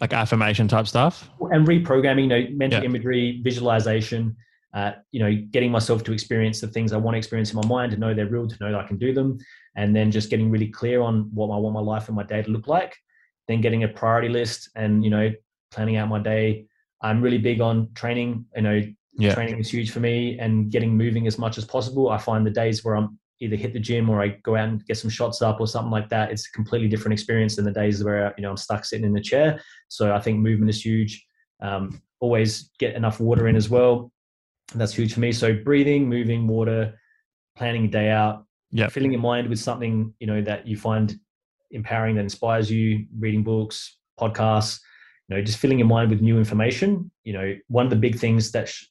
like 0.00 0.14
affirmation 0.14 0.66
type 0.66 0.86
stuff 0.86 1.28
and 1.50 1.66
reprogramming. 1.66 2.22
You 2.22 2.28
know, 2.28 2.46
mental 2.52 2.78
yep. 2.78 2.88
imagery, 2.88 3.40
visualization. 3.44 4.34
Uh, 4.72 4.92
you 5.10 5.18
know, 5.18 5.34
getting 5.50 5.70
myself 5.70 6.04
to 6.04 6.12
experience 6.12 6.60
the 6.60 6.68
things 6.68 6.92
I 6.92 6.96
want 6.96 7.16
to 7.16 7.18
experience 7.18 7.52
in 7.52 7.56
my 7.56 7.66
mind, 7.66 7.90
to 7.90 7.98
know 7.98 8.14
they're 8.14 8.28
real, 8.28 8.46
to 8.46 8.56
know 8.60 8.70
that 8.70 8.80
I 8.80 8.86
can 8.86 8.98
do 8.98 9.12
them, 9.12 9.36
and 9.74 9.94
then 9.94 10.12
just 10.12 10.30
getting 10.30 10.48
really 10.48 10.68
clear 10.68 11.02
on 11.02 11.28
what 11.34 11.48
I 11.48 11.58
want 11.58 11.74
my 11.74 11.80
life 11.80 12.06
and 12.06 12.16
my 12.16 12.22
day 12.22 12.40
to 12.40 12.48
look 12.48 12.68
like 12.68 12.96
then 13.50 13.60
getting 13.60 13.84
a 13.84 13.88
priority 13.88 14.28
list 14.28 14.70
and 14.76 15.04
you 15.04 15.10
know 15.10 15.30
planning 15.70 15.96
out 15.96 16.08
my 16.08 16.18
day. 16.18 16.66
I'm 17.02 17.22
really 17.22 17.38
big 17.38 17.60
on 17.60 17.88
training 17.94 18.44
you 18.56 18.62
know 18.62 18.82
yeah. 19.14 19.34
training 19.34 19.58
is 19.58 19.70
huge 19.70 19.90
for 19.90 20.00
me 20.00 20.38
and 20.38 20.70
getting 20.70 20.96
moving 20.96 21.26
as 21.26 21.38
much 21.38 21.58
as 21.58 21.64
possible. 21.64 22.10
I 22.10 22.18
find 22.18 22.46
the 22.46 22.50
days 22.50 22.84
where 22.84 22.96
i'm 22.96 23.18
either 23.42 23.56
hit 23.56 23.72
the 23.72 23.80
gym 23.80 24.10
or 24.10 24.20
i 24.20 24.28
go 24.42 24.54
out 24.54 24.68
and 24.68 24.84
get 24.84 24.98
some 24.98 25.08
shots 25.08 25.40
up 25.40 25.60
or 25.60 25.66
something 25.66 25.90
like 25.90 26.10
that 26.10 26.30
it's 26.30 26.46
a 26.46 26.50
completely 26.52 26.88
different 26.88 27.14
experience 27.14 27.56
than 27.56 27.64
the 27.64 27.72
days 27.72 28.04
where 28.04 28.34
you 28.36 28.42
know 28.42 28.50
i'm 28.50 28.56
stuck 28.56 28.84
sitting 28.84 29.06
in 29.06 29.14
the 29.14 29.20
chair. 29.20 29.60
So 29.88 30.14
i 30.14 30.20
think 30.20 30.38
movement 30.38 30.70
is 30.70 30.84
huge. 30.84 31.26
Um, 31.62 32.02
always 32.20 32.70
get 32.78 32.94
enough 32.94 33.18
water 33.18 33.48
in 33.48 33.56
as 33.56 33.68
well. 33.68 34.12
That's 34.74 34.94
huge 34.94 35.14
for 35.14 35.20
me. 35.20 35.32
So 35.32 35.54
breathing 35.54 36.08
moving 36.08 36.46
water 36.46 36.94
planning 37.56 37.86
a 37.86 37.88
day 37.88 38.10
out 38.10 38.44
yeah. 38.72 38.88
filling 38.88 39.12
your 39.12 39.20
mind 39.20 39.48
with 39.48 39.58
something 39.58 40.14
you 40.20 40.26
know 40.26 40.40
that 40.42 40.66
you 40.66 40.76
find 40.76 41.18
empowering 41.70 42.16
that 42.16 42.22
inspires 42.22 42.70
you, 42.70 43.06
reading 43.18 43.42
books, 43.42 43.96
podcasts, 44.18 44.80
you 45.30 45.36
know, 45.36 45.42
just 45.42 45.58
filling 45.58 45.78
your 45.78 45.86
mind 45.86 46.10
with 46.10 46.20
new 46.20 46.38
information. 46.38 47.10
You 47.22 47.32
know, 47.34 47.56
one 47.68 47.86
of 47.86 47.90
the 47.90 47.96
big 47.96 48.18
things 48.18 48.50
that 48.50 48.68
sh- 48.68 48.86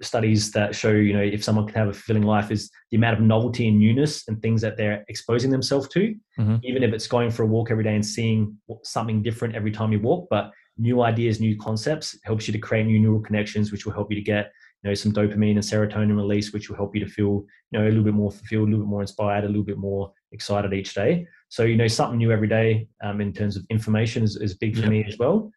studies 0.00 0.50
that 0.52 0.74
show, 0.74 0.90
you 0.90 1.12
know, 1.12 1.22
if 1.22 1.44
someone 1.44 1.66
can 1.66 1.74
have 1.74 1.88
a 1.88 1.92
fulfilling 1.92 2.22
life 2.22 2.50
is 2.50 2.70
the 2.90 2.96
amount 2.96 3.18
of 3.18 3.20
novelty 3.20 3.68
and 3.68 3.78
newness 3.78 4.26
and 4.26 4.40
things 4.40 4.62
that 4.62 4.78
they're 4.78 5.04
exposing 5.08 5.50
themselves 5.50 5.88
to, 5.88 6.14
mm-hmm. 6.38 6.56
even 6.62 6.82
if 6.82 6.94
it's 6.94 7.06
going 7.06 7.30
for 7.30 7.42
a 7.42 7.46
walk 7.46 7.70
every 7.70 7.84
day 7.84 7.94
and 7.94 8.06
seeing 8.06 8.56
something 8.84 9.22
different 9.22 9.54
every 9.54 9.70
time 9.70 9.92
you 9.92 10.00
walk. 10.00 10.28
But 10.30 10.50
new 10.78 11.02
ideas, 11.02 11.40
new 11.40 11.58
concepts 11.58 12.18
helps 12.24 12.48
you 12.48 12.52
to 12.52 12.58
create 12.58 12.86
new 12.86 12.98
neural 12.98 13.20
connections, 13.20 13.70
which 13.70 13.84
will 13.84 13.92
help 13.92 14.10
you 14.10 14.16
to 14.16 14.22
get 14.22 14.50
you 14.82 14.90
know 14.90 14.94
some 14.94 15.12
dopamine 15.12 15.52
and 15.52 15.58
serotonin 15.58 16.16
release, 16.16 16.54
which 16.54 16.70
will 16.70 16.76
help 16.76 16.94
you 16.94 17.04
to 17.04 17.10
feel 17.10 17.44
you 17.70 17.78
know 17.78 17.84
a 17.84 17.88
little 17.88 18.04
bit 18.04 18.14
more 18.14 18.30
fulfilled, 18.30 18.68
a 18.68 18.70
little 18.70 18.86
bit 18.86 18.90
more 18.90 19.02
inspired, 19.02 19.44
a 19.44 19.48
little 19.48 19.62
bit 19.62 19.78
more 19.78 20.12
excited 20.32 20.72
each 20.72 20.94
day. 20.94 21.26
So 21.52 21.64
you 21.64 21.76
know 21.76 21.86
something 21.86 22.16
new 22.16 22.32
every 22.32 22.48
day 22.48 22.88
um, 23.04 23.20
in 23.20 23.30
terms 23.30 23.58
of 23.58 23.66
information 23.68 24.22
is, 24.22 24.36
is 24.36 24.54
big 24.54 24.74
for 24.74 24.86
me 24.86 25.04
as 25.06 25.18
well. 25.18 25.52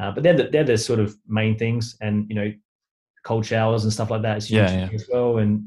Uh, 0.00 0.10
but 0.10 0.22
they're 0.22 0.38
the, 0.38 0.44
they're 0.44 0.64
the 0.64 0.78
sort 0.78 0.98
of 0.98 1.14
main 1.28 1.58
things, 1.58 1.98
and 2.00 2.24
you 2.30 2.34
know, 2.34 2.50
cold 3.26 3.44
showers 3.44 3.84
and 3.84 3.92
stuff 3.92 4.10
like 4.10 4.22
that 4.22 4.38
is 4.38 4.50
yeah, 4.50 4.72
yeah. 4.72 4.88
as 4.94 5.06
well. 5.12 5.36
And 5.36 5.62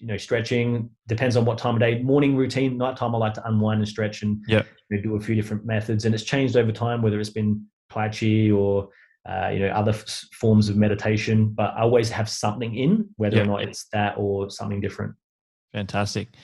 you 0.00 0.08
know, 0.08 0.16
stretching 0.16 0.90
depends 1.06 1.36
on 1.36 1.44
what 1.44 1.56
time 1.56 1.74
of 1.74 1.80
day. 1.80 2.02
Morning 2.02 2.34
routine, 2.34 2.76
nighttime 2.76 3.14
I 3.14 3.18
like 3.18 3.34
to 3.34 3.46
unwind 3.46 3.78
and 3.78 3.88
stretch 3.88 4.24
and 4.24 4.42
yep. 4.48 4.66
you 4.90 4.96
know, 4.96 5.02
do 5.04 5.14
a 5.14 5.20
few 5.20 5.36
different 5.36 5.64
methods. 5.64 6.04
And 6.04 6.12
it's 6.16 6.24
changed 6.24 6.56
over 6.56 6.72
time, 6.72 7.00
whether 7.00 7.20
it's 7.20 7.30
been 7.30 7.64
Tai 7.92 8.08
Chi 8.08 8.50
or 8.50 8.88
uh, 9.30 9.50
you 9.50 9.60
know 9.60 9.68
other 9.68 9.92
f- 9.92 10.24
forms 10.32 10.68
of 10.68 10.76
meditation. 10.76 11.50
But 11.50 11.74
I 11.76 11.82
always 11.82 12.10
have 12.10 12.28
something 12.28 12.74
in, 12.74 13.08
whether 13.18 13.40
or 13.40 13.46
not 13.46 13.62
it's 13.62 13.86
that 13.92 14.16
or 14.18 14.50
something 14.50 14.80
different. 14.80 15.14
Fantastic. 15.72 16.34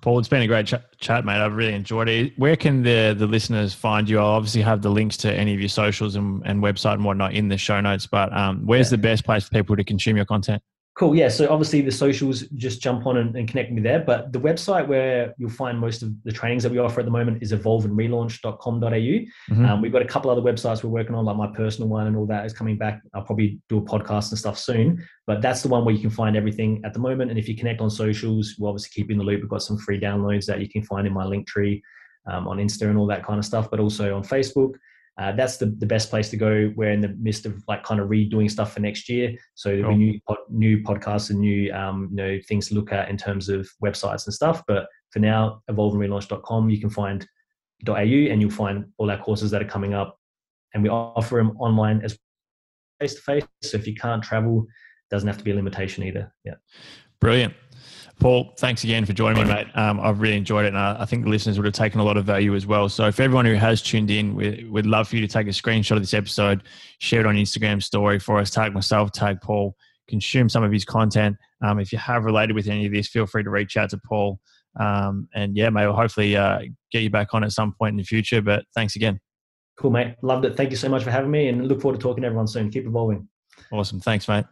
Paul, 0.00 0.18
it's 0.18 0.28
been 0.28 0.42
a 0.42 0.46
great 0.46 0.66
ch- 0.66 0.74
chat, 0.98 1.24
mate. 1.24 1.40
I've 1.40 1.56
really 1.56 1.74
enjoyed 1.74 2.08
it. 2.08 2.38
Where 2.38 2.56
can 2.56 2.82
the 2.82 3.14
the 3.16 3.26
listeners 3.26 3.74
find 3.74 4.08
you? 4.08 4.18
I'll 4.18 4.26
obviously 4.26 4.62
have 4.62 4.82
the 4.82 4.90
links 4.90 5.16
to 5.18 5.32
any 5.32 5.54
of 5.54 5.60
your 5.60 5.68
socials 5.68 6.14
and, 6.14 6.42
and 6.44 6.62
website 6.62 6.94
and 6.94 7.04
whatnot 7.04 7.34
in 7.34 7.48
the 7.48 7.58
show 7.58 7.80
notes. 7.80 8.06
But 8.06 8.32
um, 8.32 8.64
where's 8.64 8.86
yeah. 8.88 8.96
the 8.96 9.02
best 9.02 9.24
place 9.24 9.44
for 9.44 9.50
people 9.50 9.76
to 9.76 9.84
consume 9.84 10.16
your 10.16 10.26
content? 10.26 10.62
Cool. 10.98 11.14
Yeah. 11.14 11.28
So 11.28 11.48
obviously 11.48 11.80
the 11.80 11.92
socials, 11.92 12.40
just 12.56 12.82
jump 12.82 13.06
on 13.06 13.18
and, 13.18 13.36
and, 13.36 13.46
connect 13.46 13.70
me 13.70 13.80
there. 13.80 14.00
But 14.00 14.32
the 14.32 14.40
website 14.40 14.88
where 14.88 15.32
you'll 15.38 15.48
find 15.48 15.78
most 15.78 16.02
of 16.02 16.12
the 16.24 16.32
trainings 16.32 16.64
that 16.64 16.72
we 16.72 16.78
offer 16.78 16.98
at 16.98 17.06
the 17.06 17.12
moment 17.12 17.40
is 17.40 17.52
evolveandrelaunch.com.au. 17.52 18.88
Mm-hmm. 18.88 19.64
Um, 19.64 19.80
we've 19.80 19.92
got 19.92 20.02
a 20.02 20.06
couple 20.06 20.28
other 20.28 20.42
websites 20.42 20.82
we're 20.82 20.90
working 20.90 21.14
on, 21.14 21.24
like 21.24 21.36
my 21.36 21.46
personal 21.54 21.88
one 21.88 22.08
and 22.08 22.16
all 22.16 22.26
that 22.26 22.44
is 22.44 22.52
coming 22.52 22.76
back. 22.76 23.00
I'll 23.14 23.22
probably 23.22 23.60
do 23.68 23.78
a 23.78 23.82
podcast 23.82 24.30
and 24.30 24.38
stuff 24.40 24.58
soon. 24.58 25.06
But 25.24 25.40
that's 25.40 25.62
the 25.62 25.68
one 25.68 25.84
where 25.84 25.94
you 25.94 26.00
can 26.00 26.10
find 26.10 26.36
everything 26.36 26.82
at 26.84 26.94
the 26.94 26.98
moment. 26.98 27.30
And 27.30 27.38
if 27.38 27.48
you 27.48 27.56
connect 27.56 27.80
on 27.80 27.90
socials, 27.90 28.56
we'll 28.58 28.70
obviously 28.70 28.90
keep 28.92 29.08
you 29.08 29.12
in 29.12 29.18
the 29.18 29.24
loop. 29.24 29.40
We've 29.40 29.48
got 29.48 29.62
some 29.62 29.78
free 29.78 30.00
downloads 30.00 30.46
that 30.46 30.60
you 30.60 30.68
can 30.68 30.82
find 30.82 31.06
in 31.06 31.12
my 31.12 31.24
link 31.24 31.46
tree 31.46 31.80
um, 32.26 32.48
on 32.48 32.56
Insta 32.56 32.88
and 32.88 32.98
all 32.98 33.06
that 33.06 33.24
kind 33.24 33.38
of 33.38 33.44
stuff, 33.44 33.70
but 33.70 33.78
also 33.78 34.16
on 34.16 34.24
Facebook 34.24 34.74
uh, 35.18 35.32
that's 35.32 35.56
the, 35.56 35.66
the 35.66 35.86
best 35.86 36.10
place 36.10 36.30
to 36.30 36.36
go. 36.36 36.72
We're 36.76 36.92
in 36.92 37.00
the 37.00 37.16
midst 37.18 37.44
of 37.44 37.62
like 37.66 37.82
kind 37.82 38.00
of 38.00 38.08
redoing 38.08 38.48
stuff 38.48 38.72
for 38.72 38.80
next 38.80 39.08
year. 39.08 39.36
So 39.54 39.70
there'll 39.70 39.90
cool. 39.90 39.98
be 39.98 40.04
new, 40.04 40.20
new 40.48 40.82
podcasts 40.82 41.30
and 41.30 41.40
new, 41.40 41.72
um, 41.72 42.08
you 42.10 42.16
know, 42.16 42.38
things 42.46 42.68
to 42.68 42.74
look 42.74 42.92
at 42.92 43.08
in 43.08 43.16
terms 43.16 43.48
of 43.48 43.68
websites 43.82 44.26
and 44.26 44.34
stuff. 44.34 44.62
But 44.68 44.86
for 45.10 45.18
now, 45.18 45.62
evolveandrelaunch.com, 45.68 46.70
you 46.70 46.80
can 46.80 46.90
find 46.90 47.26
.au 47.88 47.92
and 47.92 48.40
you'll 48.40 48.50
find 48.50 48.86
all 48.96 49.10
our 49.10 49.18
courses 49.18 49.50
that 49.50 49.60
are 49.60 49.68
coming 49.68 49.92
up. 49.92 50.16
And 50.72 50.84
we 50.84 50.88
offer 50.88 51.36
them 51.36 51.56
online 51.58 52.00
as 52.02 52.16
face 53.00 53.14
to 53.14 53.20
face. 53.22 53.44
So 53.62 53.76
if 53.76 53.88
you 53.88 53.96
can't 53.96 54.22
travel, 54.22 54.66
doesn't 55.10 55.26
have 55.26 55.38
to 55.38 55.44
be 55.44 55.50
a 55.50 55.54
limitation 55.54 56.04
either. 56.04 56.32
Yeah. 56.44 56.54
Brilliant. 57.20 57.54
Paul, 58.18 58.52
thanks 58.58 58.82
again 58.82 59.04
for 59.04 59.12
joining 59.12 59.46
me, 59.46 59.54
mate. 59.54 59.68
Um, 59.74 60.00
I've 60.00 60.20
really 60.20 60.36
enjoyed 60.36 60.64
it, 60.64 60.68
and 60.68 60.78
I, 60.78 61.02
I, 61.02 61.04
think 61.04 61.22
the 61.22 61.30
listeners 61.30 61.56
would 61.56 61.64
have 61.64 61.74
taken 61.74 62.00
a 62.00 62.04
lot 62.04 62.16
of 62.16 62.24
value 62.24 62.56
as 62.56 62.66
well. 62.66 62.88
So, 62.88 63.12
for 63.12 63.22
everyone 63.22 63.44
who 63.44 63.54
has 63.54 63.80
tuned 63.80 64.10
in, 64.10 64.34
we, 64.34 64.66
would 64.68 64.86
love 64.86 65.08
for 65.08 65.16
you 65.16 65.22
to 65.22 65.32
take 65.32 65.46
a 65.46 65.50
screenshot 65.50 65.92
of 65.92 66.00
this 66.00 66.14
episode, 66.14 66.64
share 66.98 67.20
it 67.20 67.26
on 67.26 67.36
Instagram 67.36 67.80
story 67.80 68.18
for 68.18 68.40
us, 68.40 68.50
tag 68.50 68.74
myself, 68.74 69.12
tag 69.12 69.40
Paul, 69.40 69.76
consume 70.08 70.48
some 70.48 70.64
of 70.64 70.72
his 70.72 70.84
content. 70.84 71.36
Um, 71.62 71.78
if 71.78 71.92
you 71.92 71.98
have 71.98 72.24
related 72.24 72.54
with 72.54 72.66
any 72.66 72.86
of 72.86 72.92
this, 72.92 73.08
feel 73.08 73.26
free 73.26 73.44
to 73.44 73.50
reach 73.50 73.76
out 73.76 73.90
to 73.90 73.98
Paul. 73.98 74.40
Um, 74.80 75.28
and 75.34 75.56
yeah, 75.56 75.70
mate, 75.70 75.86
we'll 75.86 75.94
hopefully 75.94 76.36
uh, 76.36 76.60
get 76.90 77.02
you 77.02 77.10
back 77.10 77.34
on 77.34 77.44
at 77.44 77.52
some 77.52 77.72
point 77.72 77.92
in 77.92 77.98
the 77.98 78.04
future. 78.04 78.42
But 78.42 78.64
thanks 78.74 78.96
again. 78.96 79.20
Cool, 79.78 79.92
mate. 79.92 80.16
Loved 80.22 80.44
it. 80.44 80.56
Thank 80.56 80.70
you 80.70 80.76
so 80.76 80.88
much 80.88 81.04
for 81.04 81.12
having 81.12 81.30
me, 81.30 81.48
and 81.48 81.68
look 81.68 81.80
forward 81.80 82.00
to 82.00 82.02
talking 82.02 82.22
to 82.22 82.26
everyone 82.26 82.48
soon. 82.48 82.68
Keep 82.70 82.86
evolving. 82.86 83.28
Awesome. 83.70 84.00
Thanks, 84.00 84.26
mate. 84.26 84.44